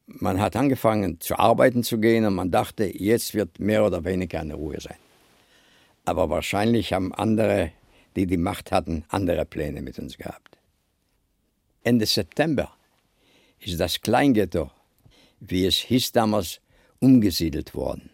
Man 0.06 0.40
hat 0.40 0.56
angefangen 0.56 1.20
zu 1.20 1.38
arbeiten 1.38 1.82
zu 1.82 1.98
gehen 1.98 2.24
und 2.24 2.34
man 2.34 2.50
dachte, 2.50 2.84
jetzt 2.84 3.34
wird 3.34 3.58
mehr 3.58 3.84
oder 3.84 4.04
weniger 4.04 4.40
eine 4.40 4.54
Ruhe 4.54 4.80
sein. 4.80 4.96
Aber 6.04 6.28
wahrscheinlich 6.30 6.92
haben 6.92 7.14
andere, 7.14 7.72
die 8.16 8.26
die 8.26 8.36
Macht 8.36 8.72
hatten, 8.72 9.04
andere 9.08 9.44
Pläne 9.44 9.82
mit 9.82 9.98
uns 9.98 10.18
gehabt. 10.18 10.58
Ende 11.84 12.06
September 12.06 12.72
ist 13.60 13.78
das 13.78 14.00
Kleinghetto, 14.00 14.70
wie 15.40 15.66
es 15.66 15.76
hieß 15.76 16.12
damals, 16.12 16.60
umgesiedelt 17.00 17.74
worden. 17.74 18.10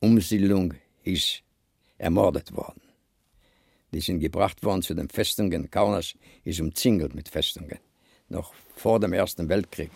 Umsiedlung 0.00 0.74
ist 1.04 1.42
ermordet 1.98 2.54
worden. 2.54 2.80
Die 3.92 4.00
sind 4.00 4.20
gebracht 4.20 4.62
worden 4.62 4.82
zu 4.82 4.94
den 4.94 5.08
Festungen. 5.08 5.70
Kaunas 5.70 6.14
ist 6.44 6.60
umzingelt 6.60 7.14
mit 7.14 7.28
Festungen, 7.28 7.78
noch 8.28 8.52
vor 8.74 9.00
dem 9.00 9.12
Ersten 9.12 9.48
Weltkrieg 9.48 9.90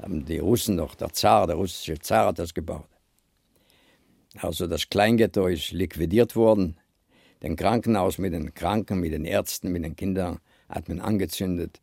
haben 0.00 0.24
die 0.24 0.38
Russen 0.38 0.76
noch, 0.76 0.94
der 0.94 1.12
Zar, 1.12 1.46
der 1.46 1.56
russische 1.56 1.98
Zar 1.98 2.26
hat 2.26 2.38
das 2.38 2.54
gebaut. 2.54 2.88
Also 4.36 4.66
das 4.66 4.88
Kleinghetto 4.88 5.46
ist 5.46 5.72
liquidiert 5.72 6.36
worden. 6.36 6.76
Den 7.42 7.56
Krankenhaus 7.56 8.18
mit 8.18 8.32
den 8.32 8.54
Kranken, 8.54 9.00
mit 9.00 9.12
den 9.12 9.24
Ärzten, 9.24 9.72
mit 9.72 9.84
den 9.84 9.96
Kindern 9.96 10.38
hat 10.68 10.88
man 10.88 11.00
angezündet. 11.00 11.80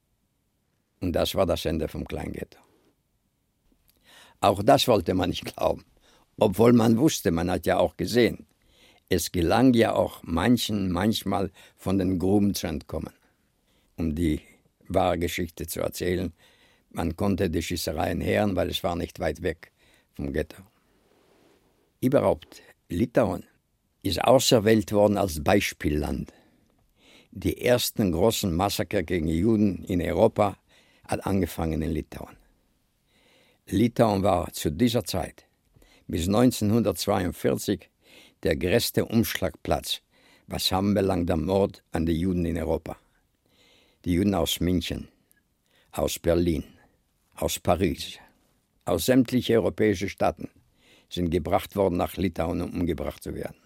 Und 1.02 1.14
das 1.14 1.36
war 1.36 1.46
das 1.46 1.66
Ende 1.66 1.88
vom 1.88 2.06
Kleinghetto. 2.06 2.60
Auch 4.40 4.62
das 4.64 4.88
wollte 4.88 5.14
man 5.14 5.30
nicht 5.30 5.56
glauben, 5.56 5.86
obwohl 6.38 6.74
man 6.74 6.98
wusste, 6.98 7.32
man 7.32 7.50
hat 7.50 7.66
ja 7.66 7.78
auch 7.78 7.98
gesehen, 7.98 8.46
es 9.10 9.32
gelang 9.32 9.74
ja 9.74 9.94
auch 9.94 10.22
manchen 10.24 10.92
manchmal 10.92 11.52
von 11.78 11.98
den 11.98 12.20
Gruben 12.20 12.54
zu 12.54 12.68
entkommen. 12.68 13.14
Um 13.98 14.16
die 14.16 14.42
wahre 14.88 15.20
Geschichte 15.20 15.68
zu 15.68 15.80
erzählen, 15.82 16.34
man 16.96 17.16
konnte 17.18 17.50
die 17.50 17.62
Schießereien 17.62 18.24
hören, 18.24 18.56
weil 18.56 18.70
es 18.70 18.84
war 18.84 18.96
nicht 18.96 19.20
weit 19.20 19.42
weg 19.42 19.72
vom 20.14 20.32
Ghetto. 20.32 20.64
Überhaupt, 22.00 22.62
Litauen 22.88 23.44
ist 24.02 24.24
auserwählt 24.24 24.92
worden 24.94 25.18
als 25.18 25.44
Beispielland. 25.44 26.32
Die 27.32 27.62
ersten 27.62 28.14
großen 28.14 28.54
Massaker 28.56 29.04
gegen 29.04 29.28
Juden 29.28 29.84
in 29.84 30.02
Europa 30.02 30.58
hat 31.06 31.26
angefangen 31.26 31.82
in 31.82 31.92
Litauen. 31.92 32.38
Litauen 33.68 34.24
war 34.24 34.54
zu 34.54 34.72
dieser 34.72 35.04
Zeit 35.04 35.46
bis 36.08 36.28
1942 36.28 37.90
der 38.44 38.56
größte 38.56 39.04
Umschlagplatz, 39.04 40.02
was 40.48 40.72
anbelangt 40.72 41.28
der 41.28 41.38
Mord 41.38 41.84
an 41.92 42.06
die 42.06 42.14
Juden 42.14 42.46
in 42.46 42.58
Europa. 42.58 42.96
Die 44.06 44.14
Juden 44.14 44.36
aus 44.36 44.60
München, 44.60 45.10
aus 45.92 46.20
Berlin, 46.20 46.64
aus 47.36 47.60
Paris, 47.60 48.20
aus 48.86 49.06
sämtlichen 49.06 49.58
europäischen 49.58 50.10
Staaten 50.10 50.50
sind 51.10 51.30
gebracht 51.30 51.76
worden 51.76 51.98
nach 51.98 52.16
Litauen, 52.18 52.62
um 52.62 52.74
umgebracht 52.82 53.24
zu 53.24 53.36
werden, 53.36 53.58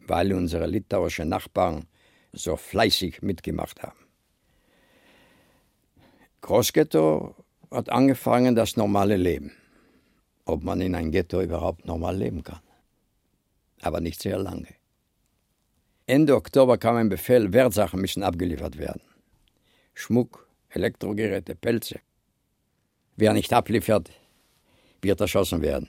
weil 0.00 0.32
unsere 0.32 0.66
litauischen 0.66 1.28
Nachbarn 1.28 1.86
so 2.32 2.56
fleißig 2.56 3.22
mitgemacht 3.22 3.82
haben. 3.82 3.98
Großghetto 6.42 7.34
hat 7.70 7.90
angefangen 7.90 8.54
das 8.54 8.76
normale 8.76 9.16
Leben. 9.16 9.52
Ob 10.44 10.62
man 10.62 10.80
in 10.80 10.94
ein 10.94 11.10
Ghetto 11.10 11.42
überhaupt 11.42 11.84
normal 11.84 12.16
leben 12.16 12.42
kann. 12.42 12.62
Aber 13.82 14.00
nicht 14.00 14.22
sehr 14.22 14.38
lange. 14.38 14.68
Ende 16.06 16.34
Oktober 16.34 16.78
kam 16.78 16.96
ein 16.96 17.10
Befehl, 17.10 17.52
Wertsachen 17.52 18.00
müssen 18.00 18.22
abgeliefert 18.22 18.78
werden. 18.78 19.02
Schmuck, 19.94 20.48
Elektrogeräte, 20.70 21.54
Pelze. 21.54 22.00
Wer 23.20 23.32
nicht 23.32 23.52
abliefert, 23.52 24.12
wird 25.02 25.20
erschossen 25.20 25.60
werden. 25.60 25.88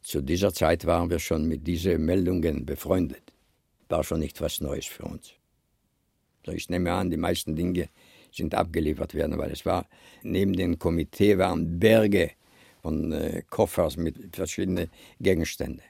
Zu 0.00 0.22
dieser 0.22 0.50
Zeit 0.54 0.86
waren 0.86 1.10
wir 1.10 1.18
schon 1.18 1.46
mit 1.46 1.66
diesen 1.66 2.02
Meldungen 2.06 2.64
befreundet. 2.64 3.34
War 3.90 4.02
schon 4.02 4.20
nicht 4.20 4.40
was 4.40 4.62
Neues 4.62 4.86
für 4.86 5.02
uns. 5.02 5.34
Ich 6.46 6.70
nehme 6.70 6.90
an, 6.94 7.10
die 7.10 7.18
meisten 7.18 7.54
Dinge 7.54 7.90
sind 8.32 8.54
abgeliefert 8.54 9.12
werden, 9.12 9.36
weil 9.36 9.50
es 9.50 9.66
war, 9.66 9.86
neben 10.22 10.54
dem 10.54 10.78
Komitee 10.78 11.36
waren 11.36 11.78
Berge 11.78 12.30
von 12.80 13.12
äh, 13.12 13.42
Koffers 13.50 13.98
mit 13.98 14.34
verschiedenen 14.34 14.90
Gegenständen. 15.20 15.82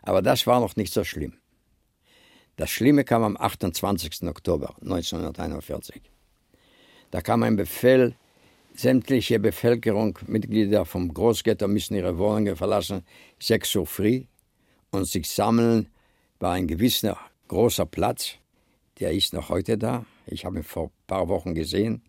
Aber 0.00 0.22
das 0.22 0.46
war 0.46 0.60
noch 0.60 0.76
nicht 0.76 0.94
so 0.94 1.04
schlimm. 1.04 1.34
Das 2.56 2.70
Schlimme 2.70 3.04
kam 3.04 3.22
am 3.22 3.36
28. 3.36 4.22
Oktober 4.22 4.74
1941. 4.80 6.00
Da 7.10 7.20
kam 7.20 7.42
ein 7.42 7.56
Befehl, 7.56 8.16
sämtliche 8.74 9.38
Bevölkerung, 9.38 10.18
Mitglieder 10.26 10.84
vom 10.84 11.12
Großghetto 11.12 11.68
müssen 11.68 11.94
ihre 11.94 12.18
Wohnungen 12.18 12.56
verlassen, 12.56 13.04
6 13.40 13.76
Uhr 13.76 13.86
früh 13.86 14.24
und 14.90 15.06
sich 15.06 15.30
sammeln 15.30 15.88
bei 16.38 16.52
ein 16.52 16.66
gewisser 16.66 17.18
großer 17.48 17.86
Platz. 17.86 18.34
Der 18.98 19.12
ist 19.12 19.32
noch 19.32 19.48
heute 19.48 19.78
da. 19.78 20.04
Ich 20.26 20.44
habe 20.44 20.58
ihn 20.58 20.64
vor 20.64 20.86
ein 20.86 21.06
paar 21.06 21.28
Wochen 21.28 21.54
gesehen. 21.54 22.02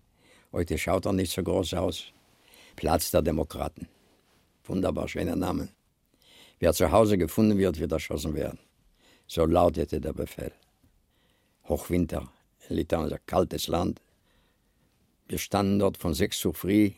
Heute 0.52 0.78
schaut 0.78 1.06
er 1.06 1.14
nicht 1.14 1.32
so 1.32 1.44
groß 1.44 1.74
aus. 1.76 2.06
Platz 2.76 3.12
der 3.12 3.22
Demokraten. 3.22 3.88
Wunderbar 4.66 5.08
schöner 5.08 5.36
Name. 5.36 5.70
Wer 6.60 6.74
zu 6.74 6.92
Hause 6.92 7.18
gefunden 7.18 7.58
wird, 7.58 7.80
wird 7.80 7.92
erschossen 7.92 8.36
werden. 8.36 8.60
So 9.28 9.46
lautete 9.46 10.00
der 10.00 10.14
Befehl. 10.14 10.52
Hochwinter, 11.68 12.32
Litauen 12.70 13.08
ist 13.08 13.14
ein 13.14 13.20
kaltes 13.26 13.68
Land. 13.68 14.02
Wir 15.34 15.40
standen 15.40 15.80
dort 15.80 15.98
von 15.98 16.14
6 16.14 16.46
Uhr 16.46 16.54
früh, 16.54 16.92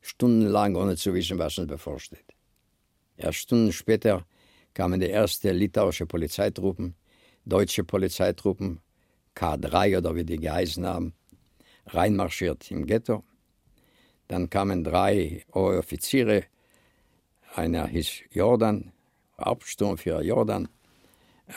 stundenlang, 0.00 0.74
ohne 0.74 0.96
zu 0.96 1.14
wissen, 1.14 1.38
was 1.38 1.58
uns 1.58 1.68
bevorsteht. 1.68 2.24
Erst 3.16 3.38
Stunden 3.38 3.72
später 3.72 4.26
kamen 4.74 4.98
die 4.98 5.08
ersten 5.08 5.54
litauische 5.54 6.04
Polizeitruppen, 6.04 6.96
deutsche 7.44 7.84
Polizeitruppen, 7.84 8.80
K3 9.36 9.98
oder 9.98 10.16
wie 10.16 10.24
die 10.24 10.38
geheißen 10.38 10.84
haben, 10.84 11.14
reinmarschiert 11.86 12.68
im 12.72 12.84
Ghetto. 12.84 13.22
Dann 14.26 14.50
kamen 14.50 14.82
drei 14.82 15.44
Offiziere, 15.52 16.46
einer 17.54 17.86
hieß 17.86 18.22
Jordan, 18.32 18.90
Hauptsturmführer 19.40 20.22
Jordan, 20.22 20.66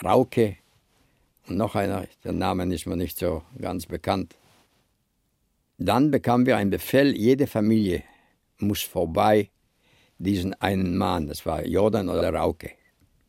Rauke 0.04 0.56
und 1.48 1.56
noch 1.56 1.74
einer, 1.74 2.06
der 2.22 2.32
Name 2.32 2.72
ist 2.72 2.86
mir 2.86 2.96
nicht 2.96 3.18
so 3.18 3.42
ganz 3.60 3.86
bekannt. 3.86 4.36
Dann 5.84 6.12
bekamen 6.12 6.46
wir 6.46 6.56
einen 6.56 6.70
Befehl, 6.70 7.16
jede 7.16 7.48
Familie 7.48 8.04
muss 8.58 8.82
vorbei 8.82 9.50
diesen 10.18 10.54
einen 10.54 10.96
Mann, 10.96 11.26
das 11.26 11.44
war 11.44 11.66
Jordan 11.66 12.08
oder 12.08 12.32
Rauke. 12.32 12.70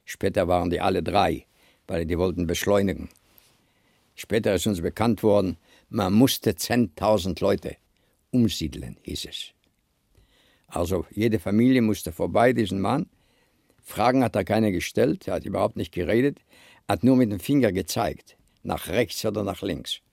Später 0.05 0.47
waren 0.47 0.69
die 0.69 0.79
alle 0.79 1.01
drei, 1.01 1.47
weil 1.87 2.05
die 2.05 2.19
wollten 2.19 2.45
beschleunigen. 2.45 3.09
Später 4.13 4.53
ist 4.53 4.67
uns 4.67 4.81
bekannt 4.81 5.23
worden, 5.23 5.57
man 5.89 6.13
musste 6.13 6.51
10.000 6.51 7.41
Leute 7.41 7.77
umsiedeln, 8.29 8.97
hieß 9.01 9.25
es. 9.25 9.53
Also 10.67 11.07
jede 11.09 11.39
Familie 11.39 11.81
musste 11.81 12.11
vorbei 12.11 12.53
diesen 12.53 12.79
Mann. 12.79 13.07
Fragen 13.81 14.23
hat 14.23 14.35
er 14.35 14.43
keine 14.43 14.71
gestellt, 14.71 15.27
er 15.27 15.35
hat 15.35 15.45
überhaupt 15.45 15.75
nicht 15.75 15.91
geredet, 15.91 16.39
hat 16.87 17.03
nur 17.03 17.15
mit 17.15 17.31
dem 17.31 17.39
Finger 17.39 17.71
gezeigt, 17.71 18.37
nach 18.61 18.89
rechts 18.89 19.25
oder 19.25 19.43
nach 19.43 19.63
links. 19.63 20.03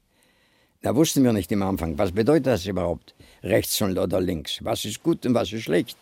Da 0.83 0.97
wussten 0.97 1.23
wir 1.25 1.33
nicht 1.33 1.53
im 1.53 1.63
Anfang, 1.63 1.99
was 1.99 2.13
bedeutet 2.13 2.47
das 2.47 2.65
überhaupt, 2.65 3.15
rechts 3.43 3.81
oder 3.83 4.21
links, 4.21 4.65
was 4.65 4.87
ist 4.87 5.03
gut 5.03 5.27
und 5.27 5.35
was 5.35 5.53
ist 5.53 5.65
schlecht. 5.65 5.99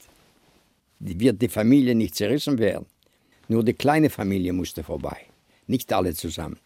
Wird 1.01 1.43
die 1.43 1.49
Familie 1.49 1.97
nicht 1.97 2.15
zerrissen 2.15 2.59
werden? 2.59 2.87
Nur 3.49 3.65
die 3.65 3.75
kleine 3.75 4.09
Familie 4.09 4.53
musste 4.53 4.85
vorbei, 4.85 5.17
nicht 5.67 5.93
alle 5.93 6.15
zusammen. 6.15 6.59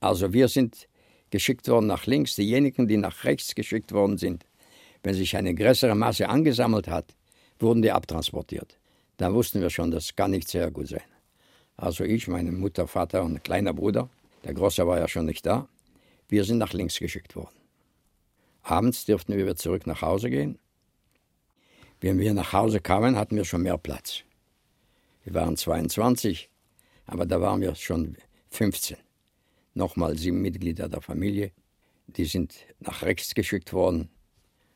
Also 0.00 0.32
wir 0.32 0.48
sind 0.48 0.88
geschickt 1.30 1.68
worden 1.68 1.88
nach 1.88 2.06
links, 2.06 2.36
diejenigen, 2.36 2.88
die 2.88 2.96
nach 2.96 3.24
rechts 3.24 3.54
geschickt 3.54 3.92
worden 3.92 4.16
sind. 4.16 4.46
Wenn 5.02 5.14
sich 5.14 5.36
eine 5.36 5.54
größere 5.54 5.94
Masse 5.94 6.28
angesammelt 6.28 6.88
hat, 6.88 7.14
wurden 7.58 7.82
die 7.82 7.92
abtransportiert. 7.92 8.78
Da 9.18 9.32
wussten 9.34 9.60
wir 9.60 9.68
schon, 9.68 9.90
das 9.90 10.16
kann 10.16 10.30
nicht 10.30 10.48
sehr 10.48 10.70
gut 10.70 10.88
sein. 10.88 11.02
Also 11.76 12.04
ich, 12.04 12.28
meine 12.28 12.52
Mutter, 12.52 12.86
Vater 12.86 13.22
und 13.22 13.34
ein 13.34 13.42
kleiner 13.42 13.74
Bruder, 13.74 14.08
der 14.44 14.54
Große 14.54 14.86
war 14.86 14.98
ja 14.98 15.08
schon 15.08 15.26
nicht 15.26 15.44
da, 15.44 15.68
wir 16.30 16.44
sind 16.44 16.58
nach 16.58 16.72
links 16.72 16.98
geschickt 16.98 17.36
worden. 17.36 17.56
Abends 18.62 19.04
dürften 19.04 19.32
wir 19.32 19.44
wieder 19.44 19.56
zurück 19.56 19.86
nach 19.86 20.02
Hause 20.02 20.30
gehen. 20.30 20.58
Wenn 22.00 22.18
wir 22.18 22.34
nach 22.34 22.52
Hause 22.52 22.80
kamen, 22.80 23.16
hatten 23.16 23.36
wir 23.36 23.44
schon 23.44 23.62
mehr 23.62 23.78
Platz. 23.78 24.22
Wir 25.24 25.34
waren 25.34 25.56
22, 25.56 26.48
aber 27.06 27.26
da 27.26 27.40
waren 27.40 27.60
wir 27.60 27.74
schon 27.74 28.16
15 28.50 28.96
nochmal 29.74 30.16
sieben 30.16 30.40
Mitglieder 30.40 30.88
der 30.88 31.00
Familie, 31.00 31.52
die 32.06 32.24
sind 32.24 32.54
nach 32.80 33.02
rechts 33.02 33.34
geschickt 33.34 33.72
worden. 33.72 34.10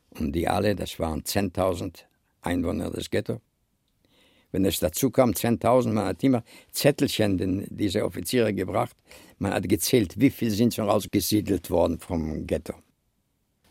Und 0.09 0.31
die 0.33 0.47
alle, 0.47 0.75
das 0.75 0.99
waren 0.99 1.23
10.000 1.23 2.05
Einwohner 2.41 2.89
des 2.89 3.09
Ghetto. 3.09 3.41
Wenn 4.51 4.63
es 4.63 4.79
dazu 4.79 5.11
kam, 5.11 5.31
10.000, 5.31 5.91
man 5.91 6.05
hat 6.05 6.23
immer 6.23 6.43
Zettelchen 6.71 7.37
den, 7.37 7.67
diese 7.69 8.05
Offiziere 8.05 8.53
gebracht. 8.53 8.95
Man 9.37 9.53
hat 9.53 9.67
gezählt, 9.67 10.19
wie 10.19 10.29
viele 10.29 10.51
sind 10.51 10.73
schon 10.73 10.89
ausgesiedelt 10.89 11.69
worden 11.69 11.99
vom 11.99 12.47
Ghetto. 12.47 12.73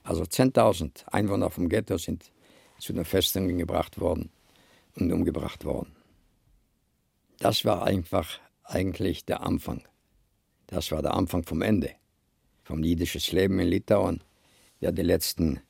Also 0.02 0.22
10.000 0.22 1.06
Einwohner 1.06 1.50
vom 1.50 1.68
Ghetto 1.68 1.96
sind 1.96 2.30
zu 2.78 2.92
den 2.92 3.06
Festungen 3.06 3.56
gebracht 3.56 3.98
worden 3.98 4.30
und 4.96 5.10
umgebracht 5.10 5.64
worden. 5.64 5.96
Das 7.38 7.64
war 7.64 7.84
einfach 7.84 8.38
eigentlich 8.64 9.24
der 9.24 9.42
Anfang. 9.42 9.82
Das 10.66 10.90
war 10.90 11.02
der 11.02 11.14
Anfang 11.14 11.44
vom 11.44 11.62
Ende, 11.62 11.92
vom 12.62 12.82
jüdischen 12.84 13.34
Leben 13.34 13.58
in 13.58 13.68
Litauen, 13.68 14.22
der 14.80 14.92
die 14.92 15.02
letzten 15.02 15.60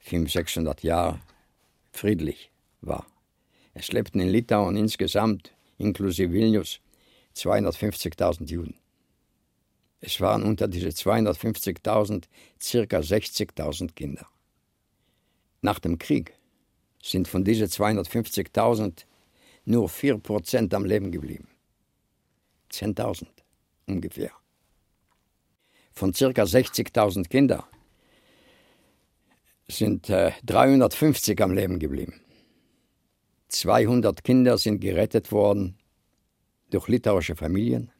500, 0.00 0.32
600 0.32 0.82
Jahre 0.82 1.20
friedlich 1.92 2.50
war. 2.82 3.06
Es 3.72 3.90
lebten 3.90 4.20
in 4.20 4.28
Litauen 4.28 4.76
insgesamt, 4.76 5.54
inklusive 5.78 6.32
Vilnius, 6.32 6.80
250.000 7.34 8.50
Juden. 8.50 8.83
Es 10.06 10.20
waren 10.20 10.42
unter 10.42 10.68
diese 10.68 10.88
250.000 10.88 12.24
circa 12.60 12.98
60.000 12.98 13.94
Kinder. 13.94 14.26
Nach 15.62 15.78
dem 15.78 15.96
Krieg 15.96 16.34
sind 17.02 17.26
von 17.26 17.42
diesen 17.42 17.68
250.000 17.68 19.06
nur 19.64 19.88
4% 19.88 20.74
am 20.74 20.84
Leben 20.84 21.10
geblieben. 21.10 21.48
10.000 22.70 23.28
ungefähr. 23.86 24.30
Von 25.94 26.12
circa 26.12 26.42
60.000 26.42 27.26
Kindern 27.30 27.64
sind 29.68 30.10
äh, 30.10 30.32
350 30.44 31.40
am 31.40 31.52
Leben 31.52 31.78
geblieben. 31.78 32.20
200 33.48 34.22
Kinder 34.22 34.58
sind 34.58 34.80
gerettet 34.80 35.32
worden 35.32 35.78
durch 36.68 36.88
litauische 36.88 37.36
Familien. 37.36 37.93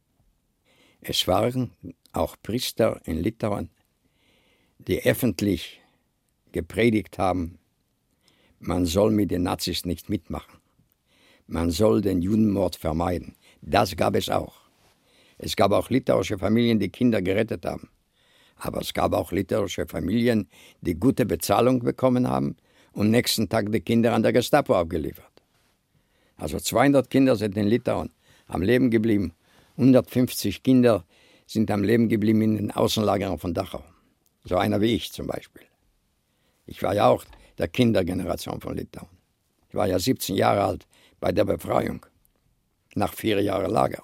Es 1.06 1.28
waren 1.28 1.72
auch 2.12 2.36
Priester 2.42 2.98
in 3.04 3.18
Litauen, 3.18 3.68
die 4.78 5.04
öffentlich 5.04 5.82
gepredigt 6.50 7.18
haben, 7.18 7.58
man 8.58 8.86
soll 8.86 9.10
mit 9.10 9.30
den 9.30 9.42
Nazis 9.42 9.84
nicht 9.84 10.08
mitmachen. 10.08 10.58
Man 11.46 11.70
soll 11.70 12.00
den 12.00 12.22
Judenmord 12.22 12.76
vermeiden. 12.76 13.34
Das 13.60 13.94
gab 13.96 14.16
es 14.16 14.30
auch. 14.30 14.54
Es 15.36 15.56
gab 15.56 15.72
auch 15.72 15.90
litauische 15.90 16.38
Familien, 16.38 16.78
die 16.78 16.88
Kinder 16.88 17.20
gerettet 17.20 17.66
haben. 17.66 17.90
Aber 18.56 18.80
es 18.80 18.94
gab 18.94 19.12
auch 19.12 19.30
litauische 19.30 19.86
Familien, 19.86 20.48
die 20.80 20.94
gute 20.94 21.26
Bezahlung 21.26 21.80
bekommen 21.80 22.30
haben 22.30 22.56
und 22.92 23.10
nächsten 23.10 23.50
Tag 23.50 23.70
die 23.70 23.80
Kinder 23.80 24.14
an 24.14 24.22
der 24.22 24.32
Gestapo 24.32 24.74
abgeliefert. 24.74 25.42
Also 26.38 26.58
200 26.58 27.10
Kinder 27.10 27.36
sind 27.36 27.58
in 27.58 27.66
Litauen 27.66 28.10
am 28.46 28.62
Leben 28.62 28.90
geblieben. 28.90 29.34
150 29.76 30.62
Kinder 30.62 31.04
sind 31.46 31.70
am 31.70 31.82
Leben 31.82 32.08
geblieben 32.08 32.42
in 32.42 32.56
den 32.56 32.70
Außenlagern 32.70 33.38
von 33.38 33.54
Dachau. 33.54 33.84
So 34.44 34.56
einer 34.56 34.80
wie 34.80 34.94
ich 34.94 35.12
zum 35.12 35.26
Beispiel. 35.26 35.62
Ich 36.66 36.82
war 36.82 36.94
ja 36.94 37.08
auch 37.08 37.24
der 37.58 37.68
Kindergeneration 37.68 38.60
von 38.60 38.76
Litauen. 38.76 39.08
Ich 39.68 39.74
war 39.74 39.86
ja 39.86 39.98
17 39.98 40.36
Jahre 40.36 40.64
alt 40.64 40.86
bei 41.20 41.32
der 41.32 41.44
Befreiung, 41.44 42.04
nach 42.94 43.12
vier 43.14 43.42
Jahren 43.42 43.70
Lager. 43.70 44.02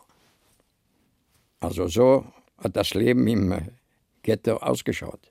Also 1.61 1.87
so 1.89 2.25
hat 2.59 2.77
das 2.77 2.95
Leben 2.95 3.27
im 3.27 3.69
Ghetto 4.23 4.57
ausgeschaut. 4.57 5.31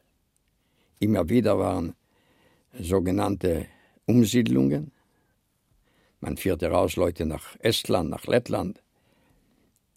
Immer 0.99 1.27
wieder 1.29 1.57
waren 1.57 1.95
sogenannte 2.79 3.65
Umsiedlungen. 4.05 4.91
Man 6.19 6.37
führte 6.37 6.69
raus 6.69 6.95
Leute 6.95 7.25
nach 7.25 7.55
Estland, 7.59 8.09
nach 8.09 8.25
Lettland. 8.25 8.81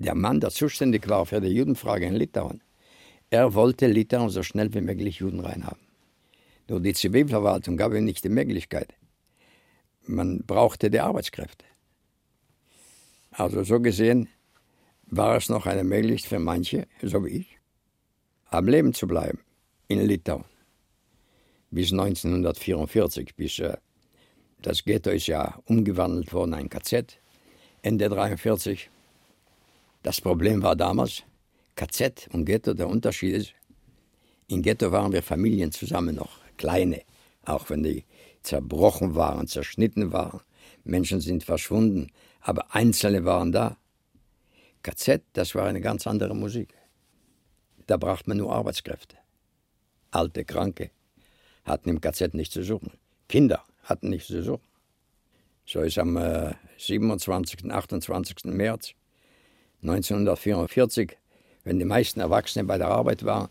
Der 0.03 0.16
Mann, 0.16 0.40
der 0.40 0.50
zuständig 0.50 1.09
war 1.09 1.26
für 1.26 1.40
die 1.40 1.55
Judenfrage 1.55 2.07
in 2.07 2.14
Litauen, 2.14 2.61
er 3.30 3.55
wollte 3.55 3.86
Litauen 3.86 4.30
so 4.30 4.42
schnell 4.42 4.74
wie 4.74 4.80
möglich 4.80 5.20
Juden 5.20 5.38
reinhaben. 5.38 5.86
Nur 6.68 6.80
die 6.80 6.92
Zivilverwaltung 6.92 7.76
gab 7.76 7.94
ihm 7.94 8.05
nicht 8.05 8.24
die 8.24 8.28
Möglichkeit. 8.28 8.94
Man 10.05 10.42
brauchte 10.44 10.90
die 10.90 10.98
Arbeitskräfte. 10.98 11.64
Also 13.30 13.62
so 13.62 13.78
gesehen 13.78 14.28
war 15.07 15.36
es 15.36 15.48
noch 15.48 15.66
eine 15.66 15.84
Möglichkeit 15.84 16.30
für 16.30 16.40
manche, 16.40 16.88
so 17.00 17.24
wie 17.24 17.36
ich, 17.42 17.59
am 18.46 18.66
Leben 18.66 18.94
zu 18.94 19.07
bleiben 19.07 19.38
in 19.86 20.00
Litauen. 20.00 20.44
Bis 21.70 21.92
1944, 21.92 23.36
bis 23.36 23.61
äh, 23.61 23.76
das 24.62 24.82
Ghetto 24.82 25.11
ist 25.11 25.28
ja 25.28 25.61
umgewandelt 25.66 26.32
worden, 26.32 26.55
ein 26.55 26.68
KZ, 26.68 27.20
Ende 27.82 28.07
1943. 28.07 28.90
Das 30.03 30.20
Problem 30.20 30.62
war 30.62 30.74
damals, 30.74 31.22
KZ 31.76 32.28
und 32.32 32.44
Ghetto, 32.44 32.74
der 32.74 32.88
Unterschied 32.88 33.34
ist, 33.34 33.55
im 34.48 34.62
Ghetto 34.62 34.90
waren 34.90 35.12
wir 35.12 35.22
Familien 35.22 35.72
zusammen 35.72 36.16
noch, 36.16 36.38
kleine, 36.57 37.03
auch 37.44 37.70
wenn 37.70 37.82
die 37.82 38.05
zerbrochen 38.42 39.14
waren, 39.14 39.46
zerschnitten 39.46 40.12
waren. 40.12 40.40
Menschen 40.84 41.20
sind 41.20 41.44
verschwunden, 41.44 42.11
aber 42.40 42.74
Einzelne 42.74 43.24
waren 43.24 43.53
da. 43.53 43.76
KZ, 44.82 45.22
das 45.32 45.55
war 45.55 45.66
eine 45.66 45.80
ganz 45.80 46.07
andere 46.07 46.34
Musik. 46.34 46.74
Da 47.86 47.96
braucht 47.96 48.26
man 48.26 48.38
nur 48.38 48.53
Arbeitskräfte. 48.53 49.16
Alte, 50.11 50.44
Kranke 50.44 50.90
hatten 51.64 51.88
im 51.88 52.00
KZ 52.00 52.34
nichts 52.34 52.55
zu 52.55 52.64
suchen. 52.64 52.92
Kinder 53.28 53.64
hatten 53.84 54.11
nichts 54.11 54.26
zu 54.28 54.42
suchen. 54.42 54.66
So 55.64 55.80
ist 55.80 55.98
am 55.98 56.16
äh, 56.16 56.55
27. 56.78 57.70
28. 57.70 58.44
März 58.46 58.94
1944, 59.83 61.16
wenn 61.64 61.78
die 61.78 61.85
meisten 61.85 62.20
Erwachsenen 62.20 62.66
bei 62.66 62.78
der 62.78 62.89
Arbeit 62.89 63.24
waren, 63.24 63.49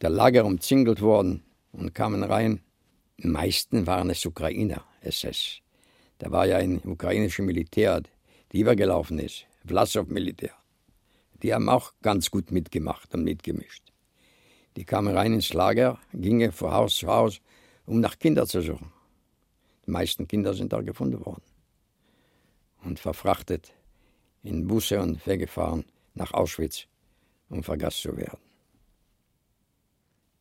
der 0.00 0.10
Lager 0.10 0.44
umzingelt 0.44 1.00
worden 1.00 1.42
und 1.72 1.94
kamen 1.94 2.22
rein. 2.22 2.60
Die 3.18 3.28
meisten 3.28 3.86
waren 3.86 4.10
es 4.10 4.24
Ukrainer, 4.26 4.84
SS. 5.00 5.60
Da 6.18 6.30
war 6.30 6.46
ja 6.46 6.56
ein 6.56 6.80
ukrainischer 6.84 7.42
Militär, 7.42 8.00
der 8.52 8.60
übergelaufen 8.60 9.18
ist, 9.18 9.46
Vlasov-Militär. 9.66 10.52
Die 11.42 11.54
haben 11.54 11.68
auch 11.68 11.92
ganz 12.02 12.30
gut 12.30 12.50
mitgemacht 12.50 13.14
und 13.14 13.24
mitgemischt. 13.24 13.92
Die 14.76 14.84
kamen 14.84 15.16
rein 15.16 15.34
ins 15.34 15.52
Lager, 15.52 15.98
gingen 16.12 16.52
von 16.52 16.72
Haus 16.72 16.96
zu 16.96 17.08
Haus, 17.08 17.40
um 17.86 18.00
nach 18.00 18.18
Kindern 18.18 18.46
zu 18.46 18.62
suchen. 18.62 18.92
Die 19.86 19.90
meisten 19.90 20.28
Kinder 20.28 20.54
sind 20.54 20.72
da 20.72 20.80
gefunden 20.80 21.24
worden 21.24 21.42
und 22.84 22.98
verfrachtet 22.98 23.72
in 24.42 24.66
Busse 24.66 25.00
und 25.00 25.26
weggefahren 25.26 25.84
nach 26.14 26.32
Auschwitz, 26.32 26.86
um 27.48 27.62
vergast 27.62 28.02
zu 28.02 28.16
werden. 28.16 28.38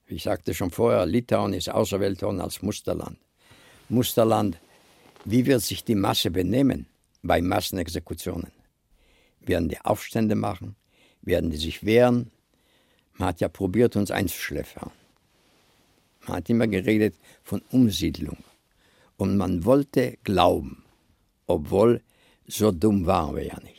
Ich 0.05 0.23
sagte 0.23 0.53
schon 0.53 0.71
vorher, 0.71 1.05
Litauen 1.05 1.53
ist 1.53 1.69
auserwählt 1.69 2.21
worden 2.21 2.39
als 2.39 2.61
Musterland. 2.61 3.17
Musterland, 3.89 4.57
wie 5.25 5.45
wird 5.45 5.61
sich 5.61 5.83
die 5.83 5.95
Masse 5.95 6.31
benehmen 6.31 6.87
bei 7.23 7.41
Massenexekutionen? 7.41 8.51
Werden 9.41 9.69
die 9.69 9.81
Aufstände 9.81 10.35
machen? 10.35 10.75
Werden 11.21 11.51
die 11.51 11.57
sich 11.57 11.83
wehren? 11.85 12.31
Man 13.17 13.29
hat 13.29 13.41
ja 13.41 13.49
probiert, 13.49 13.95
uns 13.95 14.11
einzuschläfern. 14.11 14.91
Man 16.25 16.37
hat 16.37 16.49
immer 16.49 16.67
geredet 16.67 17.15
von 17.43 17.61
Umsiedlung. 17.71 18.37
Und 19.17 19.35
man 19.35 19.65
wollte 19.65 20.17
glauben, 20.23 20.83
obwohl 21.47 22.01
so 22.45 22.71
dumm 22.71 23.05
waren 23.05 23.35
wir 23.35 23.45
ja 23.45 23.59
nicht. 23.61 23.76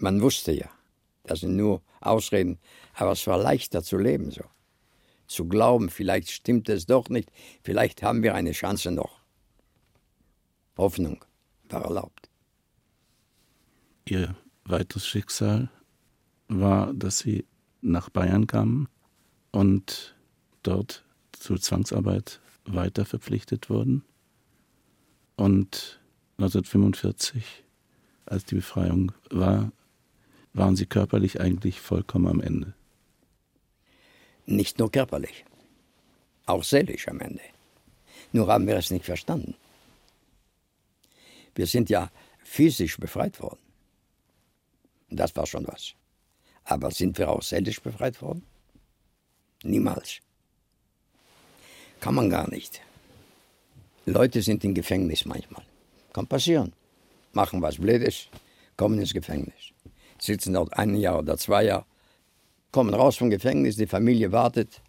Man 0.00 0.22
wusste 0.22 0.52
ja, 0.52 0.70
das 1.24 1.40
sind 1.40 1.56
nur 1.56 1.82
Ausreden, 2.00 2.58
aber 2.94 3.12
es 3.12 3.26
war 3.26 3.36
leichter 3.36 3.82
zu 3.82 3.98
leben 3.98 4.30
so. 4.30 4.42
Zu 5.26 5.46
glauben, 5.46 5.90
vielleicht 5.90 6.30
stimmt 6.30 6.68
es 6.70 6.86
doch 6.86 7.08
nicht, 7.10 7.30
vielleicht 7.62 8.02
haben 8.02 8.22
wir 8.22 8.34
eine 8.34 8.52
Chance 8.52 8.90
noch. 8.90 9.20
Hoffnung 10.76 11.22
war 11.68 11.84
erlaubt. 11.84 12.30
Ihr 14.06 14.34
weiteres 14.64 15.06
Schicksal 15.06 15.68
war, 16.48 16.94
dass 16.94 17.18
Sie 17.18 17.44
nach 17.82 18.08
Bayern 18.08 18.46
kamen 18.46 18.88
und 19.52 20.16
dort 20.62 21.04
zur 21.32 21.60
Zwangsarbeit 21.60 22.40
weiter 22.64 23.04
verpflichtet 23.04 23.68
wurden. 23.68 24.04
Und 25.36 26.00
1945, 26.38 27.64
als 28.24 28.46
die 28.46 28.56
Befreiung 28.56 29.12
war, 29.30 29.72
waren 30.52 30.76
Sie 30.76 30.86
körperlich 30.86 31.40
eigentlich 31.40 31.80
vollkommen 31.80 32.26
am 32.26 32.40
Ende. 32.40 32.74
Nicht 34.46 34.78
nur 34.78 34.90
körperlich, 34.90 35.44
auch 36.46 36.64
seelisch 36.64 37.08
am 37.08 37.20
Ende. 37.20 37.42
Nur 38.32 38.48
haben 38.48 38.66
wir 38.66 38.76
es 38.76 38.90
nicht 38.90 39.04
verstanden. 39.04 39.54
Wir 41.54 41.66
sind 41.66 41.90
ja 41.90 42.10
physisch 42.42 42.98
befreit 42.98 43.40
worden. 43.40 43.60
Das 45.10 45.34
war 45.36 45.46
schon 45.46 45.66
was. 45.66 45.94
Aber 46.64 46.90
sind 46.90 47.18
wir 47.18 47.28
auch 47.30 47.42
seelisch 47.42 47.80
befreit 47.80 48.20
worden? 48.22 48.44
Niemals. 49.62 50.20
Kann 52.00 52.14
man 52.14 52.30
gar 52.30 52.48
nicht. 52.48 52.80
Leute 54.06 54.40
sind 54.42 54.64
im 54.64 54.74
Gefängnis 54.74 55.24
manchmal. 55.24 55.64
Kann 56.12 56.26
passieren. 56.26 56.72
Machen 57.32 57.62
was 57.62 57.76
Blödes, 57.76 58.28
kommen 58.76 58.98
ins 58.98 59.12
Gefängnis. 59.12 59.72
Sitzen 60.20 60.54
dort 60.54 60.76
ein 60.76 60.94
Jahr 60.94 61.18
oder 61.18 61.36
zwei 61.38 61.64
Jahre, 61.64 61.86
kommen 62.72 62.94
raus 62.94 63.16
vom 63.16 63.30
Gefängnis, 63.30 63.76
die 63.76 63.86
Familie 63.86 64.32
wartet 64.32 64.82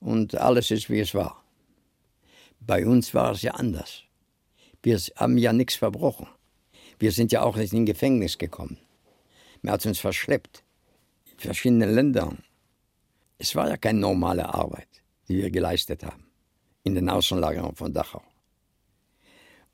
und 0.00 0.34
alles 0.36 0.70
ist 0.70 0.90
wie 0.90 1.00
es 1.00 1.14
war. 1.14 1.44
Bei 2.60 2.86
uns 2.86 3.14
war 3.14 3.32
es 3.32 3.42
ja 3.42 3.52
anders. 3.52 4.02
Wir 4.82 4.98
haben 5.16 5.38
ja 5.38 5.52
nichts 5.52 5.74
verbrochen. 5.76 6.26
Wir 6.98 7.12
sind 7.12 7.32
ja 7.32 7.42
auch 7.42 7.56
nicht 7.56 7.72
in 7.72 7.86
Gefängnis 7.86 8.38
gekommen. 8.38 8.78
Man 9.62 9.74
hat 9.74 9.86
uns 9.86 9.98
verschleppt. 9.98 10.62
In 11.32 11.38
verschiedenen 11.38 11.94
Ländern. 11.94 12.44
Es 13.38 13.54
war 13.56 13.68
ja 13.68 13.76
keine 13.76 14.00
normale 14.00 14.52
Arbeit, 14.54 14.88
die 15.28 15.36
wir 15.36 15.50
geleistet 15.50 16.04
haben 16.04 16.24
in 16.84 16.94
den 16.94 17.08
Außenlagern 17.08 17.74
von 17.74 17.92
Dachau. 17.92 18.22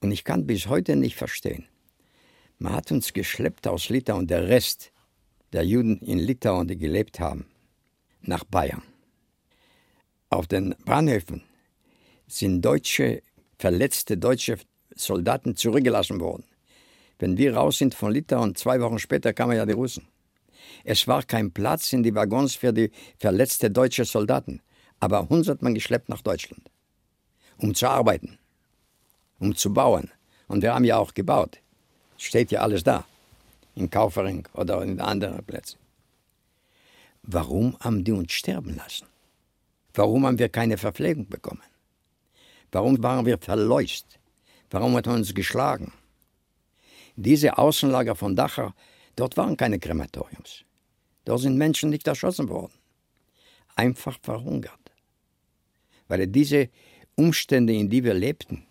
Und 0.00 0.12
ich 0.12 0.24
kann 0.24 0.46
bis 0.46 0.68
heute 0.68 0.96
nicht 0.96 1.16
verstehen. 1.16 1.66
Man 2.60 2.74
hat 2.74 2.92
uns 2.92 3.12
geschleppt 3.12 3.66
aus 3.66 3.88
Litauen, 3.88 4.28
der 4.28 4.46
Rest 4.46 4.92
der 5.52 5.64
Juden 5.64 5.98
in 6.02 6.18
Litauen, 6.18 6.68
die 6.68 6.78
gelebt 6.78 7.18
haben, 7.18 7.46
nach 8.20 8.44
Bayern. 8.44 8.84
Auf 10.28 10.46
den 10.46 10.76
Bahnhöfen 10.84 11.42
sind 12.28 12.62
deutsche, 12.62 13.22
verletzte 13.58 14.16
deutsche 14.16 14.58
Soldaten 14.94 15.56
zurückgelassen 15.56 16.20
worden. 16.20 16.44
Wenn 17.18 17.36
wir 17.36 17.56
raus 17.56 17.78
sind 17.78 17.96
von 17.96 18.12
Litauen, 18.12 18.54
zwei 18.54 18.80
Wochen 18.80 19.00
später 19.00 19.32
kamen 19.32 19.56
ja 19.56 19.66
die 19.66 19.72
Russen. 19.72 20.06
Es 20.84 21.08
war 21.08 21.24
kein 21.24 21.50
Platz 21.50 21.92
in 21.92 22.04
die 22.04 22.14
Waggons 22.14 22.54
für 22.54 22.72
die 22.72 22.92
verletzte 23.18 23.72
deutsche 23.72 24.04
Soldaten, 24.04 24.62
aber 25.00 25.28
uns 25.28 25.48
hat 25.48 25.62
man 25.62 25.74
geschleppt 25.74 26.08
nach 26.08 26.22
Deutschland 26.22 26.70
um 27.62 27.74
zu 27.74 27.88
arbeiten, 27.88 28.38
um 29.38 29.54
zu 29.54 29.72
bauen. 29.72 30.10
Und 30.48 30.62
wir 30.62 30.74
haben 30.74 30.84
ja 30.84 30.98
auch 30.98 31.14
gebaut. 31.14 31.60
Steht 32.20 32.50
ja 32.52 32.60
alles 32.60 32.84
da, 32.84 33.06
in 33.74 33.88
Kaufering 33.88 34.46
oder 34.52 34.82
in 34.82 35.00
anderen 35.00 35.42
Plätzen. 35.42 35.78
Warum 37.22 37.78
haben 37.80 38.04
die 38.04 38.12
uns 38.12 38.32
sterben 38.32 38.76
lassen? 38.76 39.06
Warum 39.94 40.26
haben 40.26 40.38
wir 40.38 40.50
keine 40.50 40.76
Verpflegung 40.76 41.26
bekommen? 41.26 41.62
Warum 42.72 43.02
waren 43.02 43.24
wir 43.24 43.38
verleust? 43.38 44.18
Warum 44.70 44.94
hat 44.96 45.06
man 45.06 45.20
uns 45.20 45.34
geschlagen? 45.34 45.94
Diese 47.16 47.56
Außenlager 47.56 48.14
von 48.14 48.36
Dachau, 48.36 48.74
dort 49.16 49.38
waren 49.38 49.56
keine 49.56 49.78
Krematoriums. 49.78 50.64
Dort 51.24 51.40
sind 51.40 51.56
Menschen 51.56 51.88
nicht 51.88 52.06
erschossen 52.06 52.50
worden. 52.50 52.74
Einfach 53.76 54.18
verhungert. 54.20 54.92
Weil 56.06 56.26
diese 56.26 56.68
Umstände, 57.16 57.72
in 57.72 57.88
die 57.88 58.04
wir 58.04 58.14
lebten, 58.14 58.66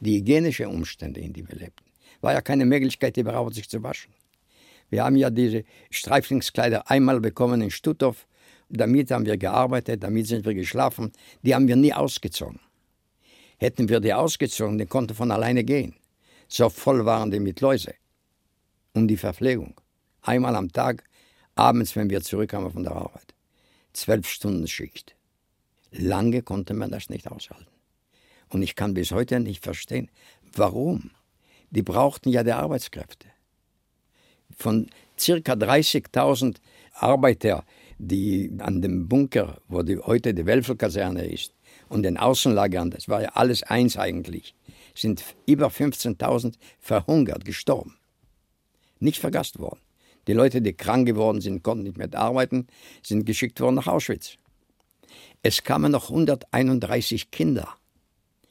die 0.00 0.16
hygienischen 0.16 0.66
Umstände, 0.66 1.20
in 1.20 1.32
die 1.32 1.48
wir 1.48 1.54
lebten, 1.54 1.85
war 2.20 2.32
ja 2.32 2.40
keine 2.40 2.66
Möglichkeit, 2.66 3.16
überhaupt 3.16 3.54
sich 3.54 3.68
zu 3.68 3.82
waschen. 3.82 4.12
Wir 4.88 5.04
haben 5.04 5.16
ja 5.16 5.30
diese 5.30 5.64
Streiflingskleider 5.90 6.90
einmal 6.90 7.20
bekommen 7.20 7.60
in 7.62 7.70
Stutthof 7.70 8.26
Damit 8.68 9.10
haben 9.10 9.26
wir 9.26 9.36
gearbeitet, 9.36 10.02
damit 10.02 10.26
sind 10.26 10.44
wir 10.44 10.54
geschlafen. 10.54 11.12
Die 11.42 11.54
haben 11.54 11.68
wir 11.68 11.76
nie 11.76 11.92
ausgezogen. 11.92 12.58
Hätten 13.58 13.88
wir 13.88 14.00
die 14.00 14.12
ausgezogen, 14.12 14.78
die 14.78 14.86
konnten 14.86 15.14
von 15.14 15.30
alleine 15.30 15.62
gehen. 15.64 15.94
So 16.48 16.68
voll 16.68 17.04
waren 17.04 17.30
die 17.30 17.40
mit 17.40 17.60
Läuse. 17.60 17.94
Und 18.92 19.08
die 19.08 19.16
Verpflegung. 19.16 19.80
Einmal 20.22 20.56
am 20.56 20.72
Tag, 20.72 21.04
abends, 21.54 21.94
wenn 21.94 22.10
wir 22.10 22.22
zurückkamen 22.22 22.72
von 22.72 22.82
der 22.82 22.92
Arbeit. 22.92 23.34
Zwölf 23.92 24.28
Stunden 24.28 24.66
Schicht. 24.66 25.14
Lange 25.92 26.42
konnte 26.42 26.74
man 26.74 26.90
das 26.90 27.08
nicht 27.08 27.30
aushalten. 27.30 27.66
Und 28.48 28.62
ich 28.62 28.74
kann 28.74 28.94
bis 28.94 29.12
heute 29.12 29.40
nicht 29.40 29.62
verstehen, 29.62 30.10
warum. 30.54 31.10
Die 31.76 31.82
brauchten 31.82 32.30
ja 32.30 32.42
die 32.42 32.52
Arbeitskräfte. 32.52 33.26
Von 34.56 34.88
circa 35.18 35.52
30.000 35.52 36.56
Arbeiter, 36.94 37.66
die 37.98 38.50
an 38.60 38.80
dem 38.80 39.08
Bunker, 39.08 39.60
wo 39.68 39.82
die, 39.82 39.98
heute 39.98 40.32
die 40.32 40.46
Welfelkaserne 40.46 41.26
ist, 41.26 41.52
und 41.90 42.02
den 42.02 42.16
Außenlagern, 42.16 42.92
das 42.92 43.10
war 43.10 43.20
ja 43.20 43.28
alles 43.34 43.62
eins 43.62 43.98
eigentlich, 43.98 44.54
sind 44.94 45.22
über 45.44 45.66
15.000 45.66 46.54
verhungert, 46.80 47.44
gestorben. 47.44 47.98
Nicht 48.98 49.20
vergast 49.20 49.58
worden. 49.58 49.80
Die 50.28 50.32
Leute, 50.32 50.62
die 50.62 50.72
krank 50.72 51.06
geworden 51.06 51.42
sind, 51.42 51.62
konnten 51.62 51.84
nicht 51.84 51.98
mehr 51.98 52.08
arbeiten, 52.14 52.68
sind 53.02 53.26
geschickt 53.26 53.60
worden 53.60 53.74
nach 53.74 53.86
Auschwitz. 53.86 54.36
Es 55.42 55.62
kamen 55.62 55.92
noch 55.92 56.08
131 56.08 57.30
Kinder, 57.30 57.68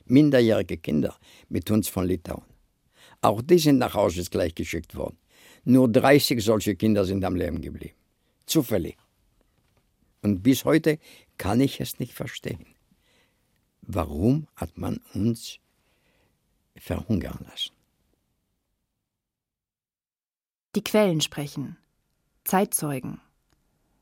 minderjährige 0.05 0.77
Kinder, 0.77 1.15
mit 1.49 1.71
uns 1.71 1.89
von 1.89 2.05
Litauen. 2.05 2.54
Auch 3.25 3.41
die 3.41 3.57
sind 3.57 3.79
nach 3.79 3.95
Auschwitz 3.95 4.29
gleich 4.29 4.53
geschickt 4.53 4.95
worden. 4.95 5.17
Nur 5.63 5.91
30 5.91 6.43
solche 6.43 6.75
Kinder 6.75 7.05
sind 7.05 7.25
am 7.25 7.35
Leben 7.35 7.59
geblieben. 7.59 7.95
Zufällig. 8.45 8.97
Und 10.21 10.43
bis 10.43 10.63
heute 10.63 10.99
kann 11.39 11.59
ich 11.59 11.81
es 11.81 11.97
nicht 11.97 12.13
verstehen. 12.13 12.67
Warum 13.81 14.47
hat 14.55 14.77
man 14.77 15.01
uns 15.15 15.57
verhungern 16.77 17.43
lassen? 17.49 17.73
Die 20.75 20.83
Quellen 20.83 21.19
sprechen. 21.19 21.77
Zeitzeugen. 22.43 23.21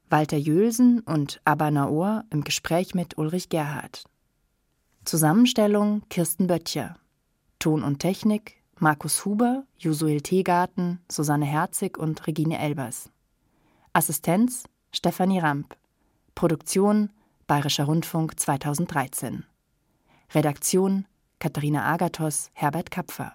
Walter 0.10 0.36
Jölsen 0.36 1.00
und 1.00 1.40
Abba 1.46 1.72
Naor 1.72 2.26
im 2.30 2.44
Gespräch 2.44 2.94
mit 2.94 3.18
Ulrich 3.18 3.48
Gerhard. 3.48 4.04
Zusammenstellung 5.06 6.04
Kirsten 6.10 6.48
Böttcher. 6.48 7.00
Ton 7.60 7.84
und 7.84 8.00
Technik 8.00 8.63
Markus 8.80 9.24
Huber, 9.24 9.66
Josuel 9.78 10.22
Teegarten, 10.22 11.00
Susanne 11.10 11.46
Herzig 11.46 11.98
und 11.98 12.26
Regine 12.28 12.60
Elbers. 12.60 13.10
Assistenz 13.94 14.64
Stefanie 14.92 15.40
Ramp. 15.40 15.76
Produktion 16.36 17.10
Bayerischer 17.48 17.86
Rundfunk 17.86 18.40
2013. 18.40 19.46
Redaktion 20.34 21.06
Katharina 21.40 21.84
Agathos, 21.94 22.50
Herbert 22.54 22.90
Kapfer. 22.90 23.34